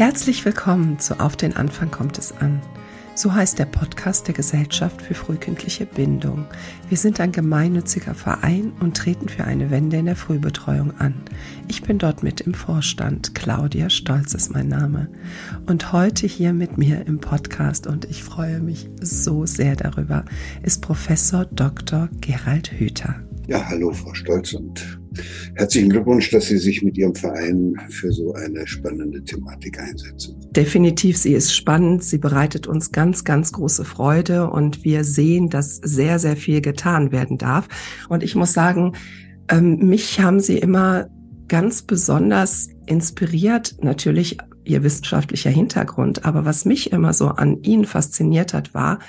Herzlich 0.00 0.46
willkommen 0.46 0.98
zu 0.98 1.20
Auf 1.20 1.36
den 1.36 1.54
Anfang 1.54 1.90
kommt 1.90 2.16
es 2.16 2.32
an. 2.32 2.62
So 3.14 3.34
heißt 3.34 3.58
der 3.58 3.66
Podcast 3.66 4.26
der 4.28 4.34
Gesellschaft 4.34 5.02
für 5.02 5.12
frühkindliche 5.12 5.84
Bindung. 5.84 6.46
Wir 6.88 6.96
sind 6.96 7.20
ein 7.20 7.32
gemeinnütziger 7.32 8.14
Verein 8.14 8.72
und 8.80 8.96
treten 8.96 9.28
für 9.28 9.44
eine 9.44 9.70
Wende 9.70 9.98
in 9.98 10.06
der 10.06 10.16
Frühbetreuung 10.16 10.98
an. 10.98 11.12
Ich 11.68 11.82
bin 11.82 11.98
dort 11.98 12.22
mit 12.22 12.40
im 12.40 12.54
Vorstand. 12.54 13.34
Claudia 13.34 13.90
Stolz 13.90 14.32
ist 14.32 14.54
mein 14.54 14.68
Name. 14.68 15.10
Und 15.66 15.92
heute 15.92 16.26
hier 16.26 16.54
mit 16.54 16.78
mir 16.78 17.06
im 17.06 17.20
Podcast 17.20 17.86
und 17.86 18.06
ich 18.06 18.24
freue 18.24 18.60
mich 18.60 18.88
so 19.02 19.44
sehr 19.44 19.76
darüber, 19.76 20.24
ist 20.62 20.80
Professor 20.80 21.44
Dr. 21.44 22.08
Gerald 22.22 22.72
Hüther. 22.72 23.16
Ja, 23.46 23.68
hallo 23.68 23.92
Frau 23.92 24.14
Stolz 24.14 24.52
und 24.52 25.00
Herzlichen 25.56 25.90
Glückwunsch, 25.90 26.30
dass 26.30 26.46
Sie 26.46 26.58
sich 26.58 26.82
mit 26.82 26.96
Ihrem 26.96 27.14
Verein 27.14 27.74
für 27.88 28.12
so 28.12 28.32
eine 28.34 28.66
spannende 28.66 29.22
Thematik 29.24 29.78
einsetzen. 29.78 30.36
Definitiv, 30.52 31.16
sie 31.16 31.34
ist 31.34 31.54
spannend. 31.54 32.04
Sie 32.04 32.18
bereitet 32.18 32.66
uns 32.66 32.92
ganz, 32.92 33.24
ganz 33.24 33.52
große 33.52 33.84
Freude 33.84 34.48
und 34.48 34.84
wir 34.84 35.04
sehen, 35.04 35.48
dass 35.48 35.76
sehr, 35.76 36.18
sehr 36.18 36.36
viel 36.36 36.60
getan 36.60 37.12
werden 37.12 37.38
darf. 37.38 37.68
Und 38.08 38.22
ich 38.22 38.36
muss 38.36 38.52
sagen, 38.52 38.92
ähm, 39.48 39.78
mich 39.88 40.20
haben 40.20 40.40
Sie 40.40 40.58
immer 40.58 41.08
ganz 41.48 41.82
besonders 41.82 42.68
inspiriert. 42.86 43.76
Natürlich 43.82 44.38
Ihr 44.64 44.84
wissenschaftlicher 44.84 45.50
Hintergrund. 45.50 46.24
Aber 46.24 46.44
was 46.44 46.64
mich 46.64 46.92
immer 46.92 47.12
so 47.12 47.28
an 47.28 47.62
Ihnen 47.62 47.84
fasziniert 47.84 48.54
hat, 48.54 48.74
war, 48.74 49.00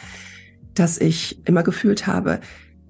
dass 0.74 0.98
ich 0.98 1.46
immer 1.48 1.62
gefühlt 1.62 2.08
habe, 2.08 2.40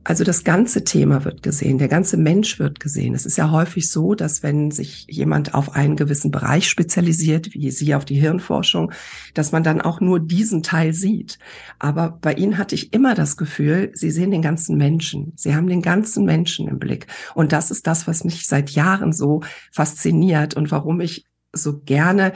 also 0.03 0.23
das 0.23 0.43
ganze 0.43 0.83
Thema 0.83 1.25
wird 1.25 1.43
gesehen, 1.43 1.77
der 1.77 1.87
ganze 1.87 2.17
Mensch 2.17 2.57
wird 2.57 2.79
gesehen. 2.79 3.13
Es 3.13 3.25
ist 3.25 3.37
ja 3.37 3.51
häufig 3.51 3.91
so, 3.91 4.15
dass 4.15 4.41
wenn 4.41 4.71
sich 4.71 5.05
jemand 5.07 5.53
auf 5.53 5.75
einen 5.75 5.95
gewissen 5.95 6.31
Bereich 6.31 6.67
spezialisiert, 6.67 7.53
wie 7.53 7.69
Sie 7.69 7.93
auf 7.93 8.03
die 8.03 8.19
Hirnforschung, 8.19 8.91
dass 9.35 9.51
man 9.51 9.63
dann 9.63 9.79
auch 9.79 10.01
nur 10.01 10.19
diesen 10.19 10.63
Teil 10.63 10.93
sieht. 10.93 11.37
Aber 11.77 12.17
bei 12.19 12.33
Ihnen 12.33 12.57
hatte 12.57 12.73
ich 12.73 12.93
immer 12.93 13.13
das 13.13 13.37
Gefühl, 13.37 13.91
Sie 13.93 14.09
sehen 14.09 14.31
den 14.31 14.41
ganzen 14.41 14.75
Menschen. 14.75 15.33
Sie 15.35 15.55
haben 15.55 15.67
den 15.67 15.83
ganzen 15.83 16.25
Menschen 16.25 16.67
im 16.67 16.79
Blick. 16.79 17.05
Und 17.35 17.51
das 17.51 17.69
ist 17.69 17.85
das, 17.85 18.07
was 18.07 18.23
mich 18.23 18.47
seit 18.47 18.71
Jahren 18.71 19.13
so 19.13 19.41
fasziniert 19.71 20.55
und 20.55 20.71
warum 20.71 20.99
ich 20.99 21.25
so 21.53 21.79
gerne 21.79 22.33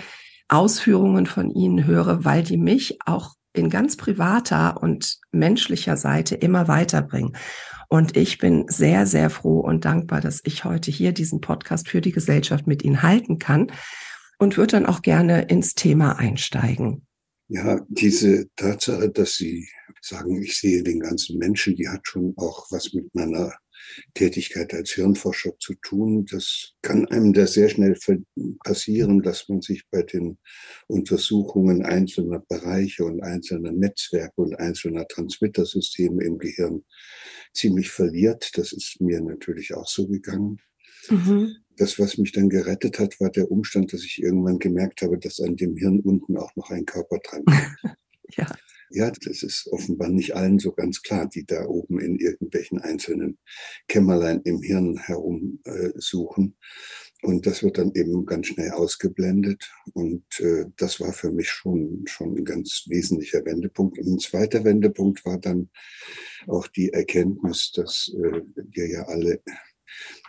Ausführungen 0.48 1.26
von 1.26 1.50
Ihnen 1.50 1.86
höre, 1.86 2.24
weil 2.24 2.44
die 2.44 2.58
mich 2.58 3.00
auch 3.06 3.34
in 3.56 3.70
ganz 3.70 3.98
privater 3.98 4.82
und 4.82 5.18
menschlicher 5.32 5.98
Seite 5.98 6.36
immer 6.36 6.68
weiterbringen. 6.68 7.36
Und 7.88 8.18
ich 8.18 8.38
bin 8.38 8.66
sehr, 8.68 9.06
sehr 9.06 9.30
froh 9.30 9.60
und 9.60 9.86
dankbar, 9.86 10.22
dass 10.22 10.42
ich 10.44 10.66
heute 10.66 10.92
hier 10.92 11.12
diesen 11.12 11.42
Podcast 11.42 11.88
für 11.88 12.02
die 12.02 12.12
Gesellschaft 12.12 12.68
mit 12.68 12.84
Ihnen 12.84 13.04
halten 13.04 13.40
kann 13.40 13.72
und 14.40 14.58
würde 14.58 14.72
dann 14.72 14.86
auch 14.86 15.02
gerne 15.02 15.44
ins 15.44 15.76
Thema 15.76 16.18
einsteigen. 16.18 17.06
Ja, 17.48 17.80
diese 17.90 18.48
Tatsache, 18.56 19.10
dass 19.10 19.36
Sie 19.36 19.68
sagen, 20.02 20.42
ich 20.42 20.60
sehe 20.60 20.82
den 20.84 21.00
ganzen 21.00 21.38
Menschen, 21.38 21.76
die 21.76 21.88
hat 21.88 22.08
schon 22.08 22.34
auch 22.38 22.66
was 22.72 22.94
mit 22.94 23.14
meiner 23.14 23.54
Tätigkeit 24.14 24.74
als 24.74 24.92
Hirnforscher 24.92 25.54
zu 25.60 25.74
tun. 25.76 26.26
Das 26.26 26.74
kann 26.82 27.08
einem 27.08 27.34
da 27.34 27.48
sehr 27.48 27.70
schnell 27.70 27.98
passieren, 28.64 29.22
dass 29.22 29.50
man 29.50 29.62
sich 29.62 29.84
bei 29.90 30.04
den 30.04 30.38
Untersuchungen 30.88 31.84
einzelner 31.84 32.40
Bereiche 32.40 33.06
und 33.06 33.22
einzelner 33.22 33.72
Netzwerke 33.72 34.42
und 34.42 34.56
einzelner 34.56 35.08
Transmittersysteme 35.08 36.24
im 36.24 36.38
Gehirn 36.38 36.84
ziemlich 37.54 37.90
verliert. 37.90 38.58
Das 38.58 38.72
ist 38.72 39.02
mir 39.02 39.22
natürlich 39.22 39.74
auch 39.74 39.88
so 39.88 40.08
gegangen. 40.08 40.60
Mhm. 41.10 41.56
Das, 41.78 42.00
was 42.00 42.18
mich 42.18 42.32
dann 42.32 42.50
gerettet 42.50 43.00
hat, 43.00 43.20
war 43.20 43.30
der 43.30 43.52
Umstand, 43.52 43.92
dass 43.92 44.04
ich 44.04 44.22
irgendwann 44.22 44.60
gemerkt 44.60 45.02
habe, 45.02 45.18
dass 45.18 45.40
an 45.40 45.56
dem 45.56 45.76
Hirn 45.76 46.00
unten 46.00 46.38
auch 46.38 46.56
noch 46.56 46.70
ein 46.70 46.86
Körper 46.86 47.20
dran 47.20 47.44
ist. 47.84 48.38
ja. 48.38 48.48
Ja, 48.96 49.12
das 49.12 49.44
ist 49.44 49.68
offenbar 49.74 50.08
nicht 50.08 50.38
allen 50.38 50.58
so 50.58 50.72
ganz 50.72 51.02
klar, 51.02 51.28
die 51.28 51.46
da 51.46 51.66
oben 51.66 52.00
in 52.00 52.16
irgendwelchen 52.16 52.80
einzelnen 52.80 53.38
Kämmerlein 53.90 54.40
im 54.46 54.62
Hirn 54.62 54.98
herumsuchen. 54.98 56.56
Äh, 57.22 57.28
und 57.28 57.46
das 57.46 57.62
wird 57.62 57.78
dann 57.78 57.92
eben 57.94 58.26
ganz 58.26 58.48
schnell 58.48 58.72
ausgeblendet. 58.72 59.70
Und 59.92 60.24
äh, 60.40 60.68
das 60.78 61.02
war 61.02 61.12
für 61.12 61.30
mich 61.30 61.50
schon, 61.50 62.04
schon 62.08 62.38
ein 62.38 62.46
ganz 62.46 62.86
wesentlicher 62.88 63.44
Wendepunkt. 63.44 64.00
Und 64.00 64.08
ein 64.08 64.20
zweiter 64.20 64.64
Wendepunkt 64.64 65.26
war 65.26 65.40
dann 65.40 65.70
auch 66.48 66.68
die 66.68 66.94
Erkenntnis, 66.94 67.74
dass 67.74 68.16
äh, 68.16 68.44
wir 68.56 68.88
ja 68.88 69.02
alle 69.08 69.42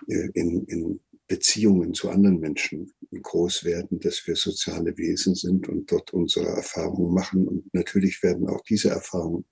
äh, 0.09 0.29
in, 0.35 0.65
in 0.65 1.01
Beziehungen 1.29 1.95
zu 1.95 2.11
anderen 2.11 2.39
Menschen 2.39 2.93
groß 3.11 3.65
werden, 3.65 4.01
dass 4.01 4.27
wir 4.27 4.37
soziale 4.37 4.97
Wesen 4.97 5.35
sind 5.35 5.69
und 5.69 5.91
dort 5.91 6.13
unsere 6.13 6.47
Erfahrungen 6.47 7.13
machen. 7.13 7.49
Und 7.49 7.75
natürlich 7.75 8.23
werden 8.23 8.49
auch 8.49 8.63
diese 8.63 8.91
Erfahrungen 8.91 9.45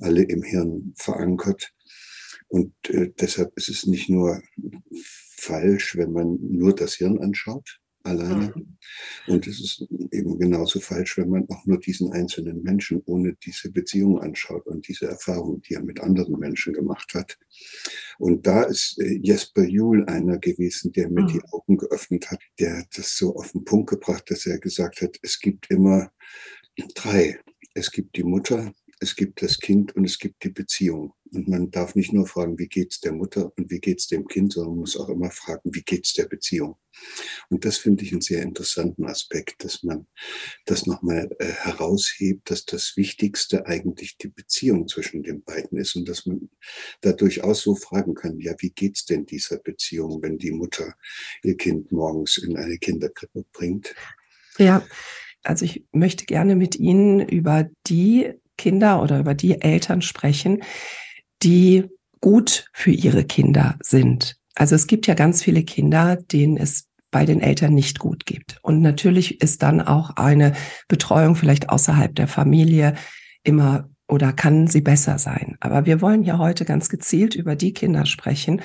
alle 0.00 0.22
im 0.22 0.42
Hirn 0.42 0.94
verankert. 0.96 1.72
Und 2.48 2.74
äh, 2.88 3.10
deshalb 3.20 3.56
ist 3.56 3.68
es 3.68 3.86
nicht 3.86 4.08
nur 4.08 4.42
falsch, 5.36 5.96
wenn 5.96 6.12
man 6.12 6.38
nur 6.40 6.74
das 6.74 6.94
Hirn 6.94 7.18
anschaut, 7.18 7.81
alleine. 8.04 8.52
Mhm. 8.54 8.76
Und 9.26 9.46
es 9.46 9.60
ist 9.60 9.86
eben 10.10 10.38
genauso 10.38 10.80
falsch, 10.80 11.18
wenn 11.18 11.30
man 11.30 11.48
auch 11.48 11.66
nur 11.66 11.78
diesen 11.78 12.12
einzelnen 12.12 12.62
Menschen 12.62 13.02
ohne 13.06 13.34
diese 13.34 13.70
Beziehung 13.70 14.20
anschaut 14.20 14.66
und 14.66 14.88
diese 14.88 15.06
Erfahrung, 15.06 15.62
die 15.62 15.74
er 15.74 15.82
mit 15.82 16.00
anderen 16.00 16.38
Menschen 16.38 16.72
gemacht 16.72 17.14
hat. 17.14 17.38
Und 18.18 18.46
da 18.46 18.64
ist 18.64 18.98
äh, 18.98 19.18
Jesper 19.22 19.64
Juhl 19.64 20.04
einer 20.06 20.38
gewesen, 20.38 20.92
der 20.92 21.08
mir 21.08 21.22
mhm. 21.22 21.28
die 21.28 21.42
Augen 21.52 21.76
geöffnet 21.76 22.30
hat, 22.30 22.40
der 22.58 22.86
das 22.94 23.16
so 23.16 23.36
auf 23.36 23.52
den 23.52 23.64
Punkt 23.64 23.90
gebracht, 23.90 24.30
dass 24.30 24.46
er 24.46 24.58
gesagt 24.58 25.00
hat, 25.02 25.18
es 25.22 25.38
gibt 25.38 25.70
immer 25.70 26.10
drei. 26.94 27.40
Es 27.74 27.90
gibt 27.90 28.16
die 28.16 28.24
Mutter, 28.24 28.74
es 29.02 29.16
gibt 29.16 29.42
das 29.42 29.58
Kind 29.58 29.96
und 29.96 30.04
es 30.04 30.18
gibt 30.18 30.44
die 30.44 30.50
Beziehung. 30.50 31.12
Und 31.32 31.48
man 31.48 31.70
darf 31.70 31.94
nicht 31.94 32.12
nur 32.12 32.26
fragen, 32.26 32.58
wie 32.58 32.68
geht's 32.68 33.00
der 33.00 33.12
Mutter 33.12 33.52
und 33.56 33.70
wie 33.70 33.80
geht's 33.80 34.06
dem 34.06 34.28
Kind, 34.28 34.52
sondern 34.52 34.74
man 34.74 34.80
muss 34.80 34.96
auch 34.96 35.08
immer 35.08 35.30
fragen, 35.30 35.70
wie 35.72 35.82
geht's 35.82 36.12
der 36.12 36.26
Beziehung. 36.26 36.76
Und 37.48 37.64
das 37.64 37.78
finde 37.78 38.04
ich 38.04 38.12
einen 38.12 38.20
sehr 38.20 38.42
interessanten 38.42 39.06
Aspekt, 39.06 39.64
dass 39.64 39.82
man 39.82 40.06
das 40.66 40.86
nochmal 40.86 41.30
äh, 41.40 41.46
heraushebt, 41.46 42.48
dass 42.50 42.64
das 42.64 42.96
Wichtigste 42.96 43.66
eigentlich 43.66 44.18
die 44.18 44.28
Beziehung 44.28 44.86
zwischen 44.86 45.22
den 45.22 45.42
beiden 45.42 45.78
ist 45.78 45.96
und 45.96 46.08
dass 46.08 46.26
man 46.26 46.50
da 47.00 47.12
durchaus 47.12 47.62
so 47.62 47.74
fragen 47.74 48.14
kann, 48.14 48.38
ja, 48.38 48.54
wie 48.60 48.70
geht's 48.70 49.04
denn 49.04 49.26
dieser 49.26 49.58
Beziehung, 49.58 50.22
wenn 50.22 50.38
die 50.38 50.52
Mutter 50.52 50.94
ihr 51.42 51.56
Kind 51.56 51.90
morgens 51.90 52.38
in 52.38 52.56
eine 52.56 52.78
Kinderkrippe 52.78 53.44
bringt? 53.52 53.94
Ja, 54.58 54.86
also 55.42 55.64
ich 55.64 55.84
möchte 55.92 56.24
gerne 56.24 56.54
mit 56.54 56.76
Ihnen 56.76 57.26
über 57.26 57.68
die 57.86 58.34
Kinder 58.56 59.02
oder 59.02 59.18
über 59.18 59.34
die 59.34 59.60
Eltern 59.60 60.02
sprechen, 60.02 60.62
die 61.42 61.84
gut 62.20 62.66
für 62.72 62.92
ihre 62.92 63.24
Kinder 63.24 63.76
sind. 63.82 64.36
Also 64.54 64.74
es 64.74 64.86
gibt 64.86 65.06
ja 65.06 65.14
ganz 65.14 65.42
viele 65.42 65.64
Kinder, 65.64 66.16
denen 66.16 66.56
es 66.56 66.88
bei 67.10 67.26
den 67.26 67.40
Eltern 67.40 67.74
nicht 67.74 67.98
gut 67.98 68.26
gibt. 68.26 68.58
Und 68.62 68.80
natürlich 68.80 69.40
ist 69.40 69.62
dann 69.62 69.80
auch 69.80 70.16
eine 70.16 70.54
Betreuung 70.88 71.36
vielleicht 71.36 71.68
außerhalb 71.68 72.14
der 72.14 72.28
Familie 72.28 72.94
immer 73.42 73.88
oder 74.08 74.32
kann 74.32 74.66
sie 74.66 74.80
besser 74.80 75.18
sein. 75.18 75.56
Aber 75.60 75.86
wir 75.86 76.00
wollen 76.00 76.22
ja 76.22 76.38
heute 76.38 76.64
ganz 76.64 76.88
gezielt 76.88 77.34
über 77.34 77.56
die 77.56 77.72
Kinder 77.72 78.06
sprechen, 78.06 78.60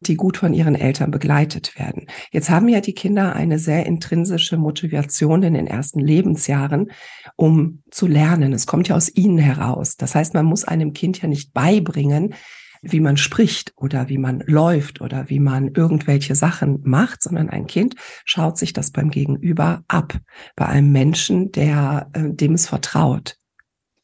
die 0.00 0.16
gut 0.16 0.38
von 0.38 0.54
ihren 0.54 0.74
Eltern 0.74 1.10
begleitet 1.10 1.78
werden. 1.78 2.06
Jetzt 2.32 2.48
haben 2.48 2.68
ja 2.68 2.80
die 2.80 2.94
Kinder 2.94 3.34
eine 3.34 3.58
sehr 3.58 3.86
intrinsische 3.86 4.56
Motivation 4.56 5.42
in 5.42 5.54
den 5.54 5.66
ersten 5.66 6.00
Lebensjahren, 6.00 6.90
um 7.36 7.82
zu 7.90 8.06
lernen. 8.06 8.52
Es 8.52 8.66
kommt 8.66 8.88
ja 8.88 8.96
aus 8.96 9.14
ihnen 9.14 9.38
heraus. 9.38 9.96
Das 9.96 10.14
heißt, 10.14 10.34
man 10.34 10.46
muss 10.46 10.64
einem 10.64 10.94
Kind 10.94 11.20
ja 11.20 11.28
nicht 11.28 11.52
beibringen, 11.52 12.34
wie 12.82 13.00
man 13.00 13.16
spricht 13.16 13.74
oder 13.76 14.08
wie 14.08 14.18
man 14.18 14.42
läuft 14.46 15.00
oder 15.02 15.28
wie 15.28 15.38
man 15.38 15.68
irgendwelche 15.74 16.34
Sachen 16.34 16.80
macht, 16.82 17.22
sondern 17.22 17.50
ein 17.50 17.66
Kind 17.66 17.94
schaut 18.24 18.56
sich 18.56 18.72
das 18.72 18.90
beim 18.90 19.10
Gegenüber 19.10 19.84
ab, 19.86 20.18
bei 20.56 20.66
einem 20.66 20.92
Menschen, 20.92 21.52
der 21.52 22.08
äh, 22.14 22.32
dem 22.32 22.54
es 22.54 22.66
vertraut. 22.66 23.36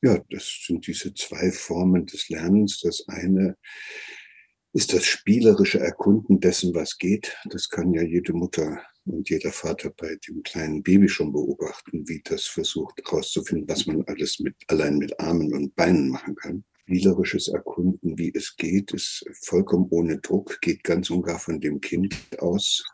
Ja, 0.02 0.18
das 0.30 0.64
sind 0.66 0.86
diese 0.86 1.14
zwei 1.14 1.50
Formen 1.50 2.04
des 2.04 2.28
Lernens. 2.28 2.80
Das 2.80 3.08
eine 3.08 3.56
ist 4.76 4.92
das 4.92 5.06
spielerische 5.06 5.80
Erkunden 5.80 6.38
dessen, 6.38 6.74
was 6.74 6.98
geht. 6.98 7.34
Das 7.48 7.70
kann 7.70 7.94
ja 7.94 8.02
jede 8.02 8.34
Mutter 8.34 8.82
und 9.06 9.30
jeder 9.30 9.50
Vater 9.50 9.90
bei 9.96 10.18
dem 10.28 10.42
kleinen 10.42 10.82
Baby 10.82 11.08
schon 11.08 11.32
beobachten, 11.32 12.06
wie 12.06 12.20
das 12.22 12.44
versucht 12.44 13.00
herauszufinden, 13.02 13.66
was 13.70 13.86
man 13.86 14.02
alles 14.02 14.38
mit, 14.38 14.54
allein 14.66 14.98
mit 14.98 15.18
Armen 15.18 15.54
und 15.54 15.74
Beinen 15.76 16.10
machen 16.10 16.34
kann. 16.34 16.64
Spielerisches 16.82 17.48
Erkunden, 17.48 18.18
wie 18.18 18.30
es 18.34 18.54
geht, 18.54 18.92
ist 18.92 19.24
vollkommen 19.40 19.86
ohne 19.88 20.18
Druck, 20.18 20.60
geht 20.60 20.84
ganz 20.84 21.08
und 21.08 21.22
gar 21.22 21.38
von 21.38 21.58
dem 21.58 21.80
Kind 21.80 22.14
aus, 22.38 22.84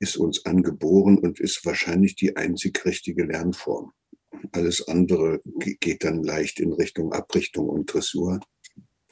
ist 0.00 0.18
uns 0.18 0.44
angeboren 0.44 1.16
und 1.16 1.40
ist 1.40 1.64
wahrscheinlich 1.64 2.14
die 2.14 2.36
einzig 2.36 2.84
richtige 2.84 3.24
Lernform. 3.24 3.92
Alles 4.52 4.86
andere 4.86 5.40
geht 5.80 6.04
dann 6.04 6.22
leicht 6.22 6.60
in 6.60 6.74
Richtung 6.74 7.14
Abrichtung 7.14 7.70
und 7.70 7.86
Dressur 7.90 8.40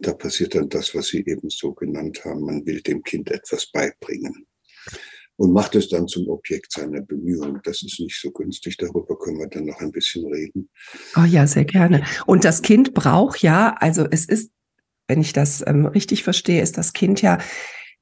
da 0.01 0.13
passiert 0.15 0.55
dann 0.55 0.69
das, 0.69 0.95
was 0.95 1.09
Sie 1.09 1.25
eben 1.27 1.51
so 1.51 1.73
genannt 1.73 2.25
haben. 2.25 2.43
Man 2.43 2.65
will 2.67 2.81
dem 2.81 3.03
Kind 3.03 3.31
etwas 3.31 3.71
beibringen. 3.71 4.47
und 5.37 5.53
macht 5.53 5.77
es 5.77 5.89
dann 5.89 6.09
zum 6.09 6.29
Objekt 6.29 6.73
seiner 6.73 7.01
Bemühungen. 7.01 7.61
Das 7.63 7.83
ist 7.83 8.01
nicht 8.01 8.21
so 8.21 8.31
günstig. 8.33 8.77
Darüber 8.77 9.17
können 9.17 9.39
wir 9.39 9.47
dann 9.47 9.67
noch 9.67 9.81
ein 9.81 9.93
bisschen 9.93 10.27
reden. 10.27 10.69
Oh 11.17 11.25
ja, 11.25 11.47
sehr 11.47 11.65
gerne. 11.65 12.05
Und 12.27 12.45
das 12.45 12.61
Kind 12.61 12.93
braucht 12.93 13.41
ja, 13.41 13.77
also 13.79 14.05
es 14.11 14.25
ist, 14.25 14.51
wenn 15.07 15.21
ich 15.21 15.33
das 15.33 15.65
ähm, 15.67 15.87
richtig 15.87 16.25
verstehe, 16.25 16.61
ist 16.61 16.77
das 16.77 16.93
Kind 16.93 17.23
ja 17.23 17.39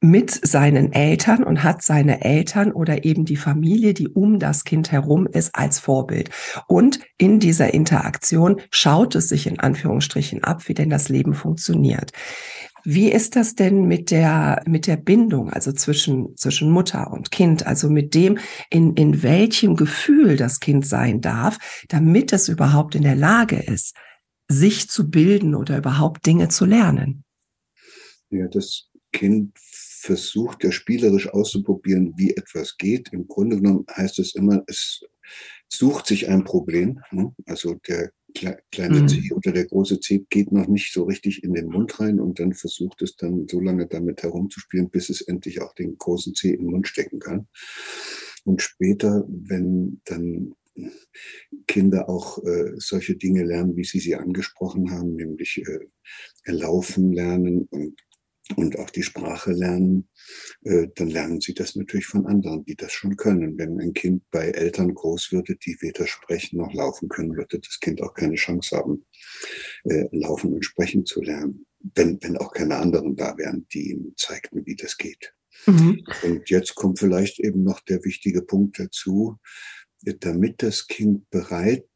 mit 0.00 0.30
seinen 0.30 0.92
Eltern 0.92 1.42
und 1.42 1.62
hat 1.62 1.82
seine 1.82 2.22
Eltern 2.22 2.72
oder 2.72 3.04
eben 3.04 3.24
die 3.24 3.36
Familie, 3.36 3.94
die 3.94 4.08
um 4.08 4.38
das 4.38 4.64
Kind 4.64 4.92
herum 4.92 5.26
ist, 5.26 5.54
als 5.54 5.78
Vorbild. 5.78 6.30
Und 6.68 7.00
in 7.18 7.40
dieser 7.40 7.72
Interaktion 7.72 8.60
schaut 8.70 9.14
es 9.14 9.28
sich 9.28 9.46
in 9.46 9.58
Anführungsstrichen 9.58 10.44
ab, 10.44 10.68
wie 10.68 10.74
denn 10.74 10.90
das 10.90 11.08
Leben 11.08 11.34
funktioniert. 11.34 12.12
Wie 12.88 13.10
ist 13.10 13.34
das 13.34 13.56
denn 13.56 13.86
mit 13.86 14.12
der, 14.12 14.62
mit 14.64 14.86
der 14.86 14.96
Bindung, 14.96 15.50
also 15.50 15.72
zwischen, 15.72 16.36
zwischen 16.36 16.70
Mutter 16.70 17.10
und 17.10 17.32
Kind, 17.32 17.66
also 17.66 17.90
mit 17.90 18.14
dem, 18.14 18.38
in, 18.70 18.94
in 18.94 19.24
welchem 19.24 19.74
Gefühl 19.74 20.36
das 20.36 20.60
Kind 20.60 20.86
sein 20.86 21.20
darf, 21.20 21.58
damit 21.88 22.32
es 22.32 22.48
überhaupt 22.48 22.94
in 22.94 23.02
der 23.02 23.16
Lage 23.16 23.56
ist, 23.56 23.96
sich 24.48 24.88
zu 24.88 25.10
bilden 25.10 25.56
oder 25.56 25.78
überhaupt 25.78 26.26
Dinge 26.26 26.48
zu 26.48 26.64
lernen? 26.64 27.24
Ja, 28.30 28.46
das 28.46 28.88
Kind 29.12 29.58
versucht 30.06 30.62
ja 30.62 30.70
spielerisch 30.70 31.28
auszuprobieren, 31.28 32.14
wie 32.16 32.30
etwas 32.30 32.76
geht. 32.78 33.12
Im 33.12 33.26
Grunde 33.26 33.56
genommen 33.56 33.84
heißt 33.90 34.20
es 34.20 34.36
immer, 34.36 34.62
es 34.68 35.00
sucht 35.68 36.06
sich 36.06 36.28
ein 36.28 36.44
Problem. 36.44 37.00
Ne? 37.10 37.34
Also 37.46 37.74
der 37.88 38.12
kleine 38.70 39.00
mhm. 39.00 39.08
C 39.08 39.32
oder 39.34 39.50
der 39.50 39.66
große 39.66 39.98
C 39.98 40.24
geht 40.30 40.52
noch 40.52 40.68
nicht 40.68 40.92
so 40.92 41.04
richtig 41.04 41.42
in 41.42 41.54
den 41.54 41.66
Mund 41.66 41.98
rein 41.98 42.20
und 42.20 42.38
dann 42.38 42.52
versucht 42.52 43.02
es 43.02 43.16
dann 43.16 43.48
so 43.48 43.60
lange 43.60 43.86
damit 43.88 44.22
herumzuspielen, 44.22 44.90
bis 44.90 45.08
es 45.08 45.22
endlich 45.22 45.60
auch 45.60 45.74
den 45.74 45.98
großen 45.98 46.34
C 46.34 46.50
in 46.50 46.58
den 46.58 46.70
Mund 46.70 46.86
stecken 46.86 47.18
kann. 47.18 47.48
Und 48.44 48.62
später, 48.62 49.24
wenn 49.26 50.00
dann 50.04 50.54
Kinder 51.66 52.08
auch 52.08 52.38
äh, 52.44 52.74
solche 52.76 53.16
Dinge 53.16 53.42
lernen, 53.42 53.76
wie 53.76 53.84
Sie 53.84 53.98
sie 53.98 54.14
angesprochen 54.14 54.90
haben, 54.90 55.16
nämlich 55.16 55.62
äh, 55.66 56.52
laufen 56.52 57.12
lernen 57.12 57.66
und 57.70 57.96
und 58.54 58.78
auch 58.78 58.90
die 58.90 59.02
Sprache 59.02 59.52
lernen, 59.52 60.08
äh, 60.62 60.86
dann 60.94 61.08
lernen 61.08 61.40
sie 61.40 61.54
das 61.54 61.74
natürlich 61.74 62.06
von 62.06 62.26
anderen, 62.26 62.64
die 62.64 62.76
das 62.76 62.92
schon 62.92 63.16
können. 63.16 63.58
Wenn 63.58 63.80
ein 63.80 63.92
Kind 63.92 64.22
bei 64.30 64.50
Eltern 64.50 64.94
groß 64.94 65.32
würde, 65.32 65.56
die 65.56 65.76
weder 65.80 66.06
sprechen 66.06 66.58
noch 66.58 66.72
laufen 66.72 67.08
können, 67.08 67.36
würde 67.36 67.58
das 67.58 67.80
Kind 67.80 68.00
auch 68.02 68.14
keine 68.14 68.36
Chance 68.36 68.76
haben, 68.76 69.04
äh, 69.84 70.04
laufen 70.12 70.52
und 70.52 70.64
sprechen 70.64 71.04
zu 71.04 71.22
lernen, 71.22 71.66
wenn, 71.94 72.22
wenn 72.22 72.36
auch 72.36 72.52
keine 72.52 72.76
anderen 72.76 73.16
da 73.16 73.36
wären, 73.36 73.66
die 73.72 73.90
ihm 73.90 74.12
zeigten, 74.16 74.64
wie 74.64 74.76
das 74.76 74.96
geht. 74.96 75.34
Mhm. 75.66 76.04
Und 76.22 76.48
jetzt 76.50 76.74
kommt 76.74 76.98
vielleicht 76.98 77.40
eben 77.40 77.64
noch 77.64 77.80
der 77.80 78.04
wichtige 78.04 78.42
Punkt 78.42 78.78
dazu, 78.78 79.38
damit 80.20 80.62
das 80.62 80.86
Kind 80.86 81.28
bereit 81.30 81.84
äh, 81.84 81.95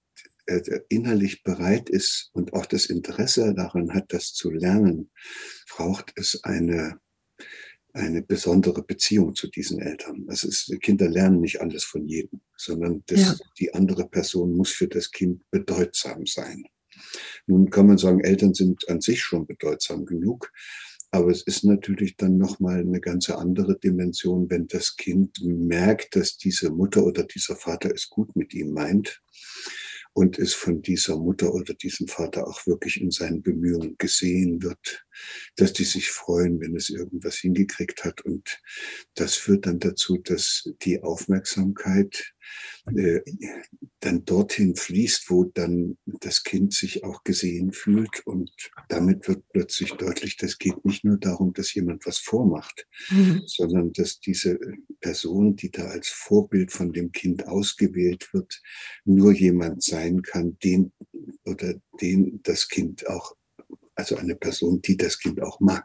innerlich 0.88 1.42
bereit 1.42 1.88
ist 1.88 2.30
und 2.32 2.52
auch 2.52 2.66
das 2.66 2.86
Interesse 2.86 3.54
daran 3.54 3.94
hat, 3.94 4.12
das 4.12 4.32
zu 4.32 4.50
lernen, 4.50 5.10
braucht 5.68 6.12
es 6.16 6.42
eine, 6.44 7.00
eine 7.92 8.22
besondere 8.22 8.82
Beziehung 8.82 9.34
zu 9.34 9.48
diesen 9.48 9.80
Eltern. 9.80 10.26
Das 10.26 10.44
ist, 10.44 10.74
Kinder 10.80 11.08
lernen 11.08 11.40
nicht 11.40 11.60
alles 11.60 11.84
von 11.84 12.06
jedem, 12.06 12.40
sondern 12.56 13.02
das, 13.06 13.20
ja. 13.20 13.36
die 13.58 13.74
andere 13.74 14.08
Person 14.08 14.56
muss 14.56 14.70
für 14.70 14.88
das 14.88 15.10
Kind 15.10 15.48
bedeutsam 15.50 16.26
sein. 16.26 16.64
Nun 17.46 17.70
kann 17.70 17.86
man 17.86 17.98
sagen, 17.98 18.20
Eltern 18.20 18.54
sind 18.54 18.88
an 18.88 19.00
sich 19.00 19.22
schon 19.22 19.46
bedeutsam 19.46 20.04
genug, 20.04 20.52
aber 21.12 21.30
es 21.30 21.42
ist 21.42 21.64
natürlich 21.64 22.16
dann 22.16 22.38
nochmal 22.38 22.80
eine 22.80 23.00
ganz 23.00 23.30
andere 23.30 23.78
Dimension, 23.78 24.48
wenn 24.48 24.68
das 24.68 24.96
Kind 24.96 25.40
merkt, 25.42 26.14
dass 26.14 26.36
diese 26.36 26.70
Mutter 26.70 27.04
oder 27.04 27.24
dieser 27.24 27.56
Vater 27.56 27.92
es 27.92 28.08
gut 28.08 28.36
mit 28.36 28.54
ihm 28.54 28.72
meint 28.72 29.20
und 30.12 30.38
es 30.38 30.54
von 30.54 30.82
dieser 30.82 31.16
Mutter 31.16 31.52
oder 31.52 31.74
diesem 31.74 32.08
Vater 32.08 32.46
auch 32.46 32.66
wirklich 32.66 33.00
in 33.00 33.10
seinen 33.10 33.42
Bemühungen 33.42 33.96
gesehen 33.98 34.62
wird, 34.62 35.06
dass 35.56 35.72
die 35.72 35.84
sich 35.84 36.10
freuen, 36.10 36.60
wenn 36.60 36.76
es 36.76 36.90
irgendwas 36.90 37.36
hingekriegt 37.36 38.04
hat. 38.04 38.22
Und 38.22 38.60
das 39.14 39.34
führt 39.34 39.66
dann 39.66 39.78
dazu, 39.78 40.18
dass 40.18 40.70
die 40.82 41.02
Aufmerksamkeit 41.02 42.32
äh, 42.96 43.20
dann 44.00 44.24
dorthin 44.24 44.74
fließt, 44.74 45.28
wo 45.28 45.44
dann 45.44 45.98
das 46.06 46.42
Kind 46.42 46.72
sich 46.72 47.04
auch 47.04 47.22
gesehen 47.22 47.72
fühlt. 47.72 48.26
Und 48.26 48.50
damit 48.88 49.28
wird 49.28 49.44
plötzlich 49.52 49.92
deutlich, 49.92 50.36
das 50.36 50.58
geht 50.58 50.84
nicht 50.84 51.04
nur 51.04 51.18
darum, 51.18 51.52
dass 51.52 51.74
jemand 51.74 52.06
was 52.06 52.18
vormacht, 52.18 52.86
mhm. 53.10 53.42
sondern 53.46 53.92
dass 53.92 54.20
diese 54.20 54.58
Person, 55.00 55.56
die 55.56 55.70
da 55.70 55.86
als 55.86 56.08
Vorbild 56.08 56.72
von 56.72 56.92
dem 56.92 57.12
Kind 57.12 57.46
ausgewählt 57.46 58.32
wird, 58.32 58.60
nur 59.04 59.32
jemand 59.32 59.82
sein 59.82 60.22
kann, 60.22 60.58
den 60.58 60.92
oder 61.44 61.74
den 62.00 62.40
das 62.42 62.68
Kind 62.68 63.06
auch, 63.06 63.36
also 63.94 64.16
eine 64.16 64.34
Person, 64.34 64.80
die 64.82 64.96
das 64.96 65.18
Kind 65.18 65.42
auch 65.42 65.60
mag. 65.60 65.84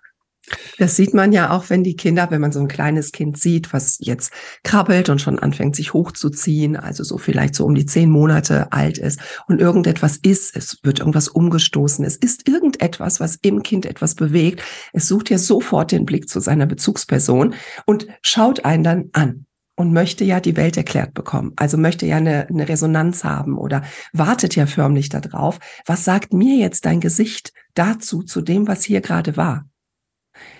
Das 0.78 0.96
sieht 0.96 1.14
man 1.14 1.32
ja 1.32 1.52
auch, 1.52 1.70
wenn 1.70 1.84
die 1.84 1.96
Kinder, 1.96 2.30
wenn 2.30 2.42
man 2.42 2.52
so 2.52 2.60
ein 2.60 2.68
kleines 2.68 3.12
Kind 3.12 3.40
sieht, 3.40 3.74
was 3.74 3.98
jetzt 4.00 4.32
krabbelt 4.64 5.10
und 5.10 5.20
schon 5.20 5.40
anfängt, 5.40 5.76
sich 5.76 5.94
hochzuziehen, 5.94 6.76
also 6.76 7.04
so 7.04 7.18
vielleicht 7.18 7.56
so 7.56 7.66
um 7.66 7.74
die 7.74 7.86
zehn 7.86 8.10
Monate 8.10 8.72
alt 8.72 8.98
ist 8.98 9.20
und 9.48 9.60
irgendetwas 9.60 10.18
ist, 10.18 10.56
es 10.56 10.78
wird 10.84 11.00
irgendwas 11.00 11.30
umgestoßen, 11.30 12.06
es 12.06 12.16
ist 12.16 12.48
irgendetwas, 12.48 13.20
was 13.20 13.38
im 13.42 13.64
Kind 13.64 13.86
etwas 13.86 14.16
bewegt. 14.16 14.62
Es 14.94 15.08
sucht 15.08 15.30
ja 15.30 15.38
sofort 15.38 15.92
den 15.92 16.06
Blick 16.06 16.30
zu 16.30 16.40
seiner 16.40 16.68
Bezugsperson 16.68 17.56
und 17.86 18.08
schaut 18.22 18.66
einen 18.66 18.84
dann 18.84 19.10
an 19.14 19.46
und 19.76 19.92
möchte 19.92 20.24
ja 20.24 20.40
die 20.40 20.56
Welt 20.56 20.78
erklärt 20.78 21.14
bekommen. 21.14 21.54
Also 21.58 21.78
möchte 21.78 22.06
ja 22.06 22.18
eine, 22.18 22.48
eine 22.48 22.68
Resonanz 22.68 23.24
haben 23.24 23.58
oder 23.58 23.84
wartet 24.14 24.56
ja 24.56 24.66
förmlich 24.66 25.10
darauf. 25.10 25.60
Was 25.86 26.06
sagt 26.06 26.34
mir 26.34 26.58
jetzt 26.58 26.86
dein 26.86 27.02
Gesicht 27.02 27.54
dazu, 27.74 28.24
zu 28.24 28.42
dem, 28.42 28.68
was 28.68 28.84
hier 28.84 29.02
gerade 29.02 29.38
war? 29.38 29.70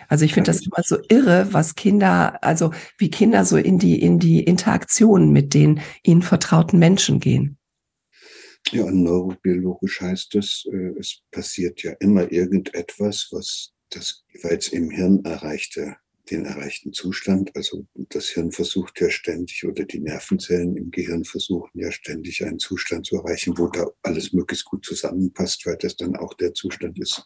Also 0.08 0.26
ich 0.26 0.34
finde 0.34 0.52
das 0.52 0.62
immer 0.62 0.84
so 0.84 0.98
irre, 1.10 1.48
was 1.52 1.76
Kinder, 1.76 2.44
also 2.44 2.72
wie 2.98 3.10
Kinder 3.10 3.46
so 3.46 3.58
in 3.58 3.80
die, 3.80 4.00
in 4.00 4.20
die 4.20 4.44
Interaktion 4.44 5.32
mit 5.32 5.54
den 5.54 5.82
ihnen 6.04 6.22
vertrauten 6.22 6.80
Menschen 6.80 7.20
gehen. 7.20 7.58
Ja, 8.72 8.84
und 8.84 9.04
neurobiologisch 9.04 10.02
heißt 10.02 10.36
es, 10.36 10.66
äh, 10.72 11.00
es 11.00 11.22
passiert 11.32 11.84
ja 11.84 11.94
immer 12.00 12.32
irgendetwas, 12.32 13.30
was 13.32 13.74
das 13.90 14.24
jeweils 14.34 14.70
im 14.70 14.90
Hirn 14.90 15.24
erreichte 15.24 15.98
den 16.32 16.46
erreichten 16.46 16.94
Zustand. 16.94 17.56
Also 17.56 17.86
das 18.10 18.30
Hirn 18.30 18.52
versucht 18.52 19.00
ja 19.00 19.10
ständig 19.10 19.66
oder 19.66 19.86
die 19.86 20.00
Nervenzellen 20.00 20.76
im 20.76 20.92
Gehirn 20.92 21.24
versuchen 21.24 21.80
ja 21.80 21.92
ständig 21.92 22.44
einen 22.44 22.60
Zustand 22.60 23.06
zu 23.06 23.18
erreichen, 23.18 23.58
wo 23.58 23.68
da 23.68 23.88
alles 24.04 24.34
möglichst 24.34 24.66
gut 24.66 24.86
zusammenpasst, 24.86 25.66
weil 25.66 25.78
das 25.78 25.96
dann 25.96 26.16
auch 26.16 26.34
der 26.34 26.54
Zustand 26.54 27.00
ist, 27.00 27.26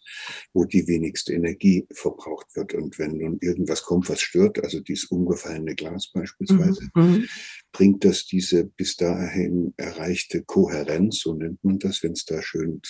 wo 0.53 0.65
die 0.65 0.87
wenigste 0.87 1.33
Energie 1.33 1.87
verbraucht 1.91 2.55
wird. 2.55 2.73
Und 2.73 2.99
wenn 2.99 3.17
nun 3.17 3.37
irgendwas 3.41 3.83
kommt, 3.83 4.09
was 4.09 4.21
stört, 4.21 4.63
also 4.63 4.79
dieses 4.79 5.05
umgefallene 5.05 5.75
Glas 5.75 6.11
beispielsweise, 6.13 6.89
mhm. 6.95 7.03
mhm. 7.03 7.29
bringt 7.71 8.05
das 8.05 8.25
diese 8.25 8.65
bis 8.65 8.97
dahin 8.97 9.73
erreichte 9.77 10.43
Kohärenz, 10.43 11.21
so 11.21 11.33
nennt 11.33 11.63
man 11.63 11.79
das, 11.79 12.03
wenn 12.03 12.13
es 12.13 12.25
da 12.25 12.41
schön 12.41 12.81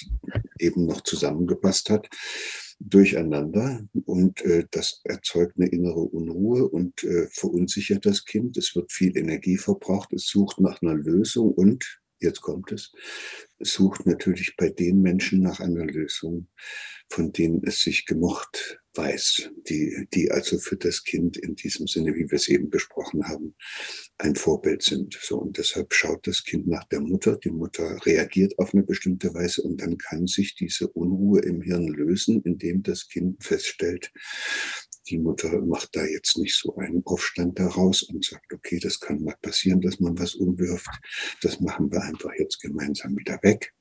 eben 0.59 0.85
noch 0.85 1.01
zusammengepasst 1.01 1.89
hat 1.89 2.09
durcheinander 2.79 3.81
und 4.05 4.41
äh, 4.41 4.65
das 4.71 5.01
erzeugt 5.03 5.57
eine 5.57 5.67
innere 5.67 5.99
Unruhe 5.99 6.67
und 6.67 7.03
äh, 7.03 7.27
verunsichert 7.31 8.05
das 8.05 8.23
Kind. 8.25 8.57
Es 8.57 8.75
wird 8.75 8.91
viel 8.91 9.17
Energie 9.17 9.57
verbraucht, 9.57 10.13
es 10.13 10.27
sucht 10.27 10.59
nach 10.61 10.81
einer 10.81 10.95
Lösung 10.95 11.51
und, 11.51 11.98
jetzt 12.19 12.41
kommt 12.41 12.71
es, 12.71 12.91
sucht 13.59 14.05
natürlich 14.05 14.55
bei 14.57 14.69
den 14.69 15.01
Menschen 15.01 15.41
nach 15.41 15.59
einer 15.59 15.85
Lösung, 15.85 16.47
von 17.09 17.31
denen 17.31 17.63
es 17.63 17.81
sich 17.81 18.05
gemocht 18.05 18.79
weiß, 18.95 19.51
die, 19.69 20.07
die 20.13 20.31
also 20.31 20.57
für 20.57 20.75
das 20.75 21.03
Kind 21.03 21.37
in 21.37 21.55
diesem 21.55 21.87
Sinne, 21.87 22.13
wie 22.15 22.29
wir 22.29 22.35
es 22.35 22.47
eben 22.47 22.69
besprochen 22.69 23.27
haben, 23.27 23.55
ein 24.17 24.35
Vorbild 24.35 24.83
sind. 24.83 25.17
So, 25.21 25.37
und 25.39 25.57
deshalb 25.57 25.93
schaut 25.93 26.27
das 26.27 26.43
Kind 26.43 26.67
nach 26.67 26.83
der 26.85 26.99
Mutter. 27.01 27.37
Die 27.37 27.51
Mutter 27.51 27.97
reagiert 28.05 28.57
auf 28.59 28.73
eine 28.73 28.83
bestimmte 28.83 29.33
Weise 29.33 29.61
und 29.61 29.81
dann 29.81 29.97
kann 29.97 30.27
sich 30.27 30.55
diese 30.55 30.87
Unruhe 30.87 31.41
im 31.41 31.61
Hirn 31.61 31.87
lösen, 31.87 32.41
indem 32.43 32.83
das 32.83 33.07
Kind 33.07 33.43
feststellt, 33.43 34.11
die 35.09 35.17
Mutter 35.17 35.61
macht 35.61 35.95
da 35.95 36.05
jetzt 36.05 36.37
nicht 36.37 36.55
so 36.55 36.75
einen 36.75 37.01
Aufstand 37.05 37.59
daraus 37.59 38.03
und 38.03 38.23
sagt, 38.23 38.53
okay, 38.53 38.79
das 38.79 38.99
kann 38.99 39.23
mal 39.23 39.35
passieren, 39.41 39.81
dass 39.81 39.99
man 39.99 40.17
was 40.19 40.35
umwirft. 40.35 40.89
Das 41.41 41.59
machen 41.59 41.91
wir 41.91 42.01
einfach 42.01 42.31
jetzt 42.37 42.61
gemeinsam 42.61 43.17
wieder 43.17 43.39
weg. 43.41 43.73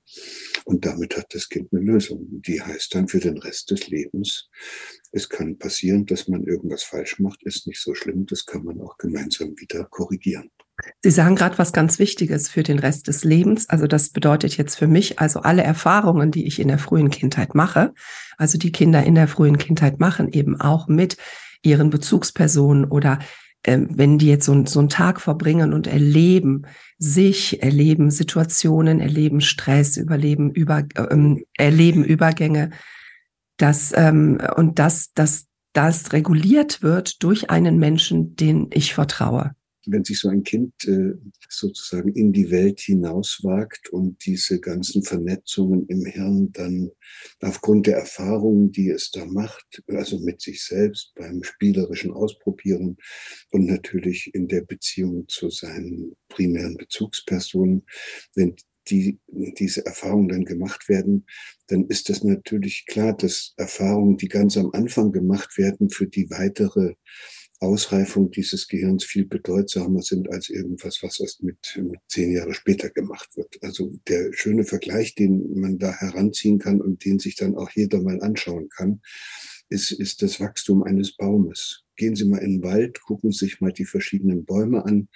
Und 0.64 0.86
damit 0.86 1.16
hat 1.16 1.34
das 1.34 1.48
Kind 1.48 1.72
eine 1.72 1.82
Lösung. 1.82 2.26
Die 2.42 2.62
heißt 2.62 2.94
dann 2.94 3.08
für 3.08 3.20
den 3.20 3.38
Rest 3.38 3.70
des 3.70 3.88
Lebens, 3.88 4.48
es 5.12 5.28
kann 5.28 5.58
passieren, 5.58 6.06
dass 6.06 6.28
man 6.28 6.44
irgendwas 6.44 6.82
falsch 6.82 7.18
macht, 7.18 7.42
ist 7.42 7.66
nicht 7.66 7.80
so 7.80 7.94
schlimm, 7.94 8.26
das 8.26 8.46
kann 8.46 8.64
man 8.64 8.80
auch 8.80 8.96
gemeinsam 8.98 9.54
wieder 9.58 9.84
korrigieren. 9.84 10.50
Sie 11.02 11.10
sagen 11.10 11.34
gerade 11.34 11.58
was 11.58 11.72
ganz 11.72 11.98
Wichtiges 11.98 12.48
für 12.48 12.62
den 12.62 12.78
Rest 12.78 13.08
des 13.08 13.24
Lebens. 13.24 13.68
Also 13.68 13.86
das 13.86 14.10
bedeutet 14.10 14.56
jetzt 14.56 14.76
für 14.76 14.86
mich, 14.86 15.18
also 15.18 15.40
alle 15.40 15.62
Erfahrungen, 15.62 16.30
die 16.30 16.46
ich 16.46 16.60
in 16.60 16.68
der 16.68 16.78
frühen 16.78 17.10
Kindheit 17.10 17.54
mache, 17.54 17.92
also 18.36 18.58
die 18.58 18.72
Kinder 18.72 19.02
in 19.02 19.14
der 19.14 19.28
frühen 19.28 19.58
Kindheit 19.58 19.98
machen 19.98 20.28
eben 20.28 20.60
auch 20.60 20.86
mit 20.86 21.16
ihren 21.62 21.90
Bezugspersonen 21.90 22.84
oder 22.84 23.18
äh, 23.64 23.78
wenn 23.88 24.18
die 24.18 24.28
jetzt 24.28 24.46
so, 24.46 24.64
so 24.66 24.78
einen 24.78 24.88
Tag 24.88 25.20
verbringen 25.20 25.72
und 25.72 25.88
erleben 25.88 26.62
sich, 26.98 27.62
erleben 27.62 28.10
Situationen, 28.10 29.00
erleben 29.00 29.40
Stress, 29.40 29.96
überleben, 29.96 30.50
über, 30.50 30.84
ähm, 31.10 31.44
erleben 31.56 32.04
Übergänge, 32.04 32.70
dass, 33.56 33.92
ähm, 33.96 34.38
und 34.54 34.78
dass, 34.78 35.12
dass 35.14 35.46
das 35.72 36.12
reguliert 36.12 36.82
wird 36.82 37.22
durch 37.22 37.50
einen 37.50 37.78
Menschen, 37.78 38.36
den 38.36 38.68
ich 38.72 38.94
vertraue 38.94 39.54
wenn 39.90 40.04
sich 40.04 40.20
so 40.20 40.28
ein 40.28 40.42
Kind 40.42 40.72
äh, 40.86 41.14
sozusagen 41.48 42.12
in 42.12 42.32
die 42.32 42.50
Welt 42.50 42.80
hinauswagt 42.80 43.88
und 43.90 44.24
diese 44.26 44.60
ganzen 44.60 45.02
Vernetzungen 45.02 45.86
im 45.88 46.04
Hirn 46.04 46.52
dann 46.52 46.90
aufgrund 47.40 47.86
der 47.86 47.98
Erfahrungen, 47.98 48.72
die 48.72 48.90
es 48.90 49.10
da 49.10 49.24
macht, 49.26 49.82
also 49.88 50.18
mit 50.20 50.40
sich 50.40 50.64
selbst 50.64 51.14
beim 51.14 51.42
spielerischen 51.42 52.12
Ausprobieren 52.12 52.96
und 53.50 53.66
natürlich 53.66 54.34
in 54.34 54.48
der 54.48 54.62
Beziehung 54.62 55.26
zu 55.28 55.50
seinen 55.50 56.16
primären 56.28 56.76
Bezugspersonen, 56.76 57.84
wenn 58.34 58.56
die, 58.90 59.18
diese 59.28 59.84
Erfahrungen 59.84 60.28
dann 60.28 60.44
gemacht 60.44 60.88
werden, 60.88 61.26
dann 61.66 61.86
ist 61.86 62.08
das 62.08 62.24
natürlich 62.24 62.86
klar, 62.86 63.16
dass 63.16 63.54
Erfahrungen, 63.56 64.16
die 64.16 64.28
ganz 64.28 64.56
am 64.56 64.70
Anfang 64.72 65.12
gemacht 65.12 65.58
werden, 65.58 65.90
für 65.90 66.06
die 66.06 66.30
weitere 66.30 66.94
Ausreifung 67.60 68.30
dieses 68.30 68.68
Gehirns 68.68 69.04
viel 69.04 69.26
bedeutsamer 69.26 70.02
sind 70.02 70.30
als 70.30 70.48
irgendwas, 70.48 71.02
was 71.02 71.18
erst 71.18 71.42
mit, 71.42 71.80
zehn 72.08 72.32
Jahre 72.32 72.54
später 72.54 72.88
gemacht 72.90 73.36
wird. 73.36 73.58
Also 73.62 73.92
der 74.06 74.32
schöne 74.32 74.64
Vergleich, 74.64 75.14
den 75.14 75.58
man 75.58 75.78
da 75.78 75.92
heranziehen 75.92 76.58
kann 76.58 76.80
und 76.80 77.04
den 77.04 77.18
sich 77.18 77.34
dann 77.36 77.56
auch 77.56 77.70
jeder 77.70 78.00
mal 78.00 78.20
anschauen 78.22 78.68
kann, 78.68 79.00
ist, 79.68 79.90
ist 79.90 80.22
das 80.22 80.40
Wachstum 80.40 80.82
eines 80.82 81.16
Baumes. 81.16 81.84
Gehen 81.96 82.14
Sie 82.14 82.24
mal 82.24 82.38
in 82.38 82.60
den 82.60 82.62
Wald, 82.62 83.00
gucken 83.02 83.32
Sie 83.32 83.46
sich 83.46 83.60
mal 83.60 83.72
die 83.72 83.84
verschiedenen 83.84 84.44
Bäume 84.44 84.84
an 84.84 85.08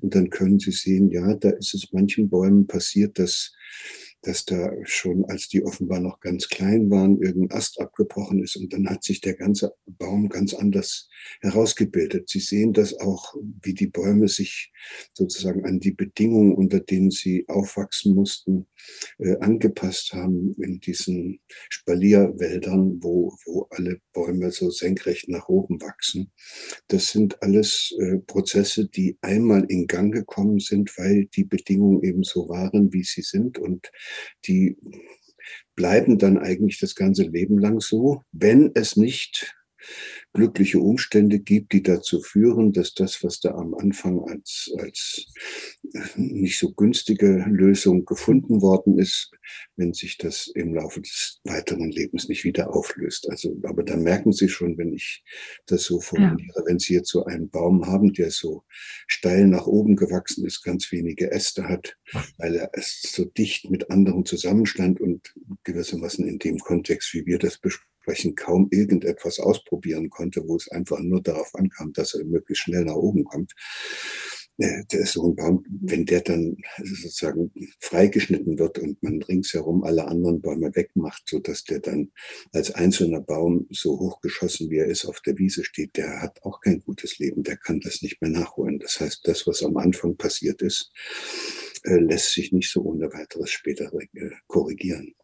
und 0.00 0.14
dann 0.14 0.30
können 0.30 0.58
Sie 0.58 0.72
sehen, 0.72 1.10
ja, 1.10 1.34
da 1.34 1.50
ist 1.50 1.74
es 1.74 1.92
manchen 1.92 2.28
Bäumen 2.28 2.66
passiert, 2.66 3.18
dass 3.18 3.52
dass 4.22 4.44
da 4.44 4.72
schon, 4.84 5.24
als 5.26 5.48
die 5.48 5.62
offenbar 5.62 6.00
noch 6.00 6.20
ganz 6.20 6.48
klein 6.48 6.90
waren, 6.90 7.20
irgendein 7.22 7.56
Ast 7.56 7.80
abgebrochen 7.80 8.42
ist 8.42 8.56
und 8.56 8.72
dann 8.72 8.88
hat 8.88 9.04
sich 9.04 9.20
der 9.20 9.34
ganze 9.34 9.74
Baum 9.86 10.28
ganz 10.28 10.54
anders 10.54 11.08
herausgebildet. 11.40 12.28
Sie 12.28 12.40
sehen 12.40 12.72
das 12.72 12.98
auch, 12.98 13.34
wie 13.62 13.74
die 13.74 13.86
Bäume 13.86 14.28
sich 14.28 14.72
sozusagen 15.14 15.64
an 15.64 15.80
die 15.80 15.92
Bedingungen, 15.92 16.54
unter 16.54 16.80
denen 16.80 17.10
sie 17.10 17.44
aufwachsen 17.48 18.14
mussten, 18.14 18.66
äh, 19.18 19.36
angepasst 19.38 20.12
haben 20.12 20.54
in 20.60 20.80
diesen 20.80 21.40
Spalierwäldern, 21.68 22.98
wo, 23.02 23.36
wo 23.44 23.68
alle 23.70 24.00
Bäume 24.12 24.50
so 24.50 24.70
senkrecht 24.70 25.28
nach 25.28 25.48
oben 25.48 25.80
wachsen. 25.80 26.32
Das 26.88 27.10
sind 27.10 27.42
alles 27.42 27.94
äh, 27.98 28.18
Prozesse, 28.18 28.88
die 28.88 29.18
einmal 29.20 29.64
in 29.68 29.86
Gang 29.86 30.12
gekommen 30.12 30.58
sind, 30.58 30.96
weil 30.98 31.26
die 31.26 31.44
Bedingungen 31.44 32.02
eben 32.02 32.22
so 32.22 32.48
waren, 32.48 32.92
wie 32.92 33.04
sie 33.04 33.22
sind 33.22 33.58
und 33.58 33.90
die 34.46 34.76
bleiben 35.74 36.18
dann 36.18 36.38
eigentlich 36.38 36.80
das 36.80 36.94
ganze 36.94 37.22
Leben 37.22 37.58
lang 37.58 37.80
so, 37.80 38.22
wenn 38.32 38.72
es 38.74 38.96
nicht 38.96 39.54
glückliche 40.36 40.78
Umstände 40.80 41.38
gibt, 41.38 41.72
die 41.72 41.82
dazu 41.82 42.20
führen, 42.20 42.72
dass 42.72 42.92
das, 42.92 43.24
was 43.24 43.40
da 43.40 43.52
am 43.52 43.74
Anfang 43.74 44.20
als, 44.20 44.70
als 44.78 45.32
nicht 46.16 46.58
so 46.58 46.72
günstige 46.72 47.46
Lösung 47.48 48.04
gefunden 48.04 48.60
worden 48.60 48.98
ist, 48.98 49.30
wenn 49.76 49.94
sich 49.94 50.18
das 50.18 50.48
im 50.48 50.74
Laufe 50.74 51.00
des 51.00 51.40
weiteren 51.44 51.90
Lebens 51.90 52.28
nicht 52.28 52.44
wieder 52.44 52.74
auflöst. 52.74 53.30
Also, 53.30 53.56
aber 53.62 53.82
da 53.82 53.96
merken 53.96 54.32
Sie 54.32 54.50
schon, 54.50 54.76
wenn 54.76 54.92
ich 54.92 55.24
das 55.66 55.84
so 55.84 56.00
formuliere, 56.00 56.52
ja. 56.54 56.66
wenn 56.66 56.78
Sie 56.78 56.92
jetzt 56.92 57.10
so 57.10 57.24
einen 57.24 57.48
Baum 57.48 57.86
haben, 57.86 58.12
der 58.12 58.30
so 58.30 58.64
steil 59.06 59.46
nach 59.46 59.66
oben 59.66 59.96
gewachsen 59.96 60.44
ist, 60.44 60.62
ganz 60.62 60.92
wenige 60.92 61.30
Äste 61.30 61.66
hat, 61.66 61.96
weil 62.36 62.56
er 62.56 62.70
so 62.76 63.24
dicht 63.24 63.70
mit 63.70 63.90
anderen 63.90 64.26
zusammenstand 64.26 65.00
und 65.00 65.34
gewissermaßen 65.64 66.28
in 66.28 66.38
dem 66.38 66.58
Kontext, 66.58 67.14
wie 67.14 67.24
wir 67.24 67.38
das 67.38 67.56
besprechen, 67.56 67.95
entsprechend 68.06 68.36
kaum 68.36 68.68
irgendetwas 68.70 69.40
ausprobieren 69.40 70.10
konnte, 70.10 70.46
wo 70.46 70.56
es 70.56 70.68
einfach 70.70 71.00
nur 71.00 71.22
darauf 71.22 71.54
ankam, 71.54 71.92
dass 71.92 72.14
er 72.14 72.24
möglichst 72.24 72.64
schnell 72.64 72.84
nach 72.84 72.94
oben 72.94 73.24
kommt. 73.24 73.52
Äh, 74.58 74.84
der 74.90 75.00
ist 75.00 75.12
so 75.12 75.28
ein 75.28 75.34
Baum, 75.34 75.64
wenn 75.68 76.06
der 76.06 76.22
dann 76.22 76.56
sozusagen 76.82 77.52
freigeschnitten 77.80 78.58
wird 78.58 78.78
und 78.78 79.02
man 79.02 79.20
ringsherum 79.22 79.84
alle 79.84 80.06
anderen 80.06 80.40
Bäume 80.40 80.74
wegmacht, 80.74 81.24
so 81.26 81.40
dass 81.40 81.64
der 81.64 81.80
dann 81.80 82.10
als 82.52 82.70
einzelner 82.70 83.20
Baum 83.20 83.66
so 83.70 83.98
hochgeschossen, 83.98 84.70
wie 84.70 84.78
er 84.78 84.86
ist, 84.86 85.04
auf 85.04 85.20
der 85.20 85.36
Wiese 85.36 85.64
steht, 85.64 85.96
der 85.96 86.22
hat 86.22 86.42
auch 86.42 86.60
kein 86.60 86.80
gutes 86.80 87.18
Leben, 87.18 87.42
der 87.42 87.58
kann 87.58 87.80
das 87.80 88.00
nicht 88.00 88.22
mehr 88.22 88.30
nachholen. 88.30 88.78
Das 88.78 89.00
heißt, 89.00 89.26
das, 89.28 89.46
was 89.46 89.62
am 89.62 89.76
Anfang 89.76 90.16
passiert 90.16 90.62
ist, 90.62 90.90
äh, 91.82 91.98
lässt 91.98 92.32
sich 92.32 92.52
nicht 92.52 92.70
so 92.70 92.82
ohne 92.82 93.12
weiteres 93.12 93.50
später 93.50 93.92
äh, 93.92 94.30
korrigieren. 94.46 95.14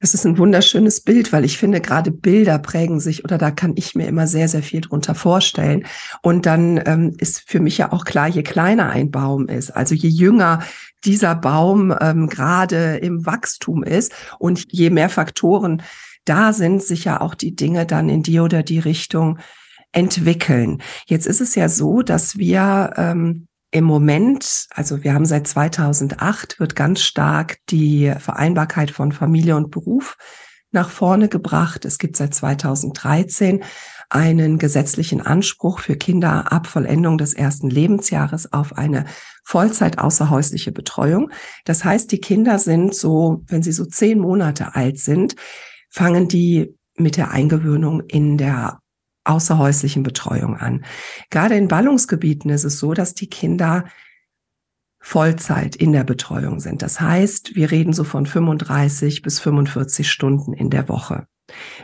Das 0.00 0.14
ist 0.14 0.24
ein 0.24 0.38
wunderschönes 0.38 1.00
Bild, 1.00 1.32
weil 1.32 1.44
ich 1.44 1.58
finde, 1.58 1.80
gerade 1.80 2.12
Bilder 2.12 2.60
prägen 2.60 3.00
sich 3.00 3.24
oder 3.24 3.36
da 3.36 3.50
kann 3.50 3.72
ich 3.74 3.96
mir 3.96 4.06
immer 4.06 4.28
sehr, 4.28 4.48
sehr 4.48 4.62
viel 4.62 4.80
drunter 4.80 5.16
vorstellen. 5.16 5.86
Und 6.22 6.46
dann 6.46 6.80
ähm, 6.86 7.14
ist 7.18 7.42
für 7.46 7.58
mich 7.58 7.78
ja 7.78 7.90
auch 7.90 8.04
klar, 8.04 8.28
je 8.28 8.44
kleiner 8.44 8.90
ein 8.90 9.10
Baum 9.10 9.48
ist, 9.48 9.70
also 9.70 9.96
je 9.96 10.08
jünger 10.08 10.62
dieser 11.04 11.34
Baum 11.34 11.92
ähm, 12.00 12.28
gerade 12.28 12.98
im 12.98 13.26
Wachstum 13.26 13.82
ist 13.82 14.12
und 14.38 14.66
je 14.70 14.90
mehr 14.90 15.08
Faktoren 15.08 15.82
da 16.24 16.52
sind, 16.52 16.82
sich 16.82 17.04
ja 17.04 17.20
auch 17.20 17.34
die 17.34 17.56
Dinge 17.56 17.84
dann 17.84 18.08
in 18.08 18.22
die 18.22 18.38
oder 18.38 18.62
die 18.62 18.78
Richtung 18.78 19.38
entwickeln. 19.90 20.82
Jetzt 21.06 21.26
ist 21.26 21.40
es 21.40 21.54
ja 21.54 21.68
so, 21.68 22.02
dass 22.02 22.38
wir 22.38 22.92
ähm, 22.96 23.48
im 23.70 23.84
Moment, 23.84 24.66
also 24.70 25.04
wir 25.04 25.12
haben 25.12 25.26
seit 25.26 25.46
2008, 25.46 26.58
wird 26.58 26.74
ganz 26.74 27.02
stark 27.02 27.58
die 27.68 28.12
Vereinbarkeit 28.18 28.90
von 28.90 29.12
Familie 29.12 29.56
und 29.56 29.70
Beruf 29.70 30.16
nach 30.70 30.90
vorne 30.90 31.28
gebracht. 31.28 31.84
Es 31.84 31.98
gibt 31.98 32.16
seit 32.16 32.34
2013 32.34 33.64
einen 34.10 34.58
gesetzlichen 34.58 35.20
Anspruch 35.20 35.80
für 35.80 35.96
Kinder 35.96 36.50
ab 36.50 36.66
Vollendung 36.66 37.18
des 37.18 37.34
ersten 37.34 37.68
Lebensjahres 37.68 38.52
auf 38.52 38.76
eine 38.76 39.04
Vollzeit 39.44 39.98
außerhäusliche 39.98 40.72
Betreuung. 40.72 41.30
Das 41.64 41.84
heißt, 41.84 42.10
die 42.10 42.20
Kinder 42.20 42.58
sind 42.58 42.94
so, 42.94 43.44
wenn 43.48 43.62
sie 43.62 43.72
so 43.72 43.84
zehn 43.84 44.18
Monate 44.18 44.74
alt 44.74 44.98
sind, 44.98 45.36
fangen 45.90 46.28
die 46.28 46.74
mit 46.96 47.16
der 47.16 47.30
Eingewöhnung 47.30 48.00
in 48.00 48.38
der 48.38 48.80
außerhäuslichen 49.28 50.02
Betreuung 50.02 50.56
an. 50.56 50.84
Gerade 51.30 51.56
in 51.56 51.68
Ballungsgebieten 51.68 52.50
ist 52.50 52.64
es 52.64 52.78
so, 52.78 52.94
dass 52.94 53.14
die 53.14 53.28
Kinder 53.28 53.84
Vollzeit 55.00 55.76
in 55.76 55.92
der 55.92 56.04
Betreuung 56.04 56.60
sind. 56.60 56.82
Das 56.82 57.00
heißt, 57.00 57.54
wir 57.54 57.70
reden 57.70 57.92
so 57.92 58.04
von 58.04 58.26
35 58.26 59.22
bis 59.22 59.38
45 59.38 60.10
Stunden 60.10 60.52
in 60.52 60.70
der 60.70 60.88
Woche, 60.88 61.26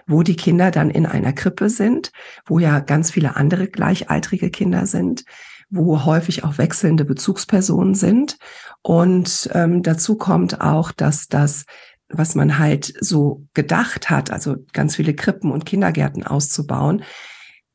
wo 0.06 0.22
die 0.22 0.36
Kinder 0.36 0.70
dann 0.70 0.90
in 0.90 1.06
einer 1.06 1.32
Krippe 1.32 1.70
sind, 1.70 2.10
wo 2.44 2.58
ja 2.58 2.80
ganz 2.80 3.12
viele 3.12 3.36
andere 3.36 3.68
gleichaltrige 3.68 4.50
Kinder 4.50 4.86
sind, 4.86 5.24
wo 5.70 6.04
häufig 6.04 6.44
auch 6.44 6.58
wechselnde 6.58 7.04
Bezugspersonen 7.04 7.94
sind. 7.94 8.36
Und 8.82 9.48
ähm, 9.52 9.82
dazu 9.82 10.16
kommt 10.16 10.60
auch, 10.60 10.92
dass 10.92 11.28
das 11.28 11.64
was 12.08 12.34
man 12.34 12.58
halt 12.58 12.92
so 13.00 13.46
gedacht 13.54 14.10
hat, 14.10 14.30
also 14.30 14.56
ganz 14.72 14.94
viele 14.94 15.14
Krippen 15.14 15.50
und 15.50 15.66
Kindergärten 15.66 16.22
auszubauen, 16.22 17.02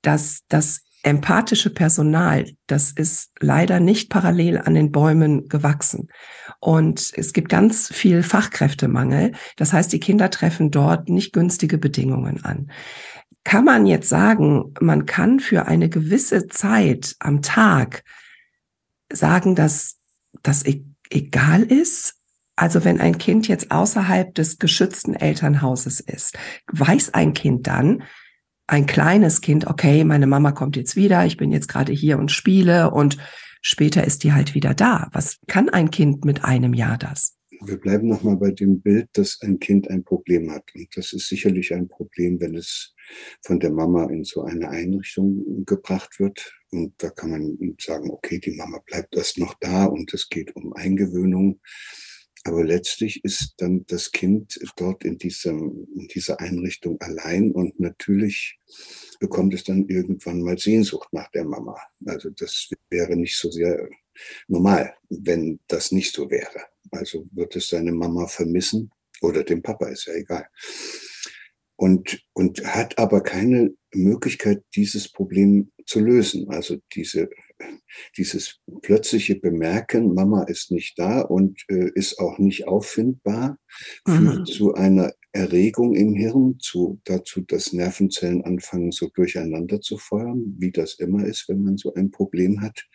dass 0.01 0.41
das 0.47 0.81
empathische 1.03 1.69
Personal, 1.69 2.51
das 2.67 2.91
ist 2.91 3.31
leider 3.39 3.79
nicht 3.79 4.09
parallel 4.09 4.57
an 4.59 4.73
den 4.73 4.91
Bäumen 4.91 5.47
gewachsen. 5.47 6.09
Und 6.59 7.11
es 7.15 7.31
gibt 7.31 7.49
ganz 7.49 7.87
viel 7.87 8.21
Fachkräftemangel. 8.21 9.31
Das 9.55 9.71
heißt, 9.71 9.93
die 9.93 9.99
Kinder 9.99 10.29
treffen 10.29 10.71
dort 10.71 11.07
nicht 11.07 11.31
günstige 11.31 11.77
Bedingungen 11.77 12.43
an. 12.43 12.71
Kann 13.45 13.63
man 13.63 13.85
jetzt 13.85 14.09
sagen, 14.09 14.73
man 14.81 15.05
kann 15.05 15.39
für 15.39 15.67
eine 15.67 15.89
gewisse 15.89 16.47
Zeit 16.47 17.15
am 17.19 17.41
Tag 17.41 18.03
sagen, 19.11 19.55
dass 19.55 19.97
das 20.43 20.65
e-, 20.65 20.83
egal 21.09 21.63
ist? 21.63 22.15
Also 22.57 22.83
wenn 22.83 22.99
ein 22.99 23.17
Kind 23.17 23.47
jetzt 23.47 23.71
außerhalb 23.71 24.35
des 24.35 24.59
geschützten 24.59 25.15
Elternhauses 25.15 26.01
ist, 26.01 26.37
weiß 26.67 27.13
ein 27.13 27.33
Kind 27.33 27.67
dann, 27.67 28.03
ein 28.69 28.85
kleines 28.85 29.41
Kind, 29.41 29.65
okay, 29.65 30.03
meine 30.03 30.27
Mama 30.27 30.51
kommt 30.51 30.75
jetzt 30.75 30.95
wieder, 30.95 31.25
ich 31.25 31.37
bin 31.37 31.51
jetzt 31.51 31.67
gerade 31.67 31.91
hier 31.91 32.19
und 32.19 32.31
spiele 32.31 32.91
und 32.91 33.17
später 33.61 34.03
ist 34.03 34.23
die 34.23 34.31
halt 34.31 34.53
wieder 34.53 34.75
da. 34.75 35.09
Was 35.11 35.39
kann 35.47 35.69
ein 35.69 35.89
Kind 35.89 36.23
mit 36.23 36.43
einem 36.43 36.73
Jahr 36.73 36.97
das? 36.97 37.35
Wir 37.61 37.77
bleiben 37.77 38.07
nochmal 38.07 38.37
bei 38.37 38.51
dem 38.51 38.79
Bild, 38.81 39.09
dass 39.13 39.39
ein 39.41 39.59
Kind 39.59 39.89
ein 39.89 40.03
Problem 40.03 40.49
hat. 40.51 40.63
Und 40.75 40.87
das 40.95 41.11
ist 41.11 41.27
sicherlich 41.27 41.73
ein 41.73 41.89
Problem, 41.89 42.39
wenn 42.39 42.55
es 42.55 42.93
von 43.43 43.59
der 43.59 43.71
Mama 43.71 44.05
in 44.05 44.23
so 44.23 44.43
eine 44.43 44.69
Einrichtung 44.69 45.65
gebracht 45.65 46.19
wird. 46.19 46.53
Und 46.71 46.93
da 46.99 47.09
kann 47.09 47.31
man 47.31 47.75
sagen, 47.81 48.11
okay, 48.11 48.39
die 48.39 48.55
Mama 48.55 48.79
bleibt 48.85 49.15
erst 49.15 49.39
noch 49.39 49.55
da 49.59 49.85
und 49.85 50.13
es 50.13 50.29
geht 50.29 50.55
um 50.55 50.71
Eingewöhnung. 50.73 51.59
Aber 52.45 52.63
letztlich 52.63 53.23
ist 53.23 53.55
dann 53.57 53.85
das 53.87 54.11
Kind 54.11 54.59
dort 54.77 55.03
in, 55.03 55.17
diesem, 55.17 55.87
in 55.95 56.07
dieser 56.07 56.39
Einrichtung 56.39 56.99
allein 57.01 57.51
und 57.51 57.79
natürlich 57.79 58.59
bekommt 59.19 59.53
es 59.53 59.65
dann 59.65 59.87
irgendwann 59.87 60.41
mal 60.41 60.57
Sehnsucht 60.57 61.09
nach 61.11 61.29
der 61.31 61.43
Mama. 61.43 61.77
Also 62.05 62.29
das 62.29 62.69
wäre 62.89 63.15
nicht 63.17 63.37
so 63.37 63.51
sehr 63.51 63.89
normal, 64.47 64.93
wenn 65.09 65.59
das 65.67 65.91
nicht 65.91 66.13
so 66.13 66.29
wäre. 66.29 66.61
Also 66.91 67.27
wird 67.31 67.55
es 67.55 67.69
seine 67.69 67.91
Mama 67.91 68.27
vermissen 68.27 68.91
oder 69.21 69.43
den 69.43 69.61
Papa, 69.61 69.87
ist 69.89 70.05
ja 70.05 70.13
egal. 70.13 70.47
Und, 71.75 72.25
und 72.33 72.63
hat 72.65 72.97
aber 72.97 73.21
keine 73.21 73.73
Möglichkeit, 73.93 74.63
dieses 74.75 75.11
Problem 75.11 75.71
zu 75.85 75.99
lösen. 75.99 76.49
Also 76.49 76.77
diese, 76.93 77.29
dieses 78.17 78.59
plötzliche 78.81 79.35
Bemerken, 79.35 80.13
Mama 80.13 80.43
ist 80.43 80.71
nicht 80.71 80.97
da 80.97 81.21
und 81.21 81.63
äh, 81.69 81.89
ist 81.95 82.19
auch 82.19 82.37
nicht 82.37 82.67
auffindbar, 82.67 83.57
mhm. 84.05 84.11
führt 84.11 84.47
zu 84.47 84.73
einer 84.73 85.13
Erregung 85.31 85.93
im 85.93 86.15
Hirn, 86.15 86.57
zu, 86.59 86.99
dazu, 87.03 87.41
dass 87.41 87.71
Nervenzellen 87.71 88.43
anfangen, 88.45 88.91
so 88.91 89.09
durcheinander 89.13 89.79
zu 89.79 89.97
feuern, 89.99 90.55
wie 90.57 90.71
das 90.71 90.95
immer 90.95 91.23
ist, 91.23 91.47
wenn 91.47 91.61
man 91.61 91.77
so 91.77 91.93
ein 91.93 92.09
Problem 92.09 92.61
hat. 92.61 92.87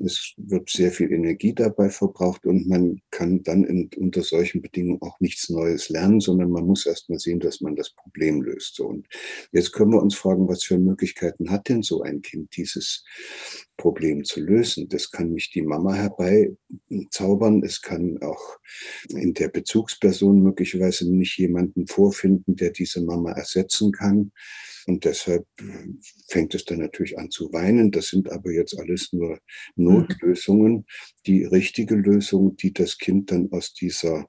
Es 0.00 0.34
wird 0.36 0.68
sehr 0.68 0.90
viel 0.90 1.12
Energie 1.12 1.54
dabei 1.54 1.88
verbraucht 1.88 2.44
und 2.44 2.66
man 2.66 3.00
kann 3.12 3.44
dann 3.44 3.62
in, 3.62 3.88
unter 3.96 4.22
solchen 4.22 4.62
Bedingungen 4.62 5.00
auch 5.00 5.20
nichts 5.20 5.48
Neues 5.48 5.88
lernen, 5.90 6.18
sondern 6.18 6.50
man 6.50 6.66
muss 6.66 6.86
erst 6.86 7.08
mal 7.08 7.20
sehen, 7.20 7.38
dass 7.38 7.60
man 7.60 7.76
das 7.76 7.90
Problem 7.94 8.42
löst. 8.42 8.74
So, 8.74 8.86
und 8.86 9.06
jetzt 9.52 9.72
können 9.72 9.92
wir 9.92 10.02
uns 10.02 10.16
fragen, 10.16 10.48
was 10.48 10.64
für 10.64 10.78
Möglichkeiten 10.78 11.50
hat 11.50 11.68
denn 11.68 11.82
so 11.82 12.02
ein 12.02 12.20
Kind, 12.20 12.56
dieses 12.56 13.04
Problem 13.80 14.24
zu 14.24 14.40
lösen? 14.40 14.88
Das 14.90 15.10
kann 15.10 15.32
nicht 15.32 15.54
die 15.54 15.62
Mama 15.62 15.94
herbeizaubern. 15.94 17.62
Es 17.64 17.80
kann 17.80 18.18
auch 18.20 18.58
in 19.08 19.32
der 19.32 19.48
Bezugsperson 19.48 20.42
möglicherweise 20.42 21.10
nicht 21.10 21.38
jemanden 21.38 21.86
vorfinden, 21.86 22.56
der 22.56 22.70
diese 22.70 23.00
Mama 23.02 23.32
ersetzen 23.32 23.90
kann. 23.90 24.32
Und 24.86 25.06
deshalb 25.06 25.46
fängt 26.28 26.54
es 26.54 26.66
dann 26.66 26.80
natürlich 26.80 27.18
an 27.18 27.30
zu 27.30 27.52
weinen. 27.52 27.90
Das 27.90 28.08
sind 28.08 28.30
aber 28.30 28.52
jetzt 28.52 28.78
alles 28.78 29.12
nur 29.12 29.38
mhm. 29.76 29.84
Notlösungen. 29.84 30.84
Die 31.26 31.44
richtige 31.44 31.94
Lösung, 31.94 32.56
die 32.56 32.74
das 32.74 32.98
Kind 32.98 33.30
dann 33.30 33.50
aus 33.50 33.72
dieser 33.72 34.26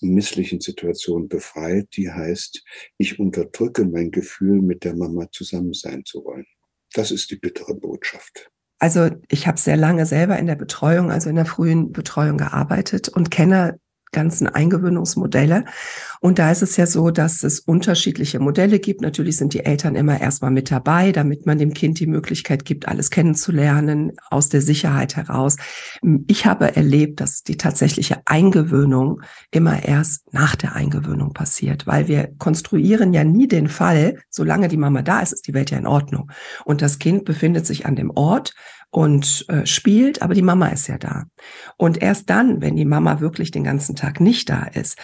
misslichen 0.00 0.60
Situation 0.60 1.28
befreit, 1.28 1.88
die 1.96 2.10
heißt, 2.10 2.62
ich 2.98 3.18
unterdrücke 3.18 3.84
mein 3.84 4.12
Gefühl, 4.12 4.62
mit 4.62 4.84
der 4.84 4.94
Mama 4.94 5.28
zusammen 5.32 5.72
sein 5.72 6.04
zu 6.04 6.24
wollen. 6.24 6.46
Das 6.92 7.10
ist 7.10 7.30
die 7.32 7.36
bittere 7.36 7.74
Botschaft. 7.74 8.50
Also 8.78 9.10
ich 9.28 9.46
habe 9.46 9.58
sehr 9.58 9.76
lange 9.76 10.04
selber 10.06 10.38
in 10.38 10.46
der 10.46 10.54
Betreuung, 10.54 11.10
also 11.10 11.30
in 11.30 11.36
der 11.36 11.46
frühen 11.46 11.92
Betreuung 11.92 12.36
gearbeitet 12.36 13.08
und 13.08 13.30
kenne 13.30 13.78
ganzen 14.12 14.46
Eingewöhnungsmodelle. 14.48 15.64
Und 16.20 16.38
da 16.38 16.50
ist 16.50 16.62
es 16.62 16.76
ja 16.76 16.86
so, 16.86 17.10
dass 17.10 17.42
es 17.42 17.60
unterschiedliche 17.60 18.40
Modelle 18.40 18.78
gibt. 18.78 19.00
Natürlich 19.00 19.36
sind 19.36 19.54
die 19.54 19.64
Eltern 19.64 19.94
immer 19.94 20.20
erstmal 20.20 20.50
mit 20.50 20.70
dabei, 20.70 21.12
damit 21.12 21.46
man 21.46 21.58
dem 21.58 21.74
Kind 21.74 22.00
die 22.00 22.06
Möglichkeit 22.06 22.64
gibt, 22.64 22.88
alles 22.88 23.10
kennenzulernen, 23.10 24.12
aus 24.30 24.48
der 24.48 24.62
Sicherheit 24.62 25.16
heraus. 25.16 25.56
Ich 26.26 26.46
habe 26.46 26.74
erlebt, 26.74 27.20
dass 27.20 27.42
die 27.42 27.56
tatsächliche 27.56 28.22
Eingewöhnung 28.24 29.20
immer 29.50 29.84
erst 29.84 30.32
nach 30.32 30.56
der 30.56 30.74
Eingewöhnung 30.74 31.32
passiert, 31.32 31.86
weil 31.86 32.08
wir 32.08 32.30
konstruieren 32.38 33.12
ja 33.12 33.24
nie 33.24 33.48
den 33.48 33.68
Fall, 33.68 34.18
solange 34.30 34.68
die 34.68 34.76
Mama 34.76 35.02
da 35.02 35.20
ist, 35.20 35.32
ist 35.32 35.46
die 35.46 35.54
Welt 35.54 35.70
ja 35.70 35.78
in 35.78 35.86
Ordnung. 35.86 36.30
Und 36.64 36.82
das 36.82 36.98
Kind 36.98 37.24
befindet 37.24 37.66
sich 37.66 37.86
an 37.86 37.96
dem 37.96 38.10
Ort, 38.10 38.54
und 38.90 39.44
äh, 39.48 39.66
spielt, 39.66 40.22
aber 40.22 40.34
die 40.34 40.42
Mama 40.42 40.68
ist 40.68 40.86
ja 40.86 40.98
da. 40.98 41.24
Und 41.76 42.02
erst 42.02 42.30
dann, 42.30 42.60
wenn 42.60 42.76
die 42.76 42.84
Mama 42.84 43.20
wirklich 43.20 43.50
den 43.50 43.64
ganzen 43.64 43.96
Tag 43.96 44.20
nicht 44.20 44.48
da 44.48 44.64
ist, 44.64 44.96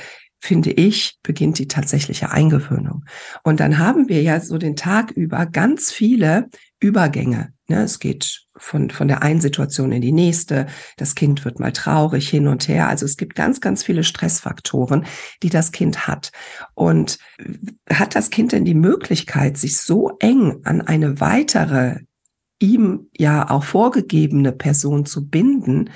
finde 0.43 0.73
ich, 0.73 1.19
beginnt 1.23 1.59
die 1.59 1.69
tatsächliche 1.69 2.33
Eingewöhnung. 2.33 3.05
Und 3.45 3.61
dann 3.61 3.79
haben 3.79 4.09
wir 4.09 4.23
ja 4.23 4.41
so 4.41 4.59
den 4.59 4.75
Tag 4.75 5.13
über 5.13 5.47
ganz 5.47 5.93
viele 5.93 6.49
Übergänge. 6.81 7.53
Ne? 7.69 7.85
Es 7.85 8.01
geht 8.01 8.43
von, 8.57 8.91
von 8.91 9.07
der 9.07 9.23
einen 9.23 9.41
Situation 9.41 9.93
in 9.93 10.03
die 10.03 10.11
nächste. 10.11 10.67
Das 10.97 11.15
Kind 11.15 11.45
wird 11.45 11.61
mal 11.61 11.73
traurig 11.73 12.29
hin 12.29 12.49
und 12.49 12.67
her. 12.67 12.89
Also 12.89 13.07
es 13.07 13.17
gibt 13.17 13.37
ganz, 13.37 13.61
ganz 13.61 13.85
viele 13.85 14.03
Stressfaktoren, 14.03 15.07
die 15.45 15.51
das 15.51 15.71
Kind 15.71 16.09
hat. 16.09 16.33
Und 16.75 17.19
hat 17.89 18.17
das 18.17 18.31
Kind 18.31 18.51
denn 18.51 18.65
die 18.65 18.75
Möglichkeit, 18.75 19.57
sich 19.57 19.81
so 19.81 20.17
eng 20.19 20.61
an 20.65 20.81
eine 20.81 21.21
weitere 21.21 22.01
ihm 22.63 23.11
ja 23.17 23.51
auch 23.51 23.65
vorgegebene 23.65 24.53
Person 24.53 25.05
zu 25.05 25.29
binden, 25.29 25.91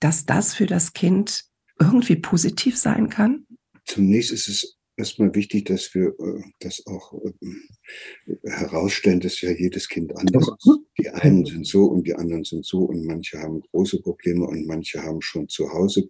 dass 0.00 0.26
das 0.26 0.54
für 0.54 0.66
das 0.66 0.92
Kind 0.92 1.44
irgendwie 1.80 2.16
positiv 2.16 2.78
sein 2.78 3.08
kann? 3.08 3.46
Zunächst 3.84 4.30
ist 4.30 4.48
es 4.48 4.78
erstmal 4.96 5.34
wichtig, 5.34 5.64
dass 5.64 5.94
wir 5.94 6.08
äh, 6.08 6.42
das 6.60 6.86
auch 6.86 7.14
äh, 7.24 8.48
herausstellen, 8.48 9.20
dass 9.20 9.40
ja 9.40 9.50
jedes 9.50 9.88
Kind 9.88 10.14
anders 10.16 10.48
ist. 10.48 10.78
Die 10.98 11.08
einen 11.08 11.44
sind 11.44 11.66
so 11.66 11.84
und 11.86 12.06
die 12.06 12.14
anderen 12.14 12.44
sind 12.44 12.64
so 12.64 12.84
und 12.84 13.04
manche 13.06 13.38
haben 13.38 13.60
große 13.70 14.00
Probleme 14.00 14.46
und 14.46 14.66
manche 14.66 15.02
haben 15.02 15.20
schon 15.20 15.48
zu 15.48 15.72
Hause 15.72 16.08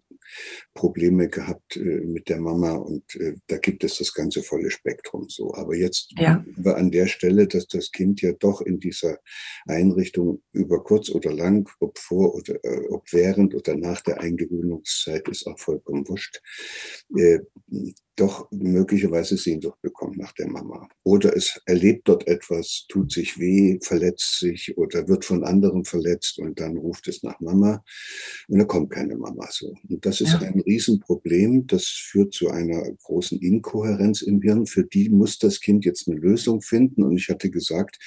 Probleme 0.74 1.28
gehabt 1.28 1.76
äh, 1.76 1.80
mit 1.80 2.28
der 2.28 2.40
Mama 2.40 2.72
und 2.72 3.14
äh, 3.16 3.34
da 3.46 3.58
gibt 3.58 3.84
es 3.84 3.98
das 3.98 4.12
ganze 4.14 4.42
volle 4.42 4.70
Spektrum 4.70 5.28
so. 5.28 5.54
Aber 5.54 5.74
jetzt 5.74 6.12
ja. 6.18 6.44
wir 6.56 6.76
an 6.76 6.90
der 6.90 7.06
Stelle, 7.06 7.46
dass 7.46 7.66
das 7.66 7.90
Kind 7.90 8.22
ja 8.22 8.32
doch 8.32 8.60
in 8.60 8.80
dieser 8.80 9.18
Einrichtung 9.66 10.42
über 10.52 10.82
kurz 10.82 11.10
oder 11.10 11.32
lang, 11.32 11.68
ob 11.80 11.98
vor 11.98 12.34
oder 12.34 12.54
äh, 12.64 12.86
ob 12.88 13.12
während 13.12 13.54
oder 13.54 13.76
nach 13.76 14.00
der 14.00 14.20
Eingewöhnungszeit, 14.20 15.28
ist 15.28 15.46
auch 15.46 15.58
vollkommen 15.58 16.08
wurscht, 16.08 16.40
äh, 17.16 17.40
doch 18.16 18.50
möglicherweise 18.50 19.36
Sehnsucht 19.36 19.80
bekommt 19.80 20.18
nach 20.18 20.32
der 20.32 20.48
Mama. 20.48 20.88
Oder 21.02 21.36
es 21.36 21.60
erlebt 21.66 22.08
dort 22.08 22.26
etwas, 22.26 22.86
tut 22.88 23.12
sich 23.12 23.38
weh, 23.38 23.78
verletzt 23.82 24.38
sich 24.38 24.76
oder 24.76 25.08
wird 25.08 25.24
von 25.24 25.44
anderen 25.44 25.84
verletzt 25.84 26.38
und 26.38 26.60
dann 26.60 26.76
ruft 26.76 27.08
es 27.08 27.22
nach 27.22 27.40
Mama 27.40 27.82
und 28.48 28.58
da 28.58 28.64
kommt 28.64 28.90
keine 28.90 29.16
Mama 29.16 29.48
so. 29.50 29.74
Und 29.88 30.04
das 30.04 30.20
ist 30.20 30.32
ja. 30.32 30.40
ein 30.40 30.60
Riesenproblem. 30.60 31.66
Das 31.66 31.86
führt 31.86 32.34
zu 32.34 32.50
einer 32.50 32.82
großen 33.02 33.38
Inkohärenz 33.40 34.22
im 34.22 34.40
Hirn. 34.42 34.66
Für 34.66 34.84
die 34.84 35.08
muss 35.08 35.38
das 35.38 35.60
Kind 35.60 35.84
jetzt 35.84 36.08
eine 36.08 36.18
Lösung 36.18 36.60
finden. 36.62 37.02
Und 37.02 37.16
ich 37.16 37.28
hatte 37.28 37.50
gesagt, 37.50 37.98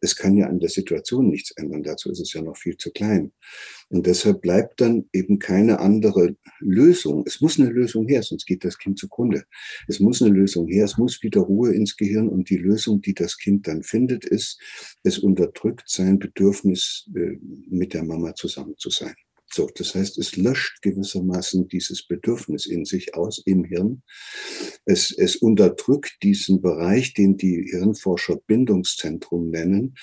es 0.00 0.16
kann 0.16 0.36
ja 0.36 0.46
an 0.46 0.60
der 0.60 0.70
Situation 0.70 1.28
nichts 1.28 1.52
ändern. 1.52 1.82
Dazu 1.82 2.10
ist 2.10 2.20
es 2.20 2.32
ja 2.32 2.42
noch 2.42 2.56
viel 2.56 2.76
zu 2.76 2.90
klein. 2.90 3.32
Und 3.88 4.06
deshalb 4.06 4.42
bleibt 4.42 4.80
dann 4.80 5.08
eben 5.12 5.38
keine 5.38 5.78
andere 5.78 6.36
Lösung. 6.58 7.24
Es 7.26 7.40
muss 7.40 7.58
eine 7.58 7.70
Lösung 7.70 8.08
her, 8.08 8.22
sonst 8.22 8.46
geht 8.46 8.64
das 8.64 8.78
Kind 8.78 8.98
zugrunde. 8.98 9.44
Es 9.88 10.00
muss 10.00 10.22
eine 10.22 10.34
Lösung 10.34 10.68
her, 10.68 10.84
es 10.84 10.98
muss 10.98 11.22
wieder 11.22 11.40
Ruhe 11.40 11.72
ins 11.74 11.96
Gehirn 11.96 12.28
und 12.28 12.50
die 12.50 12.56
Lösung, 12.56 13.00
die 13.00 13.14
das 13.14 13.38
Kind 13.38 13.66
dann 13.66 13.82
findet, 13.82 14.24
ist, 14.24 14.60
es 15.02 15.18
unterdrückt 15.18 15.84
sein 15.86 16.18
Bedürfnis, 16.18 17.08
äh, 17.14 17.38
mit 17.68 17.94
der 17.94 18.04
Mama 18.04 18.34
zusammen 18.34 18.76
zu 18.76 18.90
sein. 18.90 19.14
So, 19.48 19.70
das 19.74 19.94
heißt, 19.94 20.18
es 20.18 20.36
löscht 20.36 20.82
gewissermaßen 20.82 21.68
dieses 21.68 22.06
Bedürfnis 22.06 22.66
in 22.66 22.84
sich 22.84 23.14
aus 23.14 23.40
im 23.44 23.64
Hirn. 23.64 24.02
Es, 24.84 25.12
es 25.16 25.36
unterdrückt 25.36 26.18
diesen 26.22 26.60
Bereich, 26.60 27.14
den 27.14 27.36
die 27.36 27.68
Hirnforscher 27.70 28.36
Bindungszentrum 28.46 29.50
nennen. 29.50 29.94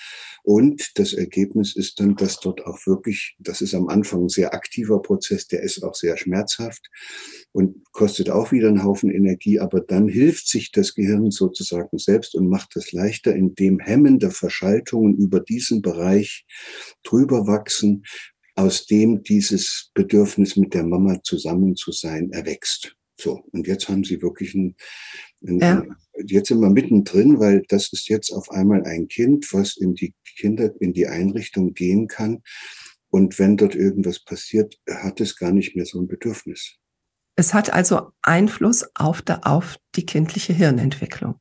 Und 0.44 0.98
das 0.98 1.14
Ergebnis 1.14 1.76
ist 1.76 2.00
dann, 2.00 2.16
dass 2.16 2.40
dort 2.40 2.66
auch 2.66 2.80
wirklich, 2.86 3.36
das 3.38 3.62
ist 3.62 3.76
am 3.76 3.90
Anfang 3.90 4.24
ein 4.24 4.30
sehr 4.30 4.54
aktiver 4.54 5.02
Prozess, 5.02 5.48
der 5.48 5.62
ist 5.62 5.84
auch 5.84 5.96
sehr 5.96 6.18
schmerzhaft 6.18 6.90
und 7.52 7.84
kostet 7.92 8.30
auch 8.30 8.52
wieder 8.52 8.70
einen 8.70 8.84
Haufen 8.84 9.12
Energie, 9.12 9.60
aber 9.60 9.82
dann 9.82 10.08
hilft 10.08 10.48
sich 10.48 10.72
das 10.72 10.96
Gehirn 10.96 11.32
sozusagen 11.32 11.98
selbst 11.98 12.34
und 12.36 12.48
macht 12.48 12.76
das 12.76 12.92
leichter, 12.92 13.36
indem 13.36 13.80
hemmende 13.80 14.32
Verschaltungen 14.32 15.16
über 15.16 15.40
diesen 15.40 15.82
Bereich 15.82 16.46
drüber 17.04 17.46
wachsen, 17.46 18.04
aus 18.56 18.86
dem 18.86 19.24
dieses 19.24 19.92
Bedürfnis 19.94 20.56
mit 20.56 20.74
der 20.74 20.84
Mama 20.84 21.22
zusammen 21.24 21.76
zu 21.76 21.92
sein 21.92 22.32
erwächst. 22.32 22.96
So, 23.20 23.44
und 23.52 23.68
jetzt 23.68 23.90
haben 23.90 24.04
sie 24.04 24.22
wirklich 24.22 24.54
ein, 24.54 24.76
ein 25.46 25.60
ja. 25.60 25.86
jetzt 26.26 26.48
sind 26.50 26.60
wir 26.60 26.70
mittendrin, 26.70 27.40
weil 27.40 27.64
das 27.70 27.92
ist 27.94 28.10
jetzt 28.10 28.32
auf 28.32 28.50
einmal 28.52 28.84
ein 28.86 29.08
Kind, 29.08 29.54
was 29.54 29.78
in 29.78 29.94
die 29.94 30.14
Kinder, 30.38 30.74
in 30.80 30.94
die 30.94 31.08
Einrichtung 31.08 31.74
gehen 31.74 32.08
kann. 32.08 32.42
Und 33.10 33.38
wenn 33.38 33.58
dort 33.58 33.76
irgendwas 33.76 34.24
passiert, 34.24 34.80
hat 34.90 35.22
es 35.22 35.36
gar 35.38 35.52
nicht 35.52 35.76
mehr 35.76 35.86
so 35.86 36.00
ein 36.00 36.08
Bedürfnis. 36.08 36.78
Es 37.36 37.54
hat 37.54 37.72
also 37.72 38.12
Einfluss 38.22 38.86
auf, 38.96 39.22
der, 39.22 39.46
auf 39.48 39.78
die 39.96 40.06
kindliche 40.06 40.54
Hirnentwicklung. 40.54 41.40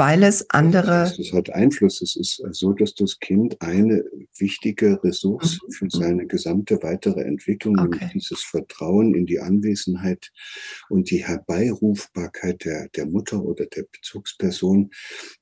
Weil 0.00 0.22
es 0.22 0.48
andere. 0.48 1.04
Das, 1.04 1.18
das 1.18 1.32
hat 1.34 1.50
Einfluss. 1.50 2.00
Es 2.00 2.16
ist 2.16 2.42
so, 2.52 2.72
dass 2.72 2.94
das 2.94 3.20
Kind 3.20 3.60
eine 3.60 4.02
wichtige 4.38 4.98
Ressource 5.04 5.58
mhm. 5.62 5.72
für 5.72 5.90
seine 5.90 6.26
gesamte 6.26 6.82
weitere 6.82 7.20
Entwicklung, 7.20 7.78
okay. 7.78 7.90
nämlich 7.90 8.12
dieses 8.12 8.42
Vertrauen 8.42 9.14
in 9.14 9.26
die 9.26 9.40
Anwesenheit 9.40 10.32
und 10.88 11.10
die 11.10 11.26
Herbeirufbarkeit 11.26 12.64
der, 12.64 12.88
der 12.88 13.06
Mutter 13.06 13.44
oder 13.44 13.66
der 13.66 13.84
Bezugsperson 13.92 14.90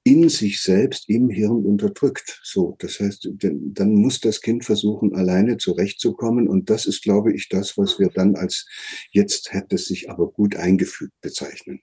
in 0.03 0.29
sich 0.29 0.61
selbst 0.61 1.09
im 1.09 1.31
Hirn 1.31 1.65
unterdrückt. 1.65 2.41
So, 2.43 2.75
das 2.81 2.99
heißt, 2.99 3.31
dann 3.39 3.95
muss 3.95 4.21
das 4.21 4.41
Kind 4.41 4.65
versuchen, 4.65 5.15
alleine 5.15 5.59
zurechtzukommen. 5.59 6.49
Und 6.49 6.69
das 6.69 6.87
ist, 6.87 7.05
glaube 7.05 7.33
ich, 7.33 7.49
das, 7.49 7.79
was 7.79 8.01
wir 8.01 8.09
dann 8.09 8.35
als 8.35 8.67
jetzt 9.13 9.53
hätte 9.53 9.77
es 9.77 9.87
sich 9.87 10.11
aber 10.11 10.33
gut 10.33 10.57
eingefügt 10.57 11.15
bezeichnen. 11.21 11.81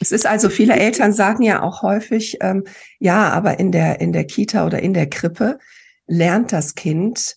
Es 0.00 0.12
ist 0.12 0.26
also, 0.26 0.50
viele 0.50 0.74
Eltern 0.74 1.12
sagen 1.12 1.42
ja 1.42 1.62
auch 1.62 1.82
häufig, 1.82 2.38
ähm, 2.40 2.64
ja, 2.98 3.30
aber 3.30 3.58
in 3.58 3.72
der, 3.72 4.00
in 4.00 4.12
der 4.12 4.24
Kita 4.24 4.66
oder 4.66 4.80
in 4.80 4.92
der 4.92 5.08
Krippe 5.08 5.58
lernt 6.06 6.52
das 6.52 6.74
Kind 6.74 7.36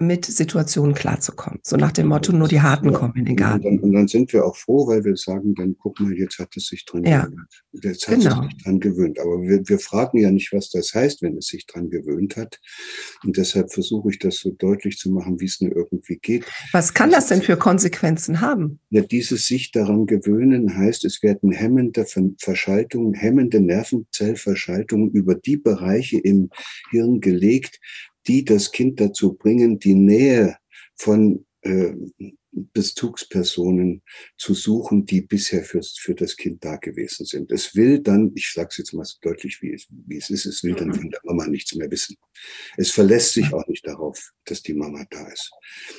mit 0.00 0.24
Situationen 0.24 0.94
klarzukommen. 0.94 1.60
So 1.62 1.76
nach 1.76 1.92
dem 1.92 2.08
Motto, 2.08 2.32
nur 2.32 2.48
die 2.48 2.60
Harten 2.60 2.92
kommen 2.92 3.14
in 3.16 3.24
den 3.24 3.36
Garten. 3.36 3.66
Und 3.66 3.76
dann, 3.76 3.84
und 3.84 3.92
dann, 3.92 4.08
sind 4.08 4.32
wir 4.32 4.44
auch 4.44 4.56
froh, 4.56 4.86
weil 4.86 5.04
wir 5.04 5.16
sagen, 5.16 5.54
dann 5.54 5.76
guck 5.78 6.00
mal, 6.00 6.12
jetzt 6.12 6.38
hat 6.38 6.56
es 6.56 6.66
sich 6.66 6.84
dran 6.84 7.04
ja. 7.04 7.26
gewöhnt. 7.26 7.62
Jetzt 7.72 8.08
hat 8.08 8.18
genau. 8.18 8.42
es 8.42 8.50
sich 8.50 8.62
dran 8.62 8.80
gewöhnt. 8.80 9.18
Aber 9.20 9.42
wir, 9.42 9.68
wir 9.68 9.78
fragen 9.78 10.18
ja 10.18 10.30
nicht, 10.30 10.52
was 10.52 10.70
das 10.70 10.94
heißt, 10.94 11.22
wenn 11.22 11.36
es 11.36 11.46
sich 11.46 11.66
dran 11.66 11.90
gewöhnt 11.90 12.36
hat. 12.36 12.58
Und 13.24 13.36
deshalb 13.36 13.72
versuche 13.72 14.10
ich 14.10 14.18
das 14.18 14.36
so 14.36 14.50
deutlich 14.50 14.98
zu 14.98 15.10
machen, 15.10 15.40
wie 15.40 15.46
es 15.46 15.60
nur 15.60 15.74
irgendwie 15.74 16.18
geht. 16.18 16.44
Was 16.72 16.94
kann 16.94 17.10
das 17.10 17.28
denn 17.28 17.42
für 17.42 17.56
Konsequenzen 17.56 18.40
haben? 18.40 18.80
Ja, 18.90 19.02
dieses 19.02 19.46
sich 19.46 19.72
daran 19.72 20.06
gewöhnen 20.06 20.76
heißt, 20.76 21.04
es 21.04 21.22
werden 21.22 21.50
hemmende 21.50 22.06
Verschaltungen, 22.38 23.14
hemmende 23.14 23.60
Nervenzellverschaltungen 23.60 25.10
über 25.10 25.34
die 25.34 25.56
Bereiche 25.56 26.18
im 26.18 26.50
Hirn 26.90 27.20
gelegt, 27.20 27.80
die 28.28 28.44
das 28.44 28.70
Kind 28.70 29.00
dazu 29.00 29.32
bringen, 29.32 29.78
die 29.78 29.94
Nähe 29.94 30.56
von 30.94 31.46
äh, 31.62 31.92
Bezugspersonen 32.50 34.02
zu 34.36 34.54
suchen, 34.54 35.06
die 35.06 35.20
bisher 35.20 35.62
für, 35.64 35.80
für 35.82 36.14
das 36.14 36.36
Kind 36.36 36.64
da 36.64 36.76
gewesen 36.76 37.24
sind. 37.26 37.52
Es 37.52 37.74
will 37.74 38.00
dann, 38.00 38.32
ich 38.34 38.52
sage 38.52 38.68
es 38.70 38.78
jetzt 38.78 38.92
mal 38.94 39.04
so 39.04 39.16
deutlich, 39.20 39.60
wie 39.62 39.72
es, 39.72 39.86
wie 39.90 40.16
es 40.16 40.30
ist, 40.30 40.46
es 40.46 40.64
will 40.64 40.74
dann 40.74 40.92
von 40.92 41.10
der 41.10 41.20
Mama 41.24 41.46
nichts 41.46 41.74
mehr 41.74 41.90
wissen. 41.90 42.16
Es 42.76 42.90
verlässt 42.90 43.34
sich 43.34 43.52
auch 43.52 43.66
nicht 43.68 43.86
darauf, 43.86 44.32
dass 44.44 44.62
die 44.62 44.74
Mama 44.74 45.04
da 45.10 45.28
ist. 45.28 45.50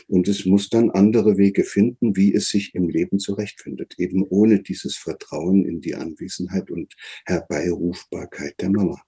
Und 0.07 0.27
es 0.27 0.45
muss 0.45 0.69
dann 0.69 0.89
andere 0.91 1.37
Wege 1.37 1.63
finden, 1.63 2.15
wie 2.15 2.33
es 2.33 2.49
sich 2.49 2.75
im 2.75 2.89
Leben 2.89 3.19
zurechtfindet, 3.19 3.95
eben 3.97 4.23
ohne 4.23 4.61
dieses 4.61 4.95
Vertrauen 4.97 5.65
in 5.65 5.81
die 5.81 5.95
Anwesenheit 5.95 6.71
und 6.71 6.93
Herbeirufbarkeit 7.25 8.55
der 8.59 8.69
Mama. 8.69 9.01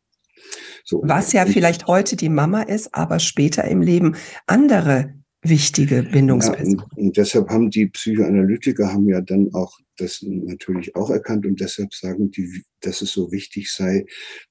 So. 0.84 1.02
Was 1.04 1.34
ja 1.34 1.46
vielleicht 1.46 1.88
heute 1.88 2.16
die 2.16 2.30
Mama 2.30 2.64
ist, 2.64 2.94
aber 2.94 3.20
später 3.20 3.66
im 3.66 3.82
Leben 3.82 4.16
andere 4.48 5.14
wichtige 5.44 6.04
Bindungspersonen. 6.04 6.78
Ja, 6.78 6.84
und, 6.84 6.98
und, 6.98 7.18
deshalb 7.18 7.50
haben 7.50 7.70
die 7.70 7.88
Psychoanalytiker 7.88 8.94
haben 8.94 9.08
ja 9.10 9.22
dann 9.22 9.50
auch 9.54 9.80
das 9.98 10.22
natürlich 10.22 10.96
auch 10.96 11.10
erkannt 11.10 11.46
und 11.46 11.60
deshalb 11.60 11.94
sagen 11.94 12.32
die, 12.32 12.64
dass 12.82 13.02
es 13.02 13.12
so 13.12 13.32
wichtig 13.32 13.72
sei, 13.72 14.06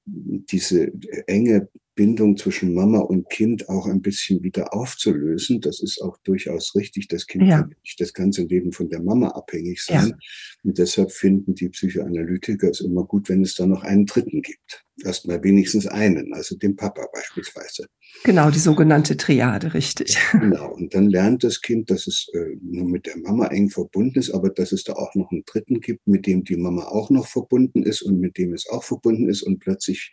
diese 0.05 0.91
enge 1.27 1.69
Bindung 1.95 2.37
zwischen 2.37 2.73
Mama 2.73 2.99
und 2.99 3.29
Kind 3.29 3.67
auch 3.69 3.85
ein 3.85 4.01
bisschen 4.01 4.41
wieder 4.43 4.73
aufzulösen. 4.73 5.59
Das 5.59 5.81
ist 5.81 6.01
auch 6.01 6.17
durchaus 6.23 6.73
richtig. 6.75 7.07
Das 7.09 7.27
Kind 7.27 7.47
ja. 7.47 7.61
kann 7.61 7.75
nicht 7.83 7.99
das 7.99 8.13
ganze 8.13 8.43
Leben 8.43 8.71
von 8.71 8.89
der 8.89 9.01
Mama 9.01 9.27
abhängig 9.29 9.83
sein. 9.83 10.07
Ja. 10.07 10.17
Und 10.63 10.77
deshalb 10.77 11.11
finden 11.11 11.53
die 11.53 11.69
Psychoanalytiker 11.69 12.69
es 12.69 12.81
immer 12.81 13.05
gut, 13.05 13.27
wenn 13.27 13.43
es 13.43 13.55
da 13.55 13.65
noch 13.65 13.83
einen 13.83 14.05
Dritten 14.05 14.41
gibt. 14.41 14.85
Erstmal 15.03 15.43
wenigstens 15.43 15.87
einen, 15.87 16.33
also 16.33 16.55
den 16.57 16.75
Papa 16.75 17.07
beispielsweise. 17.13 17.87
Genau, 18.23 18.51
die 18.51 18.59
sogenannte 18.59 19.17
Triade, 19.17 19.73
richtig. 19.73 20.17
Genau. 20.31 20.73
Und 20.73 20.93
dann 20.93 21.09
lernt 21.09 21.43
das 21.43 21.61
Kind, 21.61 21.89
dass 21.89 22.07
es 22.07 22.27
äh, 22.33 22.57
nur 22.61 22.85
mit 22.85 23.05
der 23.05 23.17
Mama 23.17 23.47
eng 23.47 23.69
verbunden 23.69 24.19
ist, 24.19 24.31
aber 24.31 24.49
dass 24.49 24.71
es 24.71 24.83
da 24.83 24.93
auch 24.93 25.15
noch 25.15 25.31
einen 25.31 25.43
Dritten 25.45 25.79
gibt, 25.79 26.07
mit 26.07 26.27
dem 26.27 26.43
die 26.43 26.57
Mama 26.57 26.83
auch 26.85 27.09
noch 27.09 27.27
verbunden 27.27 27.83
ist 27.83 28.01
und 28.01 28.19
mit 28.19 28.37
dem 28.37 28.53
es 28.53 28.67
auch 28.69 28.83
verbunden 28.83 29.29
ist. 29.29 29.43
Und 29.43 29.59
plötzlich 29.59 30.11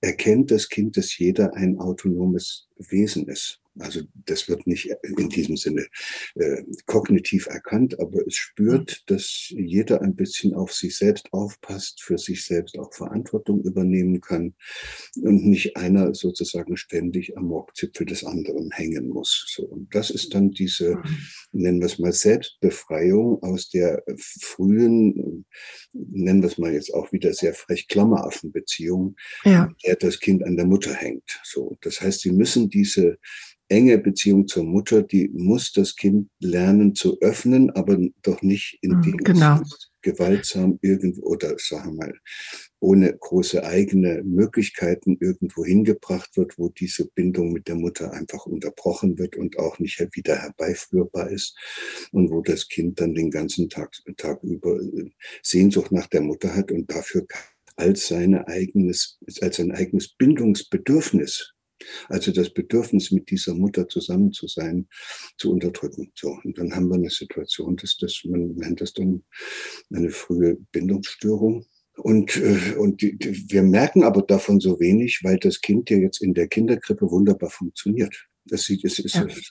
erkennt 0.00 0.50
das 0.50 0.68
Kind, 0.68 0.96
dass 0.96 1.16
jeder 1.16 1.54
ein 1.54 1.78
autonomes 1.78 2.68
Wesen 2.76 3.28
ist. 3.28 3.60
Also 3.78 4.02
das 4.14 4.48
wird 4.48 4.66
nicht 4.66 4.90
in 5.02 5.28
diesem 5.28 5.56
Sinne 5.56 5.86
äh, 6.34 6.62
kognitiv 6.86 7.46
erkannt, 7.46 7.98
aber 8.00 8.26
es 8.26 8.34
spürt, 8.34 9.04
dass 9.10 9.48
jeder 9.50 10.02
ein 10.02 10.16
bisschen 10.16 10.54
auf 10.54 10.72
sich 10.72 10.96
selbst 10.96 11.32
aufpasst, 11.32 12.02
für 12.02 12.18
sich 12.18 12.44
selbst 12.44 12.78
auch 12.78 12.92
Verantwortung 12.94 13.62
übernehmen 13.62 14.20
kann 14.20 14.54
und 15.22 15.44
nicht 15.44 15.76
einer 15.76 16.14
sozusagen 16.14 16.76
ständig 16.76 17.36
am 17.36 17.50
Rockzipfel 17.50 18.06
des 18.06 18.24
anderen 18.24 18.70
hängen 18.70 19.08
muss. 19.08 19.46
So, 19.48 19.64
und 19.64 19.94
das 19.94 20.10
ist 20.10 20.34
dann 20.34 20.50
diese, 20.50 21.02
nennen 21.52 21.80
wir 21.80 21.86
es 21.86 21.98
mal, 21.98 22.12
Selbstbefreiung 22.12 23.42
aus 23.42 23.68
der 23.68 24.02
frühen, 24.18 25.44
nennen 25.92 26.42
wir 26.42 26.48
es 26.48 26.58
mal 26.58 26.72
jetzt 26.72 26.94
auch 26.94 27.12
wieder 27.12 27.34
sehr 27.34 27.54
frech, 27.54 27.88
Klammeraffenbeziehung, 27.88 29.16
ja. 29.44 29.72
der 29.84 29.96
das 29.96 30.20
Kind 30.20 30.44
an 30.44 30.56
der 30.56 30.66
Mutter 30.66 30.94
hängt. 30.94 31.40
So, 31.44 31.76
das 31.82 32.00
heißt, 32.00 32.20
sie 32.20 32.32
müssen 32.32 32.70
diese 32.70 33.18
enge 33.68 33.98
Beziehung 33.98 34.46
zur 34.46 34.64
Mutter, 34.64 35.02
die 35.02 35.28
muss 35.34 35.72
das 35.72 35.96
Kind 35.96 36.28
lernen 36.40 36.94
zu 36.94 37.18
öffnen, 37.20 37.70
aber 37.70 37.98
doch 38.22 38.42
nicht 38.42 38.78
indem 38.80 39.12
mhm, 39.12 39.18
genau. 39.18 39.60
es 39.60 39.90
gewaltsam 40.06 40.78
irgendwo 40.82 41.22
oder 41.26 41.56
sagen 41.58 41.96
wir 41.96 42.06
mal 42.06 42.14
ohne 42.78 43.16
große 43.16 43.64
eigene 43.64 44.22
Möglichkeiten 44.22 45.16
irgendwo 45.20 45.64
hingebracht 45.64 46.36
wird, 46.36 46.58
wo 46.58 46.68
diese 46.68 47.08
Bindung 47.08 47.52
mit 47.52 47.66
der 47.66 47.74
Mutter 47.74 48.12
einfach 48.12 48.46
unterbrochen 48.46 49.18
wird 49.18 49.34
und 49.34 49.58
auch 49.58 49.80
nicht 49.80 49.98
wieder 50.12 50.36
herbeiführbar 50.36 51.30
ist 51.30 51.58
und 52.12 52.30
wo 52.30 52.42
das 52.42 52.68
Kind 52.68 53.00
dann 53.00 53.14
den 53.14 53.30
ganzen 53.30 53.68
Tag, 53.68 53.96
Tag 54.16 54.42
über 54.44 54.80
äh, 54.80 55.10
Sehnsucht 55.42 55.90
nach 55.90 56.06
der 56.06 56.20
Mutter 56.20 56.54
hat 56.54 56.70
und 56.70 56.88
dafür 56.88 57.26
als 57.74 58.06
seine 58.06 58.46
eigenes, 58.46 59.18
als 59.40 59.56
sein 59.56 59.72
eigenes 59.72 60.14
Bindungsbedürfnis 60.14 61.55
also 62.08 62.32
das 62.32 62.50
Bedürfnis, 62.50 63.10
mit 63.10 63.30
dieser 63.30 63.54
Mutter 63.54 63.88
zusammen 63.88 64.32
zu 64.32 64.48
sein, 64.48 64.88
zu 65.38 65.52
unterdrücken. 65.52 66.12
So, 66.14 66.36
und 66.44 66.58
dann 66.58 66.74
haben 66.74 66.88
wir 66.88 66.96
eine 66.96 67.10
Situation, 67.10 67.76
dass 67.76 67.96
das, 67.96 68.22
man 68.24 68.54
nennt 68.54 68.80
das 68.80 68.92
dann 68.92 69.24
eine 69.92 70.10
frühe 70.10 70.56
Bindungsstörung. 70.72 71.66
Und, 71.96 72.36
äh, 72.36 72.74
und 72.76 73.00
die, 73.00 73.16
die, 73.16 73.50
wir 73.50 73.62
merken 73.62 74.02
aber 74.02 74.22
davon 74.22 74.60
so 74.60 74.78
wenig, 74.80 75.20
weil 75.22 75.38
das 75.38 75.60
Kind 75.60 75.88
ja 75.90 75.96
jetzt 75.96 76.20
in 76.20 76.34
der 76.34 76.48
Kinderkrippe 76.48 77.10
wunderbar 77.10 77.50
funktioniert. 77.50 78.26
Sieht, 78.48 78.84
es, 78.84 78.98
es, 78.98 79.14
ja. 79.14 79.26
es 79.26 79.50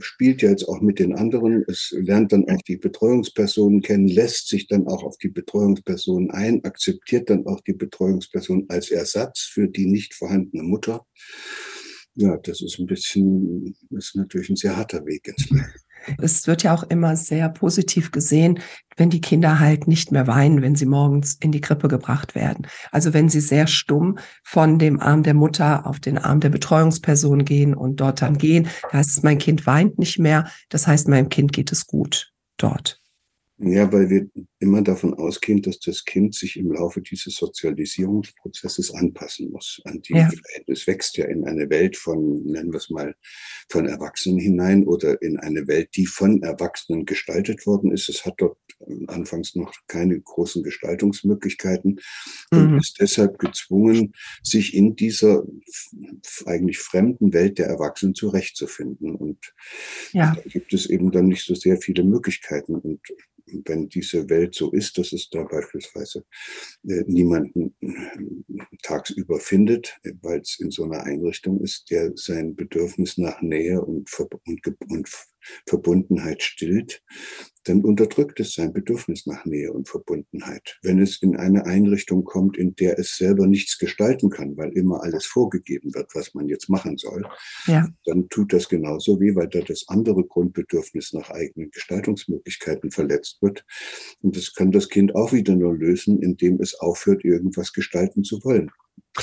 spielt 0.00 0.42
ja 0.42 0.50
jetzt 0.50 0.68
auch 0.68 0.80
mit 0.80 0.98
den 0.98 1.14
anderen. 1.14 1.64
Es 1.66 1.94
lernt 1.96 2.32
dann 2.32 2.48
auch 2.48 2.60
die 2.62 2.76
Betreuungspersonen 2.76 3.80
kennen, 3.80 4.08
lässt 4.08 4.48
sich 4.48 4.68
dann 4.68 4.86
auch 4.86 5.02
auf 5.04 5.16
die 5.18 5.28
Betreuungspersonen 5.28 6.30
ein, 6.30 6.62
akzeptiert 6.64 7.30
dann 7.30 7.46
auch 7.46 7.60
die 7.60 7.72
Betreuungsperson 7.72 8.66
als 8.68 8.90
Ersatz 8.90 9.40
für 9.40 9.68
die 9.68 9.86
nicht 9.86 10.14
vorhandene 10.14 10.62
Mutter. 10.62 11.06
Ja, 12.14 12.36
das 12.38 12.62
ist 12.62 12.78
ein 12.78 12.86
bisschen, 12.86 13.76
das 13.90 14.06
ist 14.06 14.16
natürlich 14.16 14.50
ein 14.50 14.56
sehr 14.56 14.76
harter 14.76 15.04
Weg 15.06 15.28
ins 15.28 15.50
Leben. 15.50 15.66
Es 16.18 16.46
wird 16.46 16.62
ja 16.62 16.74
auch 16.74 16.84
immer 16.84 17.16
sehr 17.16 17.48
positiv 17.48 18.12
gesehen, 18.12 18.60
wenn 18.96 19.10
die 19.10 19.20
Kinder 19.20 19.60
halt 19.60 19.86
nicht 19.86 20.12
mehr 20.12 20.26
weinen, 20.26 20.62
wenn 20.62 20.74
sie 20.74 20.86
morgens 20.86 21.34
in 21.34 21.52
die 21.52 21.60
Krippe 21.60 21.88
gebracht 21.88 22.34
werden. 22.34 22.66
Also 22.92 23.12
wenn 23.12 23.28
sie 23.28 23.40
sehr 23.40 23.66
stumm 23.66 24.18
von 24.42 24.78
dem 24.78 25.00
Arm 25.00 25.22
der 25.22 25.34
Mutter 25.34 25.86
auf 25.86 26.00
den 26.00 26.18
Arm 26.18 26.40
der 26.40 26.50
Betreuungsperson 26.50 27.44
gehen 27.44 27.74
und 27.74 27.96
dort 28.00 28.22
dann 28.22 28.38
gehen. 28.38 28.68
Da 28.90 28.98
heißt 28.98 29.10
es, 29.10 29.22
mein 29.22 29.38
Kind 29.38 29.66
weint 29.66 29.98
nicht 29.98 30.18
mehr. 30.18 30.48
Das 30.68 30.86
heißt, 30.86 31.08
meinem 31.08 31.28
Kind 31.28 31.52
geht 31.52 31.72
es 31.72 31.86
gut 31.86 32.32
dort. 32.56 33.00
Ja, 33.58 33.90
weil 33.90 34.10
wir 34.10 34.28
immer 34.58 34.82
davon 34.82 35.14
ausgehen, 35.14 35.62
dass 35.62 35.80
das 35.80 36.04
Kind 36.04 36.34
sich 36.34 36.58
im 36.58 36.72
Laufe 36.72 37.00
dieses 37.00 37.36
Sozialisierungsprozesses 37.36 38.92
anpassen 38.92 39.50
muss 39.50 39.80
an 39.84 40.02
die 40.02 40.12
ja. 40.12 40.28
Es 40.66 40.86
wächst 40.86 41.16
ja 41.16 41.24
in 41.24 41.46
eine 41.46 41.70
Welt 41.70 41.96
von, 41.96 42.44
nennen 42.44 42.70
wir 42.70 42.76
es 42.76 42.90
mal, 42.90 43.14
von 43.70 43.86
Erwachsenen 43.86 44.38
hinein 44.38 44.84
oder 44.84 45.22
in 45.22 45.38
eine 45.38 45.66
Welt, 45.68 45.88
die 45.96 46.06
von 46.06 46.42
Erwachsenen 46.42 47.06
gestaltet 47.06 47.66
worden 47.66 47.92
ist. 47.92 48.10
Es 48.10 48.26
hat 48.26 48.34
dort 48.38 48.58
anfangs 49.06 49.54
noch 49.54 49.72
keine 49.86 50.20
großen 50.20 50.62
Gestaltungsmöglichkeiten 50.62 51.98
und 52.50 52.72
mhm. 52.72 52.78
ist 52.78 53.00
deshalb 53.00 53.38
gezwungen, 53.38 54.12
sich 54.42 54.74
in 54.74 54.96
dieser 54.96 55.44
eigentlich 56.44 56.78
fremden 56.78 57.32
Welt 57.32 57.58
der 57.58 57.68
Erwachsenen 57.68 58.14
zurechtzufinden. 58.14 59.14
Und 59.14 59.54
ja. 60.12 60.34
da 60.34 60.42
gibt 60.42 60.74
es 60.74 60.90
eben 60.90 61.10
dann 61.10 61.28
nicht 61.28 61.46
so 61.46 61.54
sehr 61.54 61.78
viele 61.78 62.04
Möglichkeiten. 62.04 62.74
Und 62.74 63.00
wenn 63.64 63.88
diese 63.88 64.28
Welt 64.28 64.54
so 64.54 64.72
ist, 64.72 64.98
dass 64.98 65.12
es 65.12 65.28
da 65.30 65.42
beispielsweise 65.42 66.24
äh, 66.88 67.02
niemanden 67.06 67.74
äh, 67.80 68.76
tagsüber 68.82 69.40
findet, 69.40 69.98
weil 70.22 70.40
es 70.40 70.58
in 70.58 70.70
so 70.70 70.84
einer 70.84 71.02
Einrichtung 71.04 71.60
ist, 71.60 71.90
der 71.90 72.12
sein 72.16 72.56
Bedürfnis 72.56 73.18
nach 73.18 73.40
Nähe 73.42 73.80
und, 73.80 74.10
und, 74.46 74.62
und 74.88 75.08
Verbundenheit 75.66 76.42
stillt, 76.42 77.02
dann 77.64 77.84
unterdrückt 77.84 78.38
es 78.40 78.54
sein 78.54 78.72
Bedürfnis 78.72 79.26
nach 79.26 79.44
Nähe 79.44 79.72
und 79.72 79.88
Verbundenheit. 79.88 80.78
Wenn 80.82 81.00
es 81.00 81.20
in 81.20 81.36
eine 81.36 81.66
Einrichtung 81.66 82.24
kommt, 82.24 82.56
in 82.56 82.74
der 82.76 82.98
es 82.98 83.16
selber 83.16 83.46
nichts 83.46 83.78
gestalten 83.78 84.30
kann, 84.30 84.56
weil 84.56 84.70
immer 84.72 85.02
alles 85.02 85.26
vorgegeben 85.26 85.92
wird, 85.94 86.14
was 86.14 86.34
man 86.34 86.48
jetzt 86.48 86.68
machen 86.68 86.96
soll, 86.96 87.24
ja. 87.66 87.88
dann 88.04 88.28
tut 88.28 88.52
das 88.52 88.68
genauso 88.68 89.20
weh, 89.20 89.34
weil 89.34 89.48
da 89.48 89.60
das 89.60 89.84
andere 89.88 90.24
Grundbedürfnis 90.24 91.12
nach 91.12 91.30
eigenen 91.30 91.70
Gestaltungsmöglichkeiten 91.70 92.90
verletzt 92.90 93.42
wird. 93.42 93.64
Und 94.20 94.36
das 94.36 94.54
kann 94.54 94.70
das 94.70 94.88
Kind 94.88 95.14
auch 95.14 95.32
wieder 95.32 95.56
nur 95.56 95.76
lösen, 95.76 96.22
indem 96.22 96.60
es 96.60 96.78
aufhört, 96.78 97.24
irgendwas 97.24 97.72
gestalten 97.72 98.22
zu 98.22 98.42
wollen. 98.44 98.70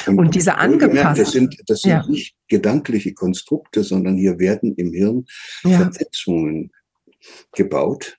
Und, 0.07 0.17
und 0.17 0.35
diese 0.35 0.57
angepassten. 0.57 1.23
Das 1.23 1.31
sind, 1.31 1.55
das 1.67 1.81
sind 1.81 1.91
ja. 1.91 2.07
nicht 2.07 2.35
gedankliche 2.47 3.13
Konstrukte, 3.13 3.83
sondern 3.83 4.17
hier 4.17 4.39
werden 4.39 4.75
im 4.75 4.91
Hirn 4.91 5.25
ja. 5.63 5.77
Vernetzungen 5.77 6.71
gebaut, 7.51 8.17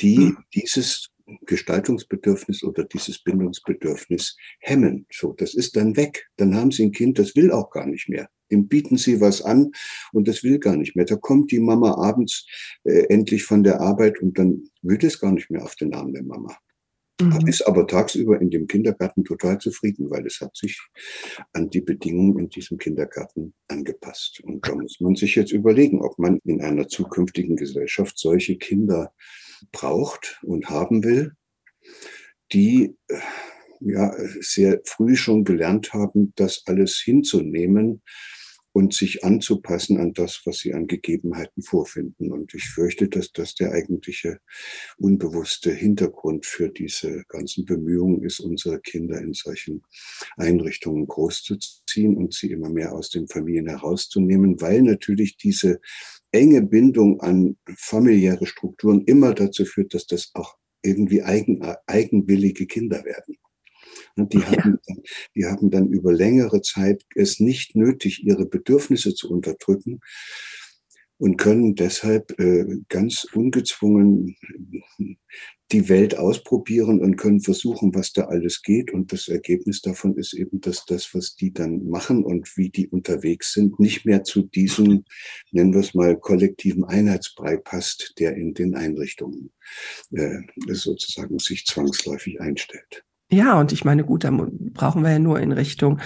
die 0.00 0.16
hm. 0.16 0.38
dieses 0.54 1.10
Gestaltungsbedürfnis 1.44 2.62
oder 2.62 2.84
dieses 2.84 3.22
Bindungsbedürfnis 3.22 4.36
hemmen. 4.60 5.06
So, 5.12 5.32
das 5.32 5.54
ist 5.54 5.76
dann 5.76 5.96
weg. 5.96 6.28
Dann 6.36 6.54
haben 6.54 6.70
Sie 6.70 6.84
ein 6.84 6.92
Kind, 6.92 7.18
das 7.18 7.34
will 7.34 7.50
auch 7.50 7.70
gar 7.70 7.86
nicht 7.86 8.08
mehr. 8.08 8.28
Dem 8.50 8.68
bieten 8.68 8.96
Sie 8.96 9.20
was 9.20 9.42
an 9.42 9.72
und 10.12 10.28
das 10.28 10.44
will 10.44 10.58
gar 10.58 10.76
nicht 10.76 10.94
mehr. 10.94 11.04
Da 11.04 11.16
kommt 11.16 11.50
die 11.50 11.58
Mama 11.58 11.94
abends 11.96 12.46
äh, 12.84 13.06
endlich 13.08 13.42
von 13.42 13.64
der 13.64 13.80
Arbeit 13.80 14.20
und 14.20 14.38
dann 14.38 14.62
will 14.82 15.04
es 15.04 15.18
gar 15.18 15.32
nicht 15.32 15.50
mehr 15.50 15.64
auf 15.64 15.74
den 15.74 15.92
Arm 15.94 16.12
der 16.12 16.22
Mama. 16.22 16.56
Mhm. 17.20 17.46
Ist 17.46 17.66
aber 17.66 17.86
tagsüber 17.86 18.40
in 18.40 18.50
dem 18.50 18.66
Kindergarten 18.66 19.24
total 19.24 19.58
zufrieden, 19.58 20.10
weil 20.10 20.26
es 20.26 20.40
hat 20.40 20.54
sich 20.54 20.78
an 21.52 21.70
die 21.70 21.80
Bedingungen 21.80 22.38
in 22.38 22.48
diesem 22.50 22.76
Kindergarten 22.76 23.54
angepasst. 23.68 24.40
Und 24.44 24.66
da 24.68 24.74
muss 24.74 25.00
man 25.00 25.14
sich 25.14 25.34
jetzt 25.34 25.52
überlegen, 25.52 26.02
ob 26.02 26.18
man 26.18 26.38
in 26.44 26.60
einer 26.60 26.88
zukünftigen 26.88 27.56
Gesellschaft 27.56 28.18
solche 28.18 28.58
Kinder 28.58 29.14
braucht 29.72 30.38
und 30.42 30.68
haben 30.68 31.04
will, 31.04 31.32
die 32.52 32.96
äh, 33.08 33.18
ja 33.80 34.14
sehr 34.40 34.80
früh 34.84 35.16
schon 35.16 35.44
gelernt 35.44 35.94
haben, 35.94 36.34
das 36.36 36.64
alles 36.66 37.00
hinzunehmen 37.02 38.02
und 38.76 38.92
sich 38.92 39.24
anzupassen 39.24 39.96
an 39.96 40.12
das, 40.12 40.42
was 40.44 40.58
sie 40.58 40.74
an 40.74 40.86
Gegebenheiten 40.86 41.62
vorfinden. 41.62 42.30
Und 42.30 42.52
ich 42.52 42.64
fürchte, 42.64 43.08
dass 43.08 43.32
das 43.32 43.54
der 43.54 43.72
eigentliche 43.72 44.38
unbewusste 44.98 45.72
Hintergrund 45.72 46.44
für 46.44 46.68
diese 46.68 47.24
ganzen 47.28 47.64
Bemühungen 47.64 48.22
ist, 48.22 48.38
unsere 48.38 48.78
Kinder 48.80 49.18
in 49.18 49.32
solchen 49.32 49.80
Einrichtungen 50.36 51.06
großzuziehen 51.06 52.18
und 52.18 52.34
sie 52.34 52.50
immer 52.50 52.68
mehr 52.68 52.92
aus 52.92 53.08
den 53.08 53.28
Familien 53.28 53.66
herauszunehmen, 53.66 54.60
weil 54.60 54.82
natürlich 54.82 55.38
diese 55.38 55.80
enge 56.30 56.60
Bindung 56.60 57.22
an 57.22 57.56
familiäre 57.78 58.44
Strukturen 58.44 59.06
immer 59.06 59.32
dazu 59.32 59.64
führt, 59.64 59.94
dass 59.94 60.06
das 60.06 60.32
auch 60.34 60.54
irgendwie 60.82 61.22
eigen, 61.22 61.62
eigenwillige 61.86 62.66
Kinder 62.66 63.06
werden. 63.06 63.38
Die 64.16 64.38
haben, 64.38 64.78
ja. 64.86 64.96
die 65.34 65.44
haben 65.44 65.70
dann 65.70 65.88
über 65.88 66.12
längere 66.12 66.62
Zeit 66.62 67.04
es 67.14 67.38
nicht 67.38 67.76
nötig, 67.76 68.24
ihre 68.24 68.46
Bedürfnisse 68.46 69.14
zu 69.14 69.30
unterdrücken 69.30 70.00
und 71.18 71.36
können 71.36 71.74
deshalb 71.74 72.38
äh, 72.38 72.64
ganz 72.88 73.26
ungezwungen 73.32 74.36
die 75.72 75.88
Welt 75.88 76.16
ausprobieren 76.16 77.00
und 77.00 77.16
können 77.16 77.40
versuchen, 77.40 77.94
was 77.94 78.12
da 78.12 78.26
alles 78.26 78.62
geht. 78.62 78.92
Und 78.92 79.12
das 79.12 79.28
Ergebnis 79.28 79.80
davon 79.80 80.16
ist 80.16 80.32
eben, 80.34 80.60
dass 80.60 80.84
das, 80.84 81.12
was 81.14 81.34
die 81.34 81.52
dann 81.52 81.88
machen 81.88 82.24
und 82.24 82.56
wie 82.56 82.70
die 82.70 82.88
unterwegs 82.88 83.52
sind, 83.52 83.80
nicht 83.80 84.04
mehr 84.04 84.22
zu 84.22 84.42
diesem, 84.42 85.04
nennen 85.50 85.72
wir 85.72 85.80
es 85.80 85.94
mal, 85.94 86.18
kollektiven 86.18 86.84
Einheitsbrei 86.84 87.56
passt, 87.56 88.14
der 88.18 88.36
in 88.36 88.54
den 88.54 88.74
Einrichtungen 88.74 89.52
äh, 90.12 90.38
sozusagen 90.68 91.38
sich 91.38 91.66
zwangsläufig 91.66 92.40
einstellt. 92.40 93.04
Ja, 93.30 93.58
und 93.58 93.72
ich 93.72 93.84
meine, 93.84 94.04
gut, 94.04 94.24
da 94.24 94.30
brauchen 94.30 95.02
wir 95.02 95.10
ja 95.10 95.18
nur 95.18 95.40
in 95.40 95.52
Richtung 95.52 96.00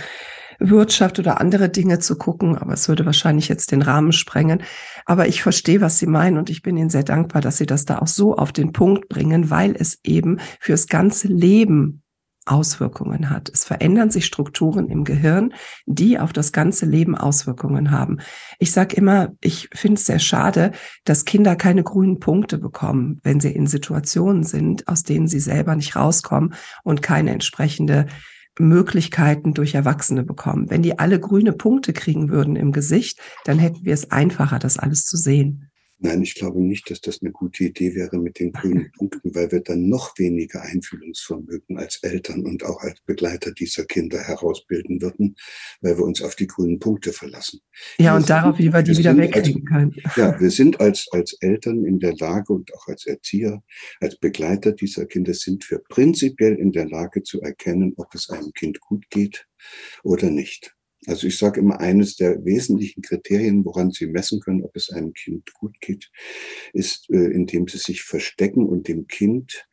Wirtschaft 0.58 1.18
oder 1.18 1.40
andere 1.40 1.68
Dinge 1.70 1.98
zu 1.98 2.16
gucken, 2.16 2.56
aber 2.56 2.74
es 2.74 2.88
würde 2.88 3.06
wahrscheinlich 3.06 3.48
jetzt 3.48 3.72
den 3.72 3.82
Rahmen 3.82 4.12
sprengen. 4.12 4.62
Aber 5.06 5.26
ich 5.26 5.42
verstehe, 5.42 5.80
was 5.80 5.98
Sie 5.98 6.06
meinen 6.06 6.38
und 6.38 6.50
ich 6.50 6.62
bin 6.62 6.76
Ihnen 6.76 6.90
sehr 6.90 7.02
dankbar, 7.02 7.42
dass 7.42 7.56
Sie 7.56 7.66
das 7.66 7.86
da 7.86 7.98
auch 7.98 8.06
so 8.06 8.36
auf 8.36 8.52
den 8.52 8.72
Punkt 8.72 9.08
bringen, 9.08 9.50
weil 9.50 9.74
es 9.76 9.98
eben 10.04 10.38
fürs 10.60 10.86
ganze 10.86 11.28
Leben 11.28 12.02
Auswirkungen 12.50 13.30
hat. 13.30 13.48
Es 13.48 13.64
verändern 13.64 14.10
sich 14.10 14.26
Strukturen 14.26 14.88
im 14.88 15.04
Gehirn, 15.04 15.54
die 15.86 16.18
auf 16.18 16.32
das 16.32 16.52
ganze 16.52 16.84
Leben 16.84 17.16
Auswirkungen 17.16 17.90
haben. 17.90 18.18
Ich 18.58 18.72
sage 18.72 18.96
immer, 18.96 19.30
ich 19.40 19.68
finde 19.72 19.94
es 19.94 20.06
sehr 20.06 20.18
schade, 20.18 20.72
dass 21.04 21.24
Kinder 21.24 21.56
keine 21.56 21.82
grünen 21.82 22.18
Punkte 22.18 22.58
bekommen, 22.58 23.20
wenn 23.22 23.40
sie 23.40 23.52
in 23.52 23.66
Situationen 23.66 24.42
sind, 24.42 24.88
aus 24.88 25.04
denen 25.04 25.28
sie 25.28 25.40
selber 25.40 25.76
nicht 25.76 25.96
rauskommen 25.96 26.54
und 26.82 27.02
keine 27.02 27.30
entsprechende 27.30 28.06
Möglichkeiten 28.58 29.54
durch 29.54 29.74
Erwachsene 29.74 30.24
bekommen. 30.24 30.70
Wenn 30.70 30.82
die 30.82 30.98
alle 30.98 31.20
grüne 31.20 31.52
Punkte 31.52 31.92
kriegen 31.92 32.30
würden 32.30 32.56
im 32.56 32.72
Gesicht, 32.72 33.20
dann 33.44 33.58
hätten 33.58 33.84
wir 33.84 33.94
es 33.94 34.10
einfacher, 34.10 34.58
das 34.58 34.78
alles 34.78 35.04
zu 35.04 35.16
sehen. 35.16 35.69
Nein, 36.02 36.22
ich 36.22 36.34
glaube 36.34 36.62
nicht, 36.62 36.90
dass 36.90 37.02
das 37.02 37.20
eine 37.20 37.30
gute 37.30 37.64
Idee 37.64 37.94
wäre 37.94 38.18
mit 38.18 38.40
den 38.40 38.52
grünen 38.52 38.90
Punkten, 38.96 39.34
weil 39.34 39.52
wir 39.52 39.60
dann 39.60 39.90
noch 39.90 40.18
weniger 40.18 40.62
Einfühlungsvermögen 40.62 41.76
als 41.76 41.98
Eltern 42.02 42.46
und 42.46 42.64
auch 42.64 42.80
als 42.80 43.00
Begleiter 43.02 43.52
dieser 43.52 43.84
Kinder 43.84 44.18
herausbilden 44.18 45.02
würden, 45.02 45.36
weil 45.82 45.98
wir 45.98 46.04
uns 46.04 46.22
auf 46.22 46.36
die 46.36 46.46
grünen 46.46 46.78
Punkte 46.78 47.12
verlassen. 47.12 47.60
Ja, 47.98 48.12
wir 48.12 48.14
und 48.14 48.20
sind, 48.22 48.30
darauf, 48.30 48.58
wie 48.58 48.72
wir 48.72 48.82
die 48.82 48.96
wieder 48.96 49.16
wegkriegen 49.16 49.64
können. 49.66 49.94
Ja, 50.16 50.40
wir 50.40 50.50
sind 50.50 50.80
als, 50.80 51.06
als 51.12 51.36
Eltern 51.40 51.84
in 51.84 51.98
der 51.98 52.16
Lage 52.16 52.52
und 52.52 52.74
auch 52.74 52.88
als 52.88 53.06
Erzieher, 53.06 53.62
als 54.00 54.16
Begleiter 54.16 54.72
dieser 54.72 55.04
Kinder 55.04 55.34
sind 55.34 55.70
wir 55.70 55.80
prinzipiell 55.88 56.54
in 56.54 56.72
der 56.72 56.88
Lage 56.88 57.22
zu 57.22 57.42
erkennen, 57.42 57.92
ob 57.96 58.14
es 58.14 58.30
einem 58.30 58.52
Kind 58.52 58.80
gut 58.80 59.08
geht 59.10 59.46
oder 60.02 60.30
nicht. 60.30 60.74
Also 61.06 61.26
ich 61.26 61.38
sage 61.38 61.60
immer, 61.60 61.80
eines 61.80 62.16
der 62.16 62.44
wesentlichen 62.44 63.02
Kriterien, 63.02 63.64
woran 63.64 63.90
Sie 63.90 64.06
messen 64.06 64.40
können, 64.40 64.62
ob 64.62 64.76
es 64.76 64.90
einem 64.90 65.12
Kind 65.14 65.52
gut 65.54 65.80
geht, 65.80 66.10
ist, 66.72 67.08
äh, 67.10 67.32
indem 67.32 67.68
Sie 67.68 67.78
sich 67.78 68.02
verstecken 68.02 68.66
und 68.66 68.86
dem 68.86 69.06
Kind 69.06 69.66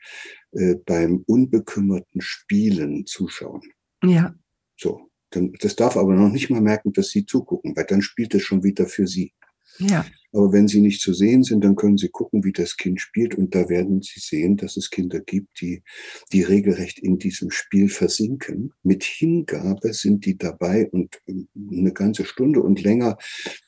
äh, 0.51 0.75
beim 0.85 1.23
unbekümmerten 1.27 2.21
Spielen 2.21 3.05
zuschauen. 3.05 3.61
Ja. 4.03 4.33
So. 4.77 5.01
Dann, 5.31 5.51
das 5.59 5.75
darf 5.75 5.97
aber 5.97 6.15
noch 6.15 6.31
nicht 6.31 6.49
mal 6.49 6.61
merken, 6.61 6.93
dass 6.93 7.09
Sie 7.09 7.25
zugucken, 7.25 7.75
weil 7.75 7.85
dann 7.85 8.01
spielt 8.01 8.33
es 8.33 8.43
schon 8.43 8.63
wieder 8.63 8.85
für 8.85 9.07
Sie. 9.07 9.33
Ja. 9.77 10.05
Aber 10.33 10.51
wenn 10.51 10.67
sie 10.67 10.81
nicht 10.81 11.01
zu 11.01 11.13
sehen 11.13 11.43
sind, 11.43 11.63
dann 11.63 11.75
können 11.75 11.97
sie 11.97 12.09
gucken, 12.09 12.43
wie 12.43 12.51
das 12.51 12.77
Kind 12.77 12.99
spielt. 12.99 13.35
Und 13.35 13.55
da 13.55 13.69
werden 13.69 14.01
sie 14.01 14.19
sehen, 14.19 14.57
dass 14.57 14.77
es 14.77 14.89
Kinder 14.89 15.19
gibt, 15.19 15.61
die, 15.61 15.83
die 16.31 16.43
regelrecht 16.43 16.99
in 16.99 17.17
diesem 17.17 17.51
Spiel 17.51 17.89
versinken. 17.89 18.73
Mit 18.83 19.03
Hingabe 19.03 19.93
sind 19.93 20.25
die 20.25 20.37
dabei 20.37 20.89
und 20.89 21.19
ähm, 21.27 21.47
eine 21.71 21.93
ganze 21.93 22.25
Stunde 22.25 22.61
und 22.61 22.81
länger 22.83 23.17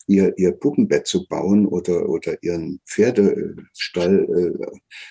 ihr, 0.10 0.34
ihr 0.38 0.52
Puppenbett 0.52 1.08
zu 1.08 1.28
bauen 1.28 1.68
oder, 1.68 2.10
oder 2.10 2.42
ihren 2.42 2.82
Pferdestall 2.86 4.26
äh, 4.26 4.66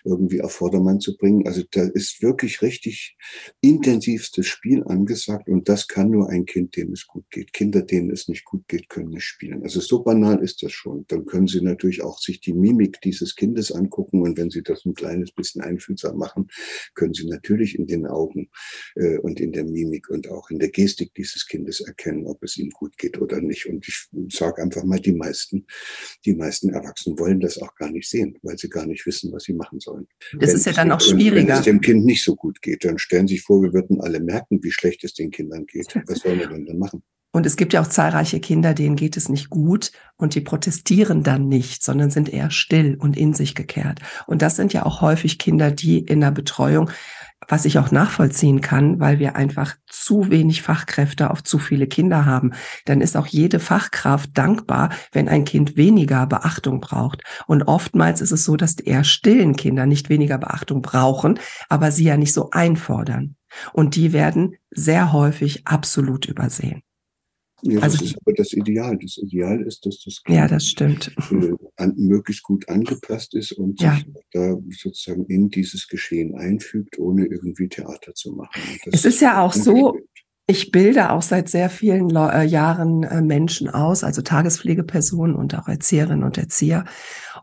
irgendwie 0.05 0.43
auf 0.43 0.53
Vordermann 0.53 1.01
zu 1.01 1.17
bringen. 1.17 1.47
Also 1.47 1.63
da 1.71 1.83
ist 1.83 2.21
wirklich 2.21 2.63
richtig 2.63 3.17
intensivstes 3.61 4.47
Spiel 4.47 4.83
angesagt 4.85 5.49
und 5.49 5.69
das 5.69 5.87
kann 5.87 6.11
nur 6.11 6.29
ein 6.29 6.45
Kind, 6.45 6.77
dem 6.77 6.93
es 6.93 7.07
gut 7.07 7.25
geht. 7.31 7.53
Kinder, 7.53 7.83
denen 7.83 8.11
es 8.11 8.29
nicht 8.29 8.45
gut 8.45 8.67
geht, 8.67 8.89
können 8.89 9.11
nicht 9.11 9.25
spielen. 9.25 9.63
Also 9.63 9.81
so 9.81 10.03
banal 10.03 10.43
ist 10.43 10.63
das 10.63 10.73
schon. 10.73 11.05
Dann 11.09 11.25
können 11.25 11.38
Sie 11.46 11.61
natürlich 11.61 12.03
auch 12.03 12.18
sich 12.18 12.40
die 12.40 12.53
Mimik 12.53 13.01
dieses 13.03 13.35
Kindes 13.35 13.72
angucken 13.72 14.22
und 14.22 14.37
wenn 14.37 14.51
Sie 14.51 14.62
das 14.62 14.85
ein 14.85 14.94
kleines 14.94 15.33
bisschen 15.33 15.62
einfühlsam 15.62 16.16
machen, 16.16 16.48
können 16.94 17.14
Sie 17.14 17.27
natürlich 17.27 17.79
in 17.79 17.87
den 17.87 18.07
Augen 18.07 18.51
äh, 18.96 19.18
und 19.18 19.40
in 19.40 19.53
der 19.53 19.64
Mimik 19.64 20.11
und 20.11 20.29
auch 20.29 20.51
in 20.51 20.59
der 20.59 20.70
Gestik 20.70 21.14
dieses 21.14 21.46
Kindes 21.46 21.81
erkennen, 21.81 22.27
ob 22.27 22.42
es 22.42 22.57
ihm 22.57 22.70
gut 22.70 22.98
geht 22.98 23.18
oder 23.20 23.40
nicht. 23.40 23.66
Und 23.66 23.87
ich 23.88 24.09
sage 24.31 24.62
einfach 24.62 24.85
mal, 24.85 25.01
die 25.01 25.12
meisten, 25.12 25.66
die 26.24 26.35
meisten 26.35 26.70
Erwachsenen 26.70 27.18
wollen 27.18 27.40
das 27.40 27.59
auch 27.59 27.74
gar 27.77 27.90
nicht 27.90 28.09
sehen, 28.09 28.38
weil 28.42 28.59
sie 28.59 28.68
gar 28.68 28.87
nicht 28.87 29.07
wissen, 29.07 29.33
was 29.33 29.44
sie 29.44 29.55
machen 29.55 29.81
sollen. 29.81 30.07
Das 30.38 30.51
wenn 30.51 30.57
ist 30.57 30.66
ja 30.66 30.72
dann 30.72 30.92
auch 30.92 31.01
schwieriger. 31.01 31.48
Wenn 31.48 31.59
es 31.59 31.62
dem 31.62 31.81
Kind 31.81 32.05
nicht 32.05 32.22
so 32.22 32.35
gut 32.35 32.61
geht, 32.61 32.85
dann 32.85 32.98
stellen 32.98 33.27
Sie 33.27 33.38
sich 33.38 33.44
vor, 33.44 33.62
wir 33.62 33.72
würden 33.72 34.01
alle 34.01 34.20
merken, 34.20 34.62
wie 34.62 34.72
schlecht 34.72 35.05
es 35.05 35.14
den 35.14 35.31
Kindern 35.31 35.66
geht. 35.66 35.94
Was 36.07 36.20
sollen 36.20 36.40
wir 36.40 36.48
denn 36.48 36.66
dann 36.66 36.79
machen? 36.79 37.03
Und 37.31 37.45
es 37.45 37.57
gibt 37.57 37.75
ja 37.75 37.83
auch 37.83 37.87
zahlreiche 37.87 38.41
Kinder, 38.41 38.73
denen 38.73 38.97
geht 38.97 39.17
es 39.17 39.29
nicht 39.29 39.51
gut 39.51 39.93
und 40.17 40.35
die 40.35 40.41
protestieren 40.41 41.23
dann 41.23 41.47
nicht, 41.47 41.85
sondern 41.85 42.11
sind 42.11 42.33
eher 42.33 42.51
still 42.51 42.97
und 42.99 43.17
in 43.17 43.35
sich 43.35 43.55
gekehrt. 43.55 44.01
Und 44.27 44.41
das 44.41 44.57
sind 44.57 44.73
ja 44.73 44.87
auch 44.87 45.03
häufig 45.03 45.38
Kinder, 45.38 45.71
die 45.71 45.99
in 45.99 46.21
der 46.21 46.31
Betreuung, 46.31 46.91
was 47.47 47.67
ich 47.67 47.79
auch 47.79 47.91
nachvollziehen 47.91 48.61
kann, 48.61 48.99
weil 48.99 49.19
wir 49.19 49.37
einfach 49.37 49.77
zu 49.87 50.31
wenig 50.31 50.62
Fachkräfte 50.62 51.31
auf 51.31 51.45
zu 51.45 51.59
viele 51.59 51.87
Kinder 51.87 52.27
haben, 52.27 52.53
dann 52.87 53.01
ist 53.01 53.17
auch 53.17 53.27
jede 53.27 53.61
Fachkraft 53.61 54.31
dankbar, 54.37 54.91
wenn 55.12 55.29
ein 55.29 55.45
Kind 55.45 55.77
weniger 55.77 56.27
Beachtung 56.27 56.81
braucht. 56.81 57.23
Und 57.47 57.64
oftmals 57.64 58.21
ist 58.23 58.33
es 58.33 58.45
so, 58.45 58.57
dass 58.57 58.77
die 58.77 58.87
eher 58.87 59.05
stillen 59.05 59.55
Kinder 59.55 59.87
nicht 59.87 60.09
weniger 60.09 60.38
Beachtung 60.38 60.83
brauchen, 60.83 61.38
aber 61.69 61.93
sie 61.93 62.05
ja 62.05 62.17
nicht 62.17 62.33
so 62.33 62.51
einfordern. 62.51 63.37
Und 63.73 63.97
die 63.97 64.12
werden 64.12 64.57
sehr 64.71 65.12
häufig 65.12 65.67
absolut 65.67 66.27
übersehen. 66.27 66.83
Ja, 67.62 67.81
also, 67.81 67.99
das 67.99 68.09
ist 68.09 68.18
aber 68.21 68.35
das 68.35 68.53
Ideal. 68.53 68.99
Das 69.03 69.18
Ideal 69.18 69.62
ist, 69.62 69.85
dass 69.85 70.03
das 70.05 70.23
Kind 70.23 70.38
ja, 70.38 70.47
das 70.47 70.66
stimmt. 70.66 71.12
Äh, 71.31 71.53
an, 71.77 71.94
möglichst 71.97 72.42
gut 72.44 72.68
angepasst 72.68 73.35
ist 73.35 73.53
und 73.53 73.81
ja. 73.81 73.97
sich 73.97 74.07
da 74.33 74.57
sozusagen 74.71 75.25
in 75.27 75.49
dieses 75.49 75.88
Geschehen 75.88 76.37
einfügt, 76.37 76.99
ohne 76.99 77.27
irgendwie 77.27 77.68
Theater 77.68 78.14
zu 78.14 78.33
machen. 78.33 78.62
es 78.92 79.05
ist 79.05 79.21
ja 79.21 79.42
auch 79.42 79.53
so, 79.53 79.99
ich 80.51 80.71
bilde 80.71 81.11
auch 81.11 81.21
seit 81.21 81.51
sehr 81.51 81.68
vielen 81.68 82.09
äh, 82.16 82.42
Jahren 82.44 83.03
äh, 83.03 83.21
Menschen 83.21 83.68
aus, 83.68 84.03
also 84.03 84.23
Tagespflegepersonen 84.23 85.37
und 85.37 85.55
auch 85.55 85.68
Erzieherinnen 85.68 86.25
und 86.25 86.38
Erzieher. 86.38 86.85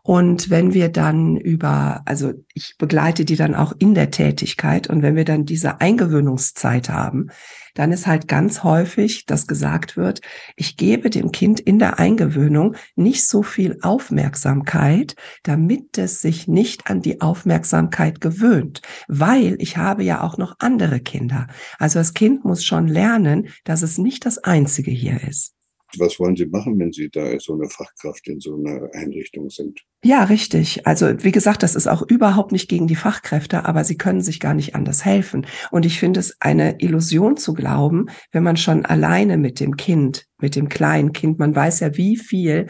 Und 0.06 0.50
wenn 0.50 0.72
wir 0.72 0.88
dann 0.88 1.36
über, 1.36 2.02
also 2.04 2.32
ich 2.54 2.76
begleite 2.78 3.24
die 3.24 3.34
dann 3.34 3.56
auch 3.56 3.72
in 3.76 3.92
der 3.92 4.12
Tätigkeit. 4.12 4.88
Und 4.88 5.02
wenn 5.02 5.16
wir 5.16 5.24
dann 5.24 5.46
diese 5.46 5.80
Eingewöhnungszeit 5.80 6.90
haben, 6.90 7.30
dann 7.74 7.90
ist 7.90 8.06
halt 8.06 8.28
ganz 8.28 8.62
häufig, 8.62 9.26
dass 9.26 9.48
gesagt 9.48 9.96
wird, 9.96 10.20
ich 10.54 10.76
gebe 10.76 11.10
dem 11.10 11.32
Kind 11.32 11.58
in 11.58 11.80
der 11.80 11.98
Eingewöhnung 11.98 12.76
nicht 12.94 13.26
so 13.26 13.42
viel 13.42 13.78
Aufmerksamkeit, 13.82 15.16
damit 15.42 15.98
es 15.98 16.20
sich 16.20 16.46
nicht 16.46 16.88
an 16.88 17.02
die 17.02 17.20
Aufmerksamkeit 17.20 18.20
gewöhnt, 18.20 18.82
weil 19.08 19.56
ich 19.58 19.76
habe 19.76 20.04
ja 20.04 20.20
auch 20.20 20.38
noch 20.38 20.54
andere 20.60 21.00
Kinder. 21.00 21.48
Also 21.80 21.98
das 21.98 22.14
Kind 22.14 22.44
muss 22.44 22.62
schon 22.62 22.86
lernen, 22.86 23.48
dass 23.64 23.82
es 23.82 23.98
nicht 23.98 24.24
das 24.24 24.38
Einzige 24.38 24.92
hier 24.92 25.20
ist 25.26 25.55
was 25.98 26.18
wollen 26.18 26.36
Sie 26.36 26.46
machen, 26.46 26.78
wenn 26.78 26.92
Sie 26.92 27.08
da 27.08 27.38
so 27.38 27.54
eine 27.54 27.68
Fachkraft 27.68 28.26
in 28.28 28.40
so 28.40 28.56
einer 28.56 28.88
Einrichtung 28.92 29.50
sind? 29.50 29.80
Ja, 30.04 30.24
richtig. 30.24 30.86
Also 30.86 31.22
wie 31.24 31.32
gesagt, 31.32 31.62
das 31.62 31.74
ist 31.74 31.86
auch 31.86 32.02
überhaupt 32.02 32.52
nicht 32.52 32.68
gegen 32.68 32.86
die 32.86 32.96
Fachkräfte, 32.96 33.64
aber 33.64 33.84
sie 33.84 33.96
können 33.96 34.20
sich 34.20 34.40
gar 34.40 34.54
nicht 34.54 34.74
anders 34.74 35.04
helfen. 35.04 35.46
Und 35.70 35.86
ich 35.86 35.98
finde 35.98 36.20
es 36.20 36.36
eine 36.40 36.80
Illusion 36.80 37.36
zu 37.36 37.54
glauben, 37.54 38.06
wenn 38.32 38.42
man 38.42 38.56
schon 38.56 38.84
alleine 38.84 39.36
mit 39.36 39.60
dem 39.60 39.76
Kind, 39.76 40.26
mit 40.38 40.56
dem 40.56 40.68
kleinen 40.68 41.12
Kind, 41.12 41.38
man 41.38 41.54
weiß 41.54 41.80
ja, 41.80 41.96
wie 41.96 42.16
viel 42.16 42.66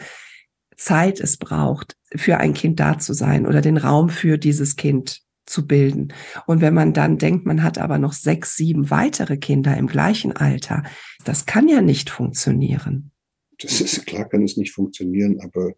Zeit 0.75 1.19
es 1.19 1.37
braucht, 1.37 1.95
für 2.15 2.37
ein 2.37 2.53
Kind 2.53 2.79
da 2.79 2.97
zu 2.97 3.13
sein 3.13 3.45
oder 3.45 3.61
den 3.61 3.77
Raum 3.77 4.09
für 4.09 4.37
dieses 4.37 4.75
Kind 4.75 5.21
zu 5.47 5.65
bilden. 5.65 6.13
Und 6.45 6.61
wenn 6.61 6.73
man 6.73 6.93
dann 6.93 7.17
denkt, 7.17 7.45
man 7.45 7.63
hat 7.63 7.77
aber 7.77 7.97
noch 7.97 8.13
sechs, 8.13 8.55
sieben 8.55 8.91
weitere 8.91 9.37
Kinder 9.37 9.75
im 9.75 9.87
gleichen 9.87 10.33
Alter, 10.33 10.83
das 11.25 11.45
kann 11.45 11.67
ja 11.67 11.81
nicht 11.81 12.09
funktionieren. 12.09 13.11
Das 13.59 13.81
ist 13.81 14.05
klar, 14.05 14.29
kann 14.29 14.43
es 14.43 14.55
nicht 14.55 14.71
funktionieren, 14.71 15.39
aber 15.41 15.73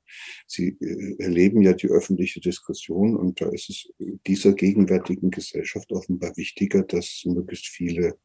Sie 0.47 0.77
äh, 0.81 1.15
erleben 1.23 1.61
ja 1.61 1.71
die 1.71 1.87
öffentliche 1.87 2.41
Diskussion 2.41 3.15
und 3.15 3.39
da 3.39 3.49
ist 3.49 3.69
es 3.69 3.89
dieser 4.27 4.51
gegenwärtigen 4.51 5.31
Gesellschaft 5.31 5.89
offenbar 5.93 6.35
wichtiger, 6.35 6.83
dass 6.83 7.23
möglichst 7.25 7.67
viele 7.67 8.17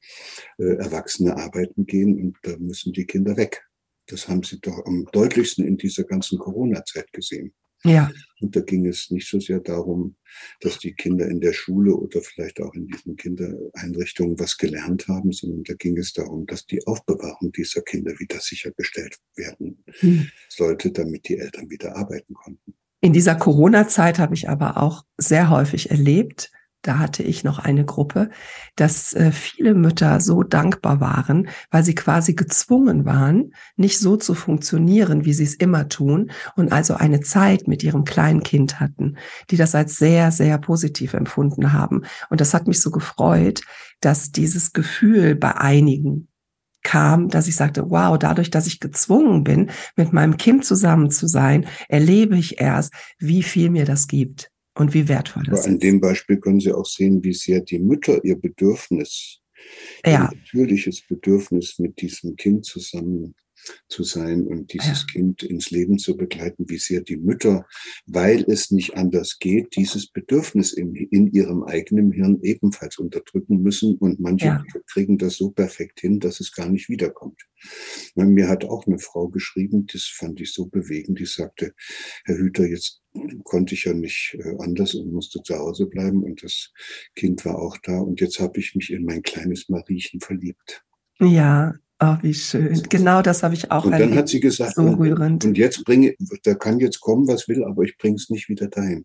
äh, 0.58 0.74
Erwachsene 0.76 1.36
arbeiten 1.36 1.86
gehen 1.86 2.20
und 2.20 2.36
da 2.42 2.56
müssen 2.58 2.92
die 2.92 3.04
Kinder 3.06 3.36
weg. 3.36 3.64
Das 4.06 4.28
haben 4.28 4.42
Sie 4.42 4.58
doch 4.60 4.84
am 4.86 5.06
deutlichsten 5.12 5.64
in 5.64 5.76
dieser 5.76 6.02
ganzen 6.02 6.38
Corona-Zeit 6.38 7.12
gesehen. 7.12 7.54
Ja. 7.84 8.10
Und 8.40 8.56
da 8.56 8.60
ging 8.60 8.86
es 8.86 9.10
nicht 9.10 9.28
so 9.28 9.40
sehr 9.40 9.60
darum, 9.60 10.16
dass 10.60 10.78
die 10.78 10.94
Kinder 10.94 11.28
in 11.28 11.40
der 11.40 11.52
Schule 11.52 11.94
oder 11.94 12.20
vielleicht 12.20 12.60
auch 12.60 12.74
in 12.74 12.86
diesen 12.86 13.16
Kindereinrichtungen 13.16 14.38
was 14.38 14.58
gelernt 14.58 15.06
haben, 15.08 15.32
sondern 15.32 15.62
da 15.64 15.74
ging 15.74 15.96
es 15.96 16.12
darum, 16.12 16.46
dass 16.46 16.66
die 16.66 16.86
Aufbewahrung 16.86 17.52
dieser 17.52 17.82
Kinder 17.82 18.12
wieder 18.18 18.40
sichergestellt 18.40 19.16
werden 19.36 19.84
hm. 20.00 20.28
sollte, 20.48 20.90
damit 20.90 21.28
die 21.28 21.38
Eltern 21.38 21.70
wieder 21.70 21.96
arbeiten 21.96 22.34
konnten. 22.34 22.74
In 23.00 23.12
dieser 23.12 23.34
Corona-Zeit 23.34 24.18
habe 24.18 24.34
ich 24.34 24.48
aber 24.48 24.78
auch 24.78 25.04
sehr 25.18 25.50
häufig 25.50 25.90
erlebt, 25.90 26.50
da 26.84 26.98
hatte 26.98 27.22
ich 27.22 27.44
noch 27.44 27.58
eine 27.58 27.84
Gruppe, 27.84 28.30
dass 28.76 29.14
äh, 29.14 29.32
viele 29.32 29.74
Mütter 29.74 30.20
so 30.20 30.42
dankbar 30.42 31.00
waren, 31.00 31.48
weil 31.70 31.82
sie 31.82 31.94
quasi 31.94 32.34
gezwungen 32.34 33.06
waren, 33.06 33.54
nicht 33.76 33.98
so 33.98 34.16
zu 34.16 34.34
funktionieren, 34.34 35.24
wie 35.24 35.32
sie 35.32 35.44
es 35.44 35.54
immer 35.54 35.88
tun 35.88 36.30
und 36.56 36.72
also 36.72 36.94
eine 36.94 37.20
Zeit 37.20 37.66
mit 37.66 37.82
ihrem 37.82 38.04
kleinen 38.04 38.42
Kind 38.42 38.80
hatten, 38.80 39.16
die 39.50 39.56
das 39.56 39.74
als 39.74 39.96
sehr, 39.96 40.30
sehr 40.30 40.58
positiv 40.58 41.14
empfunden 41.14 41.72
haben. 41.72 42.02
Und 42.28 42.42
das 42.42 42.52
hat 42.52 42.66
mich 42.66 42.82
so 42.82 42.90
gefreut, 42.90 43.62
dass 44.00 44.30
dieses 44.30 44.74
Gefühl 44.74 45.34
bei 45.36 45.56
einigen 45.56 46.28
kam, 46.82 47.28
dass 47.28 47.48
ich 47.48 47.56
sagte, 47.56 47.88
wow, 47.88 48.18
dadurch, 48.18 48.50
dass 48.50 48.66
ich 48.66 48.78
gezwungen 48.78 49.42
bin, 49.42 49.70
mit 49.96 50.12
meinem 50.12 50.36
Kind 50.36 50.66
zusammen 50.66 51.10
zu 51.10 51.26
sein, 51.26 51.66
erlebe 51.88 52.36
ich 52.36 52.60
erst, 52.60 52.92
wie 53.18 53.42
viel 53.42 53.70
mir 53.70 53.86
das 53.86 54.06
gibt 54.06 54.50
und 54.74 54.94
wie 54.94 55.08
wertvoll 55.08 55.44
das 55.44 55.60
Aber 55.60 55.68
an 55.68 55.74
ist. 55.74 55.82
dem 55.82 56.00
Beispiel 56.00 56.38
können 56.38 56.60
Sie 56.60 56.72
auch 56.72 56.86
sehen, 56.86 57.22
wie 57.22 57.34
sehr 57.34 57.60
die 57.60 57.78
Mütter 57.78 58.22
ihr 58.24 58.38
Bedürfnis, 58.38 59.40
ja. 60.04 60.12
ihr 60.12 60.18
natürliches 60.38 61.06
Bedürfnis 61.06 61.78
mit 61.78 62.00
diesem 62.00 62.36
Kind 62.36 62.64
zusammen 62.64 63.34
zu 63.88 64.02
sein 64.02 64.46
und 64.46 64.72
dieses 64.72 65.00
ja. 65.00 65.06
Kind 65.12 65.42
ins 65.42 65.70
Leben 65.70 65.98
zu 65.98 66.16
begleiten, 66.16 66.68
wie 66.68 66.78
sehr 66.78 67.00
die 67.00 67.16
Mütter, 67.16 67.66
weil 68.06 68.44
es 68.48 68.70
nicht 68.70 68.96
anders 68.96 69.38
geht, 69.38 69.76
dieses 69.76 70.08
Bedürfnis 70.08 70.72
in, 70.72 70.94
in 70.94 71.28
ihrem 71.32 71.62
eigenen 71.62 72.12
Hirn 72.12 72.40
ebenfalls 72.42 72.98
unterdrücken 72.98 73.62
müssen. 73.62 73.96
Und 73.96 74.20
manche 74.20 74.46
ja. 74.46 74.64
kriegen 74.92 75.18
das 75.18 75.36
so 75.36 75.50
perfekt 75.50 76.00
hin, 76.00 76.20
dass 76.20 76.40
es 76.40 76.52
gar 76.52 76.68
nicht 76.68 76.88
wiederkommt. 76.88 77.40
Mir 78.14 78.48
hat 78.48 78.64
auch 78.64 78.86
eine 78.86 78.98
Frau 78.98 79.28
geschrieben, 79.28 79.86
das 79.90 80.04
fand 80.04 80.40
ich 80.40 80.52
so 80.52 80.66
bewegend, 80.66 81.18
die 81.18 81.26
sagte, 81.26 81.74
Herr 82.24 82.36
Hüter, 82.36 82.66
jetzt 82.66 83.02
konnte 83.44 83.74
ich 83.74 83.84
ja 83.84 83.94
nicht 83.94 84.36
äh, 84.38 84.56
anders 84.58 84.94
und 84.94 85.12
musste 85.12 85.42
zu 85.42 85.56
Hause 85.56 85.86
bleiben 85.86 86.24
und 86.24 86.42
das 86.42 86.72
Kind 87.14 87.44
war 87.44 87.58
auch 87.58 87.76
da 87.78 87.98
und 87.98 88.20
jetzt 88.20 88.40
habe 88.40 88.58
ich 88.58 88.74
mich 88.74 88.90
in 88.90 89.04
mein 89.04 89.22
kleines 89.22 89.68
Mariechen 89.68 90.20
verliebt. 90.20 90.84
Ja, 91.20 91.74
Oh, 92.00 92.16
wie 92.22 92.34
schön. 92.34 92.82
Genau 92.88 93.22
das 93.22 93.42
habe 93.42 93.54
ich 93.54 93.70
auch 93.70 93.84
Und 93.84 93.92
dann 93.92 94.14
hat 94.16 94.28
sie 94.28 94.40
gesagt, 94.40 94.74
so 94.74 94.88
rührend. 94.88 95.44
und 95.44 95.56
jetzt 95.56 95.84
bringe, 95.84 96.14
da 96.42 96.54
kann 96.54 96.80
jetzt 96.80 97.00
kommen, 97.00 97.28
was 97.28 97.48
will, 97.48 97.64
aber 97.64 97.82
ich 97.82 97.96
bringe 97.96 98.16
es 98.16 98.30
nicht 98.30 98.48
wieder 98.48 98.68
dahin. 98.68 99.04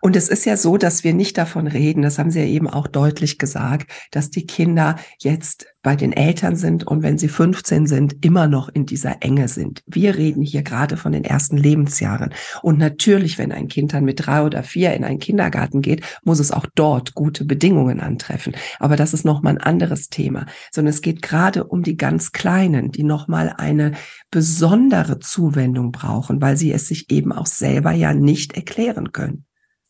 Und 0.00 0.16
es 0.16 0.28
ist 0.30 0.46
ja 0.46 0.56
so, 0.56 0.78
dass 0.78 1.04
wir 1.04 1.12
nicht 1.12 1.36
davon 1.36 1.66
reden, 1.66 2.02
das 2.02 2.18
haben 2.18 2.30
Sie 2.30 2.40
ja 2.40 2.46
eben 2.46 2.68
auch 2.68 2.86
deutlich 2.88 3.38
gesagt, 3.38 3.90
dass 4.10 4.30
die 4.30 4.46
Kinder 4.46 4.96
jetzt 5.18 5.66
bei 5.82 5.96
den 5.96 6.12
Eltern 6.12 6.56
sind 6.56 6.86
und 6.86 7.02
wenn 7.02 7.18
sie 7.18 7.28
15 7.28 7.86
sind, 7.86 8.24
immer 8.24 8.46
noch 8.46 8.68
in 8.68 8.86
dieser 8.86 9.16
Enge 9.20 9.48
sind. 9.48 9.82
Wir 9.86 10.16
reden 10.16 10.42
hier 10.42 10.62
gerade 10.62 10.96
von 10.96 11.12
den 11.12 11.24
ersten 11.24 11.56
Lebensjahren. 11.56 12.32
Und 12.62 12.78
natürlich, 12.78 13.38
wenn 13.38 13.52
ein 13.52 13.68
Kind 13.68 13.92
dann 13.92 14.04
mit 14.04 14.26
drei 14.26 14.42
oder 14.42 14.62
vier 14.62 14.94
in 14.94 15.04
einen 15.04 15.18
Kindergarten 15.18 15.82
geht, 15.82 16.02
muss 16.24 16.38
es 16.38 16.52
auch 16.52 16.66
dort 16.74 17.14
gute 17.14 17.44
Bedingungen 17.44 18.00
antreffen. 18.00 18.54
Aber 18.78 18.96
das 18.96 19.12
ist 19.12 19.24
nochmal 19.24 19.54
ein 19.54 19.62
anderes 19.62 20.08
Thema, 20.08 20.46
sondern 20.70 20.90
es 20.90 21.02
geht 21.02 21.22
gerade 21.22 21.64
um 21.64 21.82
die 21.82 21.96
ganz 21.96 22.32
Kleinen, 22.32 22.92
die 22.92 23.02
nochmal 23.02 23.54
eine 23.56 23.92
besondere 24.30 25.18
Zuwendung 25.18 25.92
brauchen, 25.92 26.40
weil 26.40 26.56
sie 26.56 26.72
es 26.72 26.88
sich 26.88 27.10
eben 27.10 27.32
auch 27.32 27.46
selber 27.46 27.92
ja 27.92 28.14
nicht 28.14 28.54
erklären 28.54 29.12
können. 29.12 29.44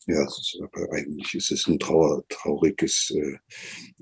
Ja, 0.06 0.24
ist, 0.24 0.58
aber 0.60 0.92
eigentlich 0.92 1.32
ist 1.34 1.52
es 1.52 1.68
ein 1.68 1.78
trauer, 1.78 2.24
trauriges 2.28 3.12
äh, 3.14 3.38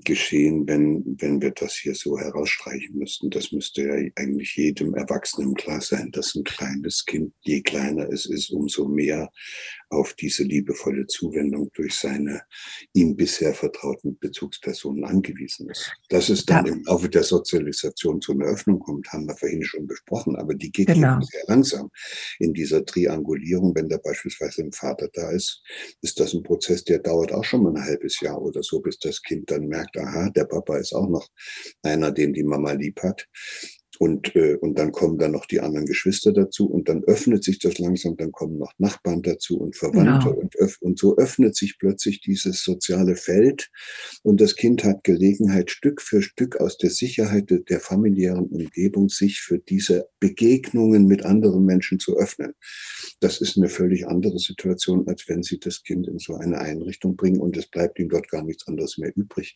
Geschehen, 0.03 0.67
wenn, 0.67 1.03
wenn 1.19 1.41
wir 1.41 1.51
das 1.51 1.75
hier 1.75 1.93
so 1.93 2.17
herausstreichen 2.17 2.97
müssten. 2.97 3.29
Das 3.29 3.51
müsste 3.51 3.83
ja 3.83 3.93
eigentlich 4.15 4.55
jedem 4.55 4.95
Erwachsenen 4.95 5.53
klar 5.53 5.79
sein, 5.79 6.11
dass 6.11 6.33
ein 6.33 6.43
kleines 6.43 7.05
Kind, 7.05 7.33
je 7.41 7.61
kleiner 7.61 8.09
es 8.09 8.25
ist, 8.25 8.49
umso 8.49 8.87
mehr 8.87 9.31
auf 9.91 10.13
diese 10.13 10.43
liebevolle 10.43 11.05
Zuwendung 11.07 11.69
durch 11.73 11.95
seine 11.95 12.41
ihm 12.93 13.15
bisher 13.15 13.53
vertrauten 13.53 14.17
Bezugspersonen 14.17 15.03
angewiesen 15.03 15.69
ist. 15.69 15.91
Dass 16.09 16.29
es 16.29 16.45
dann 16.45 16.65
ja. 16.65 16.73
im 16.73 16.83
Laufe 16.83 17.09
der 17.09 17.23
Sozialisation 17.23 18.21
zu 18.21 18.31
einer 18.31 18.45
Öffnung 18.45 18.79
kommt, 18.79 19.11
haben 19.11 19.27
wir 19.27 19.35
vorhin 19.35 19.63
schon 19.63 19.87
besprochen, 19.87 20.35
aber 20.37 20.55
die 20.55 20.71
geht 20.71 20.87
genau. 20.87 21.19
sehr 21.21 21.43
langsam 21.47 21.89
in 22.39 22.53
dieser 22.53 22.85
Triangulierung. 22.85 23.75
Wenn 23.75 23.89
da 23.89 23.97
beispielsweise 23.97 24.63
ein 24.63 24.71
Vater 24.71 25.09
da 25.13 25.31
ist, 25.31 25.61
ist 26.01 26.19
das 26.19 26.33
ein 26.33 26.43
Prozess, 26.43 26.83
der 26.83 26.99
dauert 26.99 27.33
auch 27.33 27.43
schon 27.43 27.63
mal 27.63 27.75
ein 27.75 27.83
halbes 27.83 28.19
Jahr 28.21 28.41
oder 28.41 28.63
so, 28.63 28.79
bis 28.79 28.97
das 28.97 29.21
Kind 29.21 29.51
dann 29.51 29.67
merkt, 29.67 29.97
aha, 29.97 30.29
der 30.29 30.45
Papa 30.45 30.77
ist 30.77 30.93
auch 30.93 31.09
noch 31.09 31.27
einer, 31.83 32.11
den 32.11 32.33
die 32.33 32.43
Mama 32.43 32.71
lieb 32.71 33.01
hat. 33.03 33.27
Und, 34.01 34.35
äh, 34.35 34.55
und 34.55 34.79
dann 34.79 34.91
kommen 34.91 35.19
dann 35.19 35.33
noch 35.33 35.45
die 35.45 35.59
anderen 35.59 35.85
Geschwister 35.85 36.33
dazu 36.33 36.67
und 36.67 36.89
dann 36.89 37.03
öffnet 37.03 37.43
sich 37.43 37.59
das 37.59 37.77
langsam, 37.77 38.17
dann 38.17 38.31
kommen 38.31 38.57
noch 38.57 38.73
Nachbarn 38.79 39.21
dazu 39.21 39.59
und 39.59 39.75
Verwandte 39.75 40.29
genau. 40.29 40.39
und, 40.39 40.55
und 40.81 40.97
so 40.97 41.17
öffnet 41.17 41.55
sich 41.55 41.77
plötzlich 41.77 42.19
dieses 42.19 42.63
soziale 42.63 43.15
Feld 43.15 43.69
und 44.23 44.41
das 44.41 44.55
Kind 44.55 44.83
hat 44.83 45.03
Gelegenheit, 45.03 45.69
Stück 45.69 46.01
für 46.01 46.23
Stück 46.23 46.59
aus 46.59 46.79
der 46.79 46.89
Sicherheit 46.89 47.53
der 47.69 47.79
familiären 47.79 48.47
Umgebung 48.47 49.07
sich 49.09 49.39
für 49.39 49.59
diese 49.59 50.07
Begegnungen 50.19 51.05
mit 51.05 51.23
anderen 51.23 51.63
Menschen 51.63 51.99
zu 51.99 52.17
öffnen. 52.17 52.53
Das 53.19 53.39
ist 53.39 53.55
eine 53.55 53.69
völlig 53.69 54.07
andere 54.07 54.39
Situation, 54.39 55.07
als 55.07 55.29
wenn 55.29 55.43
Sie 55.43 55.59
das 55.59 55.83
Kind 55.83 56.07
in 56.07 56.17
so 56.17 56.33
eine 56.33 56.57
Einrichtung 56.57 57.15
bringen 57.15 57.39
und 57.39 57.55
es 57.55 57.67
bleibt 57.67 57.99
ihm 57.99 58.09
dort 58.09 58.29
gar 58.29 58.43
nichts 58.43 58.67
anderes 58.67 58.97
mehr 58.97 59.11
übrig. 59.15 59.55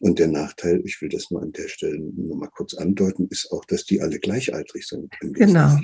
Und 0.00 0.18
der 0.18 0.28
Nachteil, 0.28 0.80
ich 0.86 1.02
will 1.02 1.10
das 1.10 1.30
mal 1.30 1.42
an 1.42 1.52
der 1.52 1.68
Stelle 1.68 1.98
nur 1.98 2.38
mal 2.38 2.48
kurz 2.48 2.72
andeuten, 2.72 3.28
ist 3.28 3.52
auch, 3.52 3.66
dass 3.66 3.81
die 3.84 4.00
alle 4.00 4.18
gleichaltrig 4.18 4.86
sind. 4.86 5.12
Genau. 5.20 5.78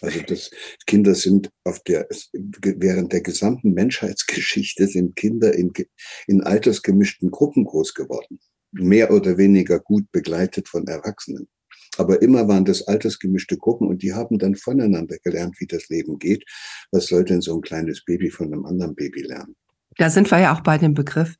Also 0.00 0.20
das, 0.26 0.50
Kinder 0.86 1.14
sind 1.14 1.50
auf 1.64 1.80
der, 1.80 2.06
während 2.32 3.12
der 3.12 3.20
gesamten 3.20 3.72
Menschheitsgeschichte 3.72 4.86
sind 4.86 5.16
Kinder 5.16 5.54
in, 5.54 5.72
in 6.26 6.42
altersgemischten 6.42 7.30
Gruppen 7.30 7.64
groß 7.64 7.94
geworden. 7.94 8.40
Mehr 8.72 9.12
oder 9.12 9.38
weniger 9.38 9.78
gut 9.78 10.10
begleitet 10.10 10.68
von 10.68 10.86
Erwachsenen. 10.86 11.48
Aber 11.96 12.20
immer 12.22 12.48
waren 12.48 12.64
das 12.64 12.82
altersgemischte 12.88 13.56
Gruppen 13.56 13.86
und 13.86 14.02
die 14.02 14.12
haben 14.12 14.38
dann 14.38 14.56
voneinander 14.56 15.16
gelernt, 15.22 15.60
wie 15.60 15.66
das 15.66 15.88
Leben 15.88 16.18
geht. 16.18 16.44
Was 16.90 17.06
soll 17.06 17.24
denn 17.24 17.40
so 17.40 17.54
ein 17.54 17.62
kleines 17.62 18.04
Baby 18.04 18.30
von 18.30 18.52
einem 18.52 18.66
anderen 18.66 18.96
Baby 18.96 19.22
lernen? 19.22 19.54
Da 19.96 20.10
sind 20.10 20.30
wir 20.30 20.40
ja 20.40 20.54
auch 20.54 20.60
bei 20.60 20.76
dem 20.76 20.94
Begriff, 20.94 21.36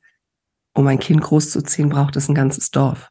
um 0.73 0.87
ein 0.87 0.99
Kind 0.99 1.21
großzuziehen, 1.21 1.89
braucht 1.89 2.15
es 2.15 2.29
ein 2.29 2.35
ganzes 2.35 2.71
Dorf. 2.71 3.09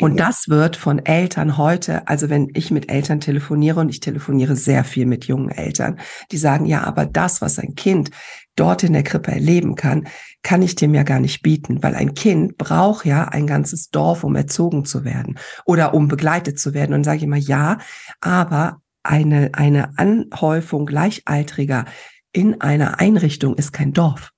Und 0.00 0.20
das 0.20 0.48
wird 0.48 0.76
von 0.76 1.04
Eltern 1.04 1.56
heute, 1.56 2.06
also 2.08 2.30
wenn 2.30 2.48
ich 2.54 2.70
mit 2.70 2.90
Eltern 2.90 3.20
telefoniere 3.20 3.80
und 3.80 3.88
ich 3.88 4.00
telefoniere 4.00 4.56
sehr 4.56 4.84
viel 4.84 5.06
mit 5.06 5.26
jungen 5.26 5.50
Eltern, 5.50 5.98
die 6.30 6.36
sagen, 6.36 6.66
ja, 6.66 6.84
aber 6.84 7.06
das, 7.06 7.40
was 7.42 7.58
ein 7.58 7.74
Kind 7.74 8.10
dort 8.56 8.84
in 8.84 8.92
der 8.92 9.02
Krippe 9.02 9.32
erleben 9.32 9.74
kann, 9.74 10.06
kann 10.42 10.62
ich 10.62 10.74
dem 10.74 10.94
ja 10.94 11.02
gar 11.02 11.20
nicht 11.20 11.42
bieten, 11.42 11.82
weil 11.82 11.94
ein 11.94 12.14
Kind 12.14 12.56
braucht 12.56 13.04
ja 13.06 13.24
ein 13.24 13.46
ganzes 13.46 13.90
Dorf, 13.90 14.24
um 14.24 14.36
erzogen 14.36 14.84
zu 14.84 15.04
werden 15.04 15.38
oder 15.64 15.94
um 15.94 16.08
begleitet 16.08 16.58
zu 16.58 16.74
werden. 16.74 16.94
Und 16.94 17.04
sage 17.04 17.18
ich 17.18 17.22
immer, 17.24 17.36
ja, 17.36 17.78
aber 18.20 18.80
eine, 19.02 19.50
eine 19.54 19.98
Anhäufung 19.98 20.86
Gleichaltriger 20.86 21.84
in 22.32 22.60
einer 22.60 23.00
Einrichtung 23.00 23.54
ist 23.54 23.72
kein 23.72 23.92
Dorf. 23.92 24.30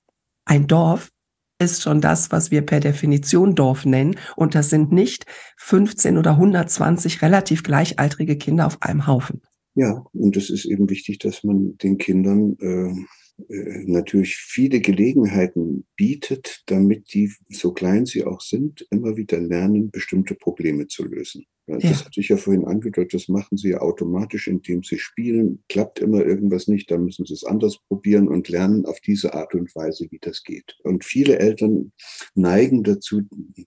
Ein 0.44 0.66
Dorf 0.66 1.10
ist 1.58 1.82
schon 1.82 2.00
das, 2.00 2.30
was 2.32 2.50
wir 2.50 2.62
per 2.62 2.80
Definition 2.80 3.54
Dorf 3.54 3.86
nennen. 3.86 4.16
Und 4.36 4.54
das 4.54 4.70
sind 4.70 4.92
nicht 4.92 5.24
15 5.56 6.18
oder 6.18 6.32
120 6.32 7.22
relativ 7.22 7.62
gleichaltrige 7.62 8.36
Kinder 8.36 8.66
auf 8.66 8.82
einem 8.82 9.06
Haufen. 9.06 9.42
Ja, 9.74 10.04
und 10.12 10.36
es 10.36 10.50
ist 10.50 10.64
eben 10.64 10.88
wichtig, 10.88 11.18
dass 11.18 11.44
man 11.44 11.76
den 11.78 11.98
Kindern 11.98 12.56
äh, 12.60 13.54
äh, 13.54 13.84
natürlich 13.86 14.36
viele 14.36 14.80
Gelegenheiten 14.80 15.86
bietet, 15.96 16.62
damit 16.66 17.12
die, 17.12 17.30
so 17.50 17.72
klein 17.72 18.06
sie 18.06 18.24
auch 18.24 18.40
sind, 18.40 18.86
immer 18.90 19.16
wieder 19.16 19.38
lernen, 19.38 19.90
bestimmte 19.90 20.34
Probleme 20.34 20.86
zu 20.86 21.04
lösen. 21.04 21.44
Ja, 21.68 21.78
das 21.78 22.04
hatte 22.04 22.20
ich 22.20 22.28
ja 22.28 22.36
vorhin 22.36 22.64
angedeutet, 22.64 23.14
das 23.14 23.28
machen 23.28 23.56
sie 23.56 23.70
ja 23.70 23.80
automatisch, 23.80 24.46
indem 24.46 24.84
sie 24.84 24.98
spielen. 24.98 25.64
Klappt 25.68 25.98
immer 25.98 26.24
irgendwas 26.24 26.68
nicht, 26.68 26.90
dann 26.92 27.04
müssen 27.04 27.26
sie 27.26 27.34
es 27.34 27.42
anders 27.42 27.78
probieren 27.88 28.28
und 28.28 28.48
lernen 28.48 28.86
auf 28.86 29.00
diese 29.00 29.34
Art 29.34 29.52
und 29.54 29.74
Weise, 29.74 30.06
wie 30.10 30.20
das 30.20 30.44
geht. 30.44 30.76
Und 30.84 31.04
viele 31.04 31.40
Eltern 31.40 31.92
neigen 32.36 32.84
dazu, 32.84 33.22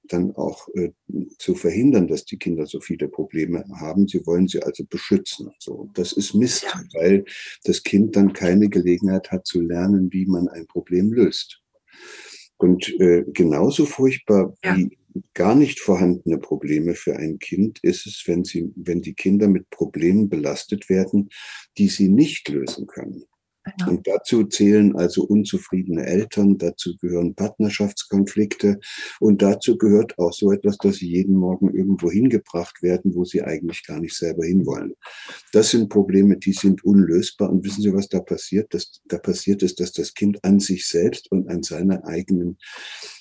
dann 0.07 0.33
auch 0.35 0.69
äh, 0.75 0.91
zu 1.37 1.55
verhindern, 1.55 2.07
dass 2.07 2.23
die 2.23 2.37
Kinder 2.37 2.65
so 2.67 2.79
viele 2.79 3.09
Probleme 3.09 3.65
haben. 3.75 4.07
Sie 4.07 4.25
wollen 4.25 4.47
sie 4.47 4.63
also 4.63 4.85
beschützen. 4.85 5.51
So, 5.59 5.89
das 5.93 6.13
ist 6.13 6.33
Mist, 6.33 6.63
ja. 6.63 6.81
weil 6.93 7.25
das 7.65 7.83
Kind 7.83 8.15
dann 8.15 8.31
keine 8.31 8.69
Gelegenheit 8.69 9.29
hat 9.29 9.45
zu 9.45 9.59
lernen, 9.59 10.07
wie 10.13 10.25
man 10.25 10.47
ein 10.47 10.67
Problem 10.67 11.11
löst. 11.11 11.61
Und 12.55 12.89
äh, 12.99 13.23
genauso 13.27 13.85
furchtbar 13.85 14.53
ja. 14.63 14.77
wie 14.77 14.98
gar 15.39 15.55
nicht 15.55 15.79
vorhandene 15.79 16.37
Probleme 16.37 16.95
für 16.95 17.15
ein 17.15 17.39
Kind 17.39 17.79
ist 17.81 18.05
es, 18.05 18.23
wenn 18.25 18.43
sie, 18.43 18.73
wenn 18.75 19.01
die 19.01 19.13
Kinder 19.13 19.47
mit 19.47 19.69
Problemen 19.69 20.27
belastet 20.27 20.89
werden, 20.89 21.29
die 21.77 21.87
sie 21.87 22.09
nicht 22.09 22.49
lösen 22.49 22.87
können. 22.87 23.23
Ja. 23.79 23.87
Und 23.87 24.07
dazu 24.07 24.45
zählen 24.45 24.95
also 24.95 25.23
unzufriedene 25.23 26.05
Eltern, 26.05 26.57
dazu 26.57 26.95
gehören 26.97 27.35
Partnerschaftskonflikte 27.35 28.79
und 29.19 29.41
dazu 29.41 29.77
gehört 29.77 30.17
auch 30.17 30.31
so 30.31 30.51
etwas, 30.51 30.77
dass 30.77 30.97
sie 30.97 31.09
jeden 31.09 31.35
Morgen 31.35 31.73
irgendwo 31.73 32.09
hingebracht 32.09 32.81
werden, 32.81 33.15
wo 33.15 33.25
sie 33.25 33.41
eigentlich 33.41 33.85
gar 33.85 33.99
nicht 33.99 34.15
selber 34.15 34.45
hinwollen. 34.45 34.93
Das 35.51 35.71
sind 35.71 35.89
Probleme, 35.89 36.37
die 36.37 36.53
sind 36.53 36.83
unlösbar. 36.85 37.49
Und 37.49 37.65
wissen 37.65 37.81
Sie, 37.81 37.93
was 37.93 38.07
da 38.07 38.19
passiert? 38.19 38.73
Das, 38.73 39.01
da 39.05 39.17
passiert 39.17 39.61
ist, 39.61 39.79
dass 39.79 39.91
das 39.91 40.13
Kind 40.13 40.43
an 40.43 40.59
sich 40.59 40.87
selbst 40.87 41.31
und 41.31 41.49
an 41.49 41.63
seiner 41.63 42.05
eigenen 42.05 42.57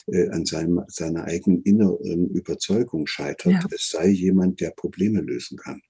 äh, 0.07 0.29
an 0.31 0.47
seinem, 0.47 0.83
seiner 0.89 1.25
eigenen 1.25 1.63
inneren 1.63 2.29
Überzeugung 2.31 3.07
scheitert, 3.07 3.53
ja. 3.53 3.67
es 3.75 3.91
sei 3.91 4.09
jemand, 4.09 4.61
der 4.61 4.71
Probleme 4.71 5.21
lösen 5.21 5.59
kann. 5.59 5.83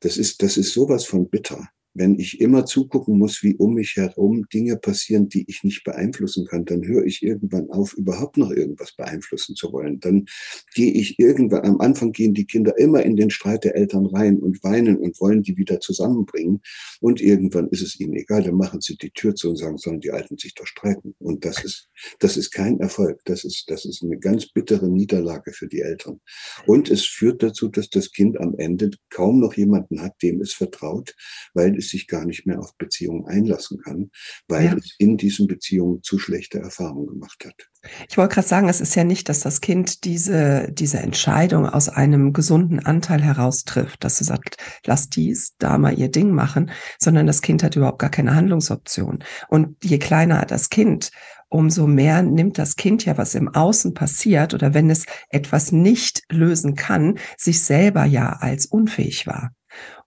Das 0.00 0.16
ist, 0.16 0.42
das 0.42 0.56
ist 0.56 0.72
sowas 0.72 1.04
von 1.04 1.30
bitter 1.30 1.68
wenn 1.94 2.18
ich 2.18 2.40
immer 2.40 2.64
zugucken 2.64 3.18
muss, 3.18 3.42
wie 3.42 3.56
um 3.56 3.74
mich 3.74 3.96
herum 3.96 4.46
Dinge 4.52 4.76
passieren, 4.76 5.28
die 5.28 5.44
ich 5.48 5.62
nicht 5.62 5.84
beeinflussen 5.84 6.46
kann, 6.46 6.64
dann 6.64 6.84
höre 6.84 7.04
ich 7.04 7.22
irgendwann 7.22 7.70
auf, 7.70 7.94
überhaupt 7.94 8.36
noch 8.36 8.50
irgendwas 8.50 8.92
beeinflussen 8.96 9.54
zu 9.54 9.72
wollen. 9.72 10.00
Dann 10.00 10.26
gehe 10.74 10.92
ich 10.92 11.18
irgendwann, 11.18 11.64
am 11.64 11.80
Anfang 11.80 12.12
gehen 12.12 12.34
die 12.34 12.46
Kinder 12.46 12.78
immer 12.78 13.02
in 13.02 13.16
den 13.16 13.30
Streit 13.30 13.64
der 13.64 13.76
Eltern 13.76 14.06
rein 14.06 14.38
und 14.38 14.62
weinen 14.62 14.96
und 14.96 15.20
wollen 15.20 15.42
die 15.42 15.56
wieder 15.56 15.80
zusammenbringen. 15.80 16.62
Und 17.00 17.20
irgendwann 17.20 17.68
ist 17.68 17.82
es 17.82 17.98
ihnen 18.00 18.14
egal, 18.14 18.42
dann 18.42 18.56
machen 18.56 18.80
sie 18.80 18.96
die 18.96 19.10
Tür 19.10 19.34
zu 19.34 19.50
und 19.50 19.56
sagen, 19.56 19.78
sollen 19.78 20.00
die 20.00 20.12
Alten 20.12 20.38
sich 20.38 20.54
doch 20.54 20.66
streiten. 20.66 21.14
Und 21.18 21.44
das 21.44 21.62
ist, 21.62 21.88
das 22.20 22.36
ist 22.36 22.52
kein 22.52 22.80
Erfolg. 22.80 23.20
Das 23.24 23.44
ist, 23.44 23.70
das 23.70 23.84
ist 23.84 24.02
eine 24.02 24.18
ganz 24.18 24.46
bittere 24.46 24.88
Niederlage 24.88 25.52
für 25.52 25.68
die 25.68 25.80
Eltern. 25.80 26.20
Und 26.66 26.90
es 26.90 27.04
führt 27.04 27.42
dazu, 27.42 27.68
dass 27.68 27.90
das 27.90 28.12
Kind 28.12 28.40
am 28.40 28.54
Ende 28.56 28.90
kaum 29.10 29.40
noch 29.40 29.54
jemanden 29.54 30.00
hat, 30.00 30.14
dem 30.22 30.40
es 30.40 30.54
vertraut, 30.54 31.14
weil 31.54 31.76
es 31.82 31.90
sich 31.90 32.06
gar 32.06 32.24
nicht 32.24 32.46
mehr 32.46 32.58
auf 32.58 32.76
Beziehungen 32.76 33.26
einlassen 33.26 33.78
kann, 33.78 34.10
weil 34.48 34.66
ja. 34.66 34.74
es 34.74 34.94
in 34.98 35.16
diesen 35.16 35.46
Beziehungen 35.46 36.02
zu 36.02 36.18
schlechte 36.18 36.58
Erfahrungen 36.58 37.06
gemacht 37.06 37.44
hat. 37.44 37.68
Ich 38.08 38.16
wollte 38.16 38.34
gerade 38.34 38.48
sagen, 38.48 38.68
es 38.68 38.80
ist 38.80 38.94
ja 38.94 39.02
nicht, 39.02 39.28
dass 39.28 39.40
das 39.40 39.60
Kind 39.60 40.04
diese, 40.04 40.70
diese 40.72 41.00
Entscheidung 41.00 41.66
aus 41.66 41.88
einem 41.88 42.32
gesunden 42.32 42.78
Anteil 42.78 43.20
heraus 43.22 43.64
trifft, 43.64 44.04
dass 44.04 44.18
sie 44.18 44.24
sagt, 44.24 44.56
lass 44.86 45.08
dies 45.08 45.54
da 45.58 45.78
mal 45.78 45.98
ihr 45.98 46.08
Ding 46.08 46.30
machen, 46.30 46.70
sondern 46.98 47.26
das 47.26 47.42
Kind 47.42 47.62
hat 47.62 47.74
überhaupt 47.74 47.98
gar 47.98 48.10
keine 48.10 48.34
Handlungsoption. 48.36 49.24
Und 49.48 49.82
je 49.82 49.98
kleiner 49.98 50.46
das 50.46 50.70
Kind, 50.70 51.10
umso 51.48 51.86
mehr 51.86 52.22
nimmt 52.22 52.56
das 52.56 52.76
Kind 52.76 53.04
ja, 53.04 53.18
was 53.18 53.34
im 53.34 53.48
Außen 53.48 53.94
passiert 53.94 54.54
oder 54.54 54.74
wenn 54.74 54.88
es 54.88 55.04
etwas 55.28 55.70
nicht 55.70 56.22
lösen 56.30 56.76
kann, 56.76 57.18
sich 57.36 57.62
selber 57.62 58.04
ja 58.04 58.30
als 58.40 58.66
unfähig 58.66 59.26
wahr. 59.26 59.52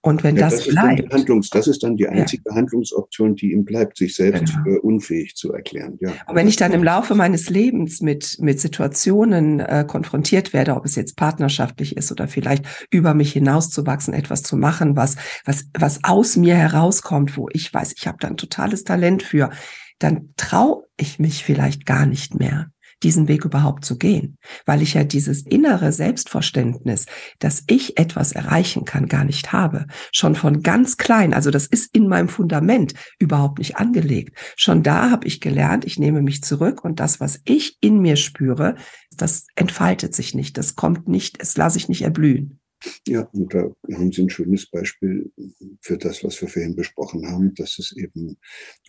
Und 0.02 0.22
wenn 0.22 0.36
ja, 0.36 0.48
das, 0.48 0.64
das 0.64 0.68
bleibt. 0.68 1.12
Handlungs, 1.12 1.50
das 1.50 1.66
ist 1.66 1.82
dann 1.82 1.96
die 1.96 2.06
einzige 2.06 2.44
ja. 2.46 2.54
Handlungsoption, 2.54 3.34
die 3.34 3.52
ihm 3.52 3.64
bleibt, 3.64 3.96
sich 3.96 4.14
selbst 4.14 4.52
genau. 4.52 4.62
für 4.64 4.80
unfähig 4.82 5.34
zu 5.34 5.52
erklären. 5.52 5.98
Ja. 6.00 6.12
Und 6.28 6.36
wenn 6.36 6.46
ich 6.46 6.56
dann 6.56 6.72
im 6.72 6.84
Laufe 6.84 7.14
meines 7.14 7.50
Lebens 7.50 8.00
mit, 8.00 8.36
mit 8.38 8.60
Situationen 8.60 9.60
äh, 9.60 9.84
konfrontiert 9.86 10.52
werde, 10.52 10.76
ob 10.76 10.84
es 10.84 10.94
jetzt 10.94 11.16
partnerschaftlich 11.16 11.96
ist 11.96 12.12
oder 12.12 12.28
vielleicht 12.28 12.64
über 12.90 13.14
mich 13.14 13.32
hinauszuwachsen, 13.32 14.14
etwas 14.14 14.42
zu 14.42 14.56
machen, 14.56 14.96
was, 14.96 15.16
was, 15.44 15.64
was 15.76 16.04
aus 16.04 16.36
mir 16.36 16.54
herauskommt, 16.54 17.36
wo 17.36 17.48
ich 17.52 17.72
weiß, 17.74 17.94
ich 17.96 18.06
habe 18.06 18.18
da 18.20 18.28
ein 18.28 18.36
totales 18.36 18.84
Talent 18.84 19.24
für, 19.24 19.50
dann 19.98 20.34
traue 20.36 20.84
ich 20.96 21.18
mich 21.18 21.42
vielleicht 21.42 21.86
gar 21.86 22.06
nicht 22.06 22.38
mehr 22.38 22.70
diesen 23.02 23.28
Weg 23.28 23.44
überhaupt 23.44 23.84
zu 23.84 23.98
gehen, 23.98 24.38
weil 24.64 24.82
ich 24.82 24.94
ja 24.94 25.04
dieses 25.04 25.42
innere 25.42 25.92
Selbstverständnis, 25.92 27.06
dass 27.38 27.62
ich 27.66 27.98
etwas 27.98 28.32
erreichen 28.32 28.84
kann, 28.84 29.06
gar 29.06 29.24
nicht 29.24 29.52
habe. 29.52 29.86
Schon 30.12 30.34
von 30.34 30.62
ganz 30.62 30.96
klein, 30.96 31.34
also 31.34 31.50
das 31.50 31.66
ist 31.66 31.94
in 31.94 32.08
meinem 32.08 32.28
Fundament 32.28 32.94
überhaupt 33.18 33.58
nicht 33.58 33.76
angelegt. 33.76 34.36
Schon 34.56 34.82
da 34.82 35.10
habe 35.10 35.26
ich 35.26 35.40
gelernt, 35.40 35.84
ich 35.84 35.98
nehme 35.98 36.22
mich 36.22 36.42
zurück 36.42 36.84
und 36.84 37.00
das, 37.00 37.20
was 37.20 37.40
ich 37.44 37.76
in 37.80 38.00
mir 38.00 38.16
spüre, 38.16 38.76
das 39.16 39.46
entfaltet 39.54 40.14
sich 40.14 40.34
nicht, 40.34 40.56
das 40.56 40.74
kommt 40.74 41.08
nicht, 41.08 41.40
es 41.40 41.56
lasse 41.56 41.78
ich 41.78 41.88
nicht 41.88 42.02
erblühen. 42.02 42.60
Ja, 43.06 43.22
und 43.32 43.54
da 43.54 43.70
haben 43.94 44.12
Sie 44.12 44.22
ein 44.22 44.30
schönes 44.30 44.66
Beispiel 44.66 45.32
für 45.80 45.96
das, 45.96 46.22
was 46.22 46.40
wir 46.40 46.48
vorhin 46.48 46.76
besprochen 46.76 47.26
haben, 47.26 47.54
dass 47.54 47.78
es 47.78 47.96
eben 47.96 48.36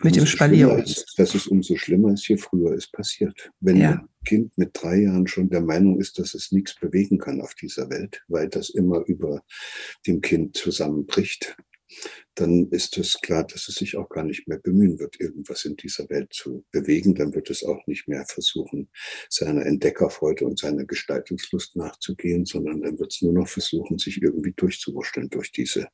mit 0.02 0.16
dem 0.16 0.26
Spalier 0.26 0.76
ist, 0.76 1.14
dass 1.16 1.34
es 1.34 1.46
umso 1.46 1.76
schlimmer 1.76 2.12
ist, 2.12 2.28
je 2.28 2.36
früher 2.36 2.72
es 2.72 2.90
passiert. 2.90 3.50
Wenn 3.60 3.78
ja. 3.78 3.92
ein 3.92 4.08
Kind 4.24 4.56
mit 4.58 4.70
drei 4.74 5.02
Jahren 5.02 5.26
schon 5.26 5.48
der 5.48 5.62
Meinung 5.62 5.98
ist, 6.00 6.18
dass 6.18 6.34
es 6.34 6.52
nichts 6.52 6.74
bewegen 6.78 7.18
kann 7.18 7.40
auf 7.40 7.54
dieser 7.54 7.88
Welt, 7.88 8.22
weil 8.28 8.48
das 8.48 8.68
immer 8.70 9.04
über 9.06 9.42
dem 10.06 10.20
Kind 10.20 10.56
zusammenbricht, 10.56 11.56
dann 12.34 12.68
ist 12.70 12.96
es 12.98 13.20
klar, 13.20 13.44
dass 13.44 13.68
es 13.68 13.76
sich 13.76 13.96
auch 13.96 14.08
gar 14.08 14.24
nicht 14.24 14.46
mehr 14.46 14.58
bemühen 14.58 14.98
wird, 14.98 15.20
irgendwas 15.20 15.64
in 15.64 15.76
dieser 15.76 16.08
Welt 16.08 16.32
zu 16.32 16.64
bewegen. 16.70 17.14
Dann 17.14 17.34
wird 17.34 17.50
es 17.50 17.64
auch 17.64 17.86
nicht 17.86 18.06
mehr 18.06 18.24
versuchen, 18.26 18.88
seiner 19.28 19.66
Entdeckerfreude 19.66 20.44
und 20.44 20.58
seiner 20.58 20.84
Gestaltungslust 20.84 21.76
nachzugehen, 21.76 22.44
sondern 22.44 22.82
dann 22.82 22.98
wird 22.98 23.12
es 23.12 23.22
nur 23.22 23.32
noch 23.32 23.48
versuchen, 23.48 23.98
sich 23.98 24.22
irgendwie 24.22 24.52
durchzuwurschteln 24.56 25.30
durch 25.30 25.50
diese 25.50 25.88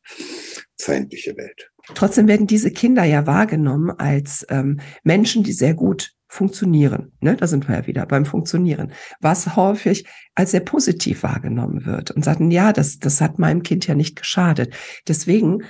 feindliche 0.79 1.37
Welt. 1.37 1.71
Trotzdem 1.95 2.29
werden 2.29 2.47
diese 2.47 2.71
Kinder 2.71 3.05
ja 3.05 3.27
wahrgenommen 3.27 3.91
als 3.91 4.47
ähm, 4.51 4.81
Menschen, 5.03 5.45
die 5.45 5.53
sehr 5.53 5.75
gut 5.75 6.13
funktionieren. 6.29 7.13
Ne, 7.21 7.37
da 7.37 7.47
sind 7.47 7.69
wir 7.69 7.77
ja 7.77 7.87
wieder 7.87 8.07
beim 8.07 8.27
Funktionieren, 8.27 8.93
was 9.21 9.57
häufig 9.57 10.05
als 10.35 10.51
sehr 10.51 10.61
positiv 10.61 11.23
wahrgenommen 11.23 11.87
wird 11.87 12.11
und 12.11 12.25
sagen, 12.25 12.51
ja, 12.51 12.73
das, 12.73 12.99
das 12.99 13.21
hat 13.21 13.39
meinem 13.39 13.63
Kind 13.63 13.87
ja 13.87 13.95
nicht 13.95 14.17
geschadet. 14.17 14.75
Deswegen 15.07 15.63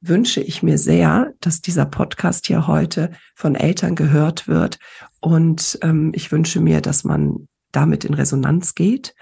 wünsche 0.00 0.40
ich 0.40 0.62
mir 0.62 0.78
sehr, 0.78 1.32
dass 1.40 1.60
dieser 1.60 1.86
Podcast 1.86 2.46
hier 2.46 2.66
heute 2.66 3.10
von 3.34 3.54
Eltern 3.54 3.94
gehört 3.94 4.48
wird. 4.48 4.78
Und 5.20 5.78
ähm, 5.82 6.12
ich 6.14 6.32
wünsche 6.32 6.60
mir, 6.60 6.80
dass 6.80 7.04
man 7.04 7.48
damit 7.72 8.04
in 8.04 8.14
Resonanz 8.14 8.74
geht 8.74 9.14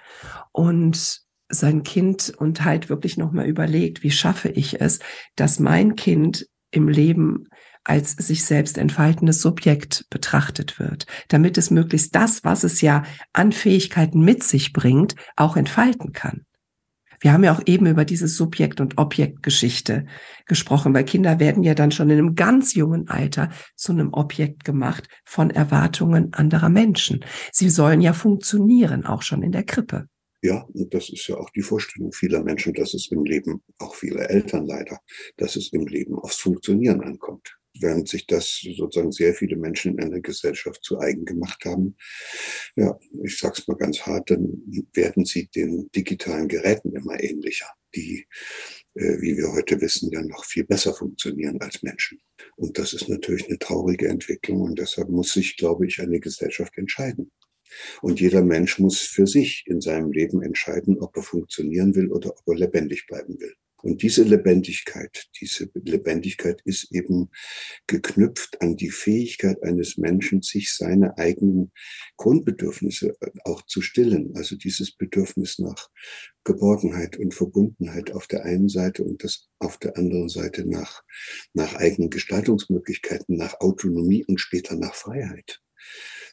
und 0.52 1.22
sein 1.50 1.82
Kind 1.82 2.32
und 2.36 2.64
halt 2.64 2.88
wirklich 2.88 3.16
nochmal 3.16 3.46
überlegt, 3.46 4.02
wie 4.02 4.10
schaffe 4.10 4.48
ich 4.48 4.80
es, 4.80 5.00
dass 5.36 5.58
mein 5.58 5.96
Kind 5.96 6.46
im 6.70 6.88
Leben 6.88 7.48
als 7.84 8.12
sich 8.12 8.44
selbst 8.44 8.76
entfaltendes 8.76 9.40
Subjekt 9.40 10.04
betrachtet 10.10 10.78
wird, 10.78 11.06
damit 11.28 11.56
es 11.56 11.70
möglichst 11.70 12.14
das, 12.14 12.44
was 12.44 12.64
es 12.64 12.82
ja 12.82 13.02
an 13.32 13.50
Fähigkeiten 13.50 14.20
mit 14.20 14.42
sich 14.42 14.74
bringt, 14.74 15.14
auch 15.36 15.56
entfalten 15.56 16.12
kann. 16.12 16.44
Wir 17.20 17.32
haben 17.32 17.44
ja 17.44 17.52
auch 17.52 17.62
eben 17.66 17.86
über 17.86 18.04
diese 18.04 18.28
Subjekt- 18.28 18.80
und 18.80 18.98
Objektgeschichte 18.98 20.06
gesprochen, 20.46 20.94
weil 20.94 21.04
Kinder 21.04 21.40
werden 21.40 21.62
ja 21.62 21.74
dann 21.74 21.90
schon 21.90 22.10
in 22.10 22.18
einem 22.18 22.34
ganz 22.34 22.74
jungen 22.74 23.08
Alter 23.08 23.50
zu 23.76 23.92
einem 23.92 24.12
Objekt 24.12 24.64
gemacht 24.64 25.08
von 25.24 25.50
Erwartungen 25.50 26.32
anderer 26.32 26.68
Menschen. 26.68 27.24
Sie 27.52 27.70
sollen 27.70 28.00
ja 28.00 28.12
funktionieren, 28.12 29.04
auch 29.04 29.22
schon 29.22 29.42
in 29.42 29.52
der 29.52 29.64
Krippe. 29.64 30.08
Ja, 30.42 30.62
und 30.72 30.94
das 30.94 31.10
ist 31.10 31.26
ja 31.26 31.36
auch 31.36 31.50
die 31.50 31.62
Vorstellung 31.62 32.12
vieler 32.12 32.44
Menschen, 32.44 32.72
dass 32.72 32.94
es 32.94 33.10
im 33.10 33.24
Leben, 33.24 33.62
auch 33.78 33.94
vieler 33.94 34.30
Eltern 34.30 34.66
leider, 34.66 35.00
dass 35.36 35.56
es 35.56 35.72
im 35.72 35.86
Leben 35.86 36.14
aufs 36.14 36.36
Funktionieren 36.36 37.00
ankommt. 37.00 37.58
Während 37.80 38.08
sich 38.08 38.26
das 38.26 38.60
sozusagen 38.76 39.12
sehr 39.12 39.34
viele 39.34 39.56
Menschen 39.56 39.92
in 39.92 40.04
einer 40.04 40.20
Gesellschaft 40.20 40.82
zu 40.82 40.98
eigen 40.98 41.24
gemacht 41.24 41.64
haben, 41.64 41.96
ja, 42.76 42.98
ich 43.24 43.38
sag's 43.38 43.66
mal 43.68 43.76
ganz 43.76 44.00
hart, 44.02 44.30
dann 44.30 44.62
werden 44.92 45.24
sie 45.24 45.48
den 45.48 45.90
digitalen 45.94 46.48
Geräten 46.48 46.94
immer 46.94 47.22
ähnlicher, 47.22 47.68
die, 47.94 48.26
äh, 48.94 49.20
wie 49.20 49.36
wir 49.36 49.52
heute 49.52 49.80
wissen, 49.80 50.10
ja 50.10 50.22
noch 50.22 50.44
viel 50.44 50.64
besser 50.64 50.94
funktionieren 50.94 51.60
als 51.60 51.82
Menschen. 51.82 52.20
Und 52.56 52.78
das 52.78 52.92
ist 52.92 53.08
natürlich 53.08 53.46
eine 53.46 53.58
traurige 53.58 54.08
Entwicklung 54.08 54.62
und 54.62 54.78
deshalb 54.78 55.08
muss 55.08 55.32
sich, 55.32 55.56
glaube 55.56 55.86
ich, 55.86 56.00
eine 56.00 56.20
Gesellschaft 56.20 56.76
entscheiden. 56.76 57.30
Und 58.00 58.20
jeder 58.20 58.42
Mensch 58.42 58.78
muss 58.78 59.00
für 59.00 59.26
sich 59.26 59.64
in 59.66 59.80
seinem 59.80 60.10
Leben 60.12 60.42
entscheiden, 60.42 60.98
ob 61.00 61.16
er 61.16 61.22
funktionieren 61.22 61.94
will 61.94 62.10
oder 62.10 62.30
ob 62.30 62.48
er 62.48 62.56
lebendig 62.56 63.06
bleiben 63.06 63.38
will. 63.40 63.54
Und 63.82 64.02
diese 64.02 64.24
Lebendigkeit, 64.24 65.28
diese 65.40 65.70
Lebendigkeit 65.74 66.60
ist 66.64 66.92
eben 66.92 67.30
geknüpft 67.86 68.60
an 68.60 68.76
die 68.76 68.90
Fähigkeit 68.90 69.62
eines 69.62 69.96
Menschen, 69.98 70.42
sich 70.42 70.74
seine 70.74 71.16
eigenen 71.16 71.70
Grundbedürfnisse 72.16 73.16
auch 73.44 73.62
zu 73.66 73.80
stillen. 73.80 74.32
Also 74.34 74.56
dieses 74.56 74.96
Bedürfnis 74.96 75.60
nach 75.60 75.90
Geborgenheit 76.42 77.18
und 77.18 77.34
Verbundenheit 77.34 78.10
auf 78.10 78.26
der 78.26 78.44
einen 78.44 78.68
Seite 78.68 79.04
und 79.04 79.22
das 79.22 79.48
auf 79.60 79.78
der 79.78 79.96
anderen 79.96 80.28
Seite 80.28 80.68
nach, 80.68 81.04
nach 81.52 81.74
eigenen 81.74 82.10
Gestaltungsmöglichkeiten, 82.10 83.36
nach 83.36 83.60
Autonomie 83.60 84.24
und 84.24 84.40
später 84.40 84.74
nach 84.74 84.94
Freiheit. 84.94 85.60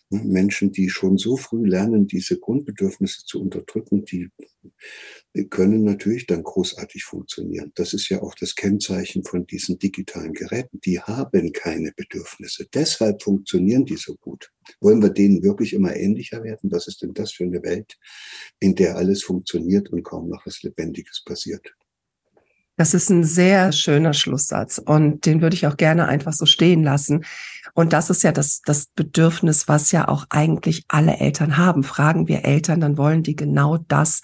Menschen, 0.10 0.72
die 0.72 0.90
schon 0.90 1.18
so 1.18 1.36
früh 1.36 1.68
lernen, 1.68 2.08
diese 2.08 2.40
Grundbedürfnisse 2.40 3.24
zu 3.26 3.42
unterdrücken, 3.42 4.06
die 4.06 4.30
können 5.50 5.84
natürlich 5.84 6.28
dann 6.28 6.44
großartig 6.44 7.04
funktionieren. 7.04 7.72
Das 7.76 7.94
ist 7.94 8.10
ja 8.10 8.22
auch 8.22 8.36
das 8.36 8.56
Kennzeichen 8.56 9.24
von 9.24 9.46
diesen 9.46 9.80
digitalen 9.80 10.34
Geräten. 10.34 10.80
Die 10.86 11.00
haben 11.00 11.52
keine 11.52 11.92
Bedürfnisse. 11.96 12.68
Deshalb 12.74 13.24
funktionieren 13.24 13.86
die 13.86 13.98
so 13.98 14.16
gut. 14.16 14.52
Wollen 14.80 15.02
wir 15.02 15.10
denen 15.10 15.44
wirklich 15.44 15.74
immer 15.74 15.96
ähnlicher 15.96 16.44
werden? 16.44 16.72
Was 16.72 16.88
ist 16.88 17.02
denn 17.02 17.14
das 17.14 17.32
für 17.32 17.44
eine 17.44 17.64
Welt, 17.64 17.98
in 18.60 18.76
der 18.76 18.98
alles 18.98 19.24
funktioniert 19.24 19.90
und 19.90 20.04
kaum 20.04 20.30
noch 20.30 20.46
was 20.46 20.64
Lebendiges 20.64 21.24
passiert? 21.26 21.76
Das 22.78 22.94
ist 22.94 23.10
ein 23.10 23.24
sehr 23.24 23.72
schöner 23.72 24.14
Schlusssatz 24.14 24.78
und 24.78 25.26
den 25.26 25.42
würde 25.42 25.56
ich 25.56 25.66
auch 25.68 25.78
gerne 25.78 26.08
einfach 26.08 26.34
so 26.34 26.46
stehen 26.46 26.84
lassen. 26.84 27.24
Und 27.74 27.94
das 27.94 28.10
ist 28.10 28.24
ja 28.24 28.32
das, 28.32 28.62
das 28.62 28.88
Bedürfnis, 28.88 29.68
was 29.68 29.92
ja 29.92 30.08
auch 30.08 30.26
eigentlich 30.30 30.86
alle 30.88 31.18
Eltern 31.18 31.58
haben. 31.58 31.84
Fragen 31.84 32.28
wir 32.28 32.46
Eltern, 32.46 32.80
dann 32.80 32.98
wollen 32.98 33.24
die 33.24 33.36
genau 33.36 33.78
das, 33.78 34.22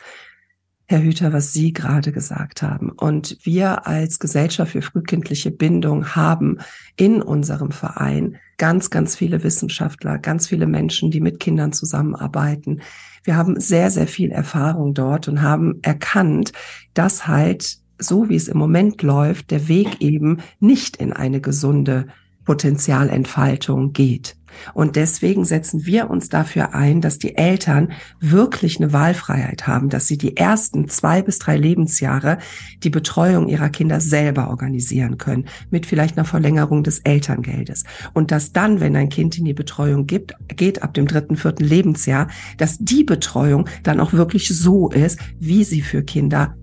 Herr 0.87 1.01
Hüter, 1.01 1.31
was 1.31 1.53
Sie 1.53 1.71
gerade 1.71 2.11
gesagt 2.11 2.61
haben. 2.61 2.91
Und 2.91 3.37
wir 3.43 3.87
als 3.87 4.19
Gesellschaft 4.19 4.73
für 4.73 4.81
frühkindliche 4.81 5.49
Bindung 5.49 6.15
haben 6.15 6.59
in 6.97 7.21
unserem 7.21 7.71
Verein 7.71 8.37
ganz, 8.57 8.89
ganz 8.89 9.15
viele 9.15 9.41
Wissenschaftler, 9.43 10.17
ganz 10.17 10.47
viele 10.47 10.67
Menschen, 10.67 11.09
die 11.09 11.21
mit 11.21 11.39
Kindern 11.39 11.71
zusammenarbeiten. 11.71 12.81
Wir 13.23 13.37
haben 13.37 13.57
sehr, 13.57 13.89
sehr 13.89 14.07
viel 14.07 14.31
Erfahrung 14.31 14.93
dort 14.93 15.29
und 15.29 15.41
haben 15.41 15.79
erkannt, 15.81 16.51
dass 16.93 17.25
halt 17.25 17.80
so 18.01 18.29
wie 18.29 18.35
es 18.35 18.47
im 18.47 18.57
Moment 18.57 19.01
läuft, 19.01 19.51
der 19.51 19.67
Weg 19.67 20.01
eben 20.01 20.39
nicht 20.59 20.97
in 20.97 21.13
eine 21.13 21.41
gesunde 21.41 22.07
Potenzialentfaltung 22.45 23.93
geht. 23.93 24.35
Und 24.73 24.95
deswegen 24.95 25.45
setzen 25.45 25.85
wir 25.85 26.09
uns 26.09 26.29
dafür 26.29 26.73
ein, 26.73 27.01
dass 27.01 27.19
die 27.19 27.37
Eltern 27.37 27.93
wirklich 28.19 28.77
eine 28.77 28.91
Wahlfreiheit 28.91 29.67
haben, 29.67 29.89
dass 29.89 30.07
sie 30.07 30.17
die 30.17 30.35
ersten 30.35 30.89
zwei 30.89 31.21
bis 31.21 31.39
drei 31.39 31.55
Lebensjahre 31.57 32.37
die 32.83 32.89
Betreuung 32.89 33.47
ihrer 33.47 33.69
Kinder 33.69 34.01
selber 34.01 34.49
organisieren 34.49 35.17
können, 35.17 35.45
mit 35.69 35.85
vielleicht 35.85 36.17
einer 36.17 36.25
Verlängerung 36.25 36.83
des 36.83 36.99
Elterngeldes. 36.99 37.85
Und 38.13 38.31
dass 38.31 38.51
dann, 38.51 38.79
wenn 38.79 38.95
ein 38.95 39.09
Kind 39.09 39.37
in 39.37 39.45
die 39.45 39.53
Betreuung 39.53 40.07
gibt, 40.07 40.33
geht 40.47 40.83
ab 40.83 40.93
dem 40.93 41.07
dritten, 41.07 41.37
vierten 41.37 41.63
Lebensjahr, 41.63 42.27
dass 42.57 42.77
die 42.77 43.03
Betreuung 43.03 43.67
dann 43.83 43.99
auch 43.99 44.13
wirklich 44.13 44.49
so 44.49 44.89
ist, 44.89 45.19
wie 45.39 45.63
sie 45.63 45.81
für 45.81 46.03
Kinder 46.03 46.55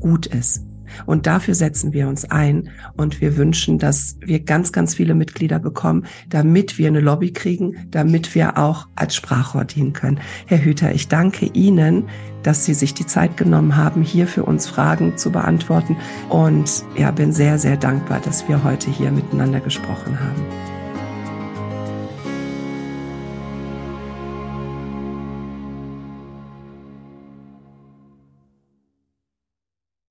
gut 0.00 0.26
ist. 0.26 0.62
Und 1.06 1.26
dafür 1.26 1.54
setzen 1.54 1.92
wir 1.92 2.08
uns 2.08 2.24
ein 2.24 2.70
und 2.96 3.20
wir 3.20 3.36
wünschen, 3.36 3.78
dass 3.78 4.16
wir 4.20 4.40
ganz, 4.40 4.72
ganz 4.72 4.94
viele 4.94 5.14
Mitglieder 5.14 5.58
bekommen, 5.58 6.06
damit 6.28 6.78
wir 6.78 6.88
eine 6.88 7.00
Lobby 7.00 7.32
kriegen, 7.32 7.76
damit 7.90 8.34
wir 8.34 8.58
auch 8.58 8.88
als 8.94 9.14
Sprachrohr 9.14 9.64
dienen 9.64 9.92
können. 9.92 10.20
Herr 10.46 10.62
Hüter, 10.62 10.92
ich 10.92 11.08
danke 11.08 11.46
Ihnen, 11.46 12.04
dass 12.42 12.64
Sie 12.64 12.74
sich 12.74 12.94
die 12.94 13.06
Zeit 13.06 13.36
genommen 13.36 13.76
haben, 13.76 14.02
hier 14.02 14.26
für 14.26 14.44
uns 14.44 14.66
Fragen 14.66 15.16
zu 15.16 15.32
beantworten. 15.32 15.96
Und 16.28 16.84
ja, 16.96 17.10
bin 17.10 17.32
sehr, 17.32 17.58
sehr 17.58 17.76
dankbar, 17.76 18.20
dass 18.20 18.48
wir 18.48 18.62
heute 18.62 18.90
hier 18.90 19.10
miteinander 19.10 19.60
gesprochen 19.60 20.18
haben. 20.20 20.75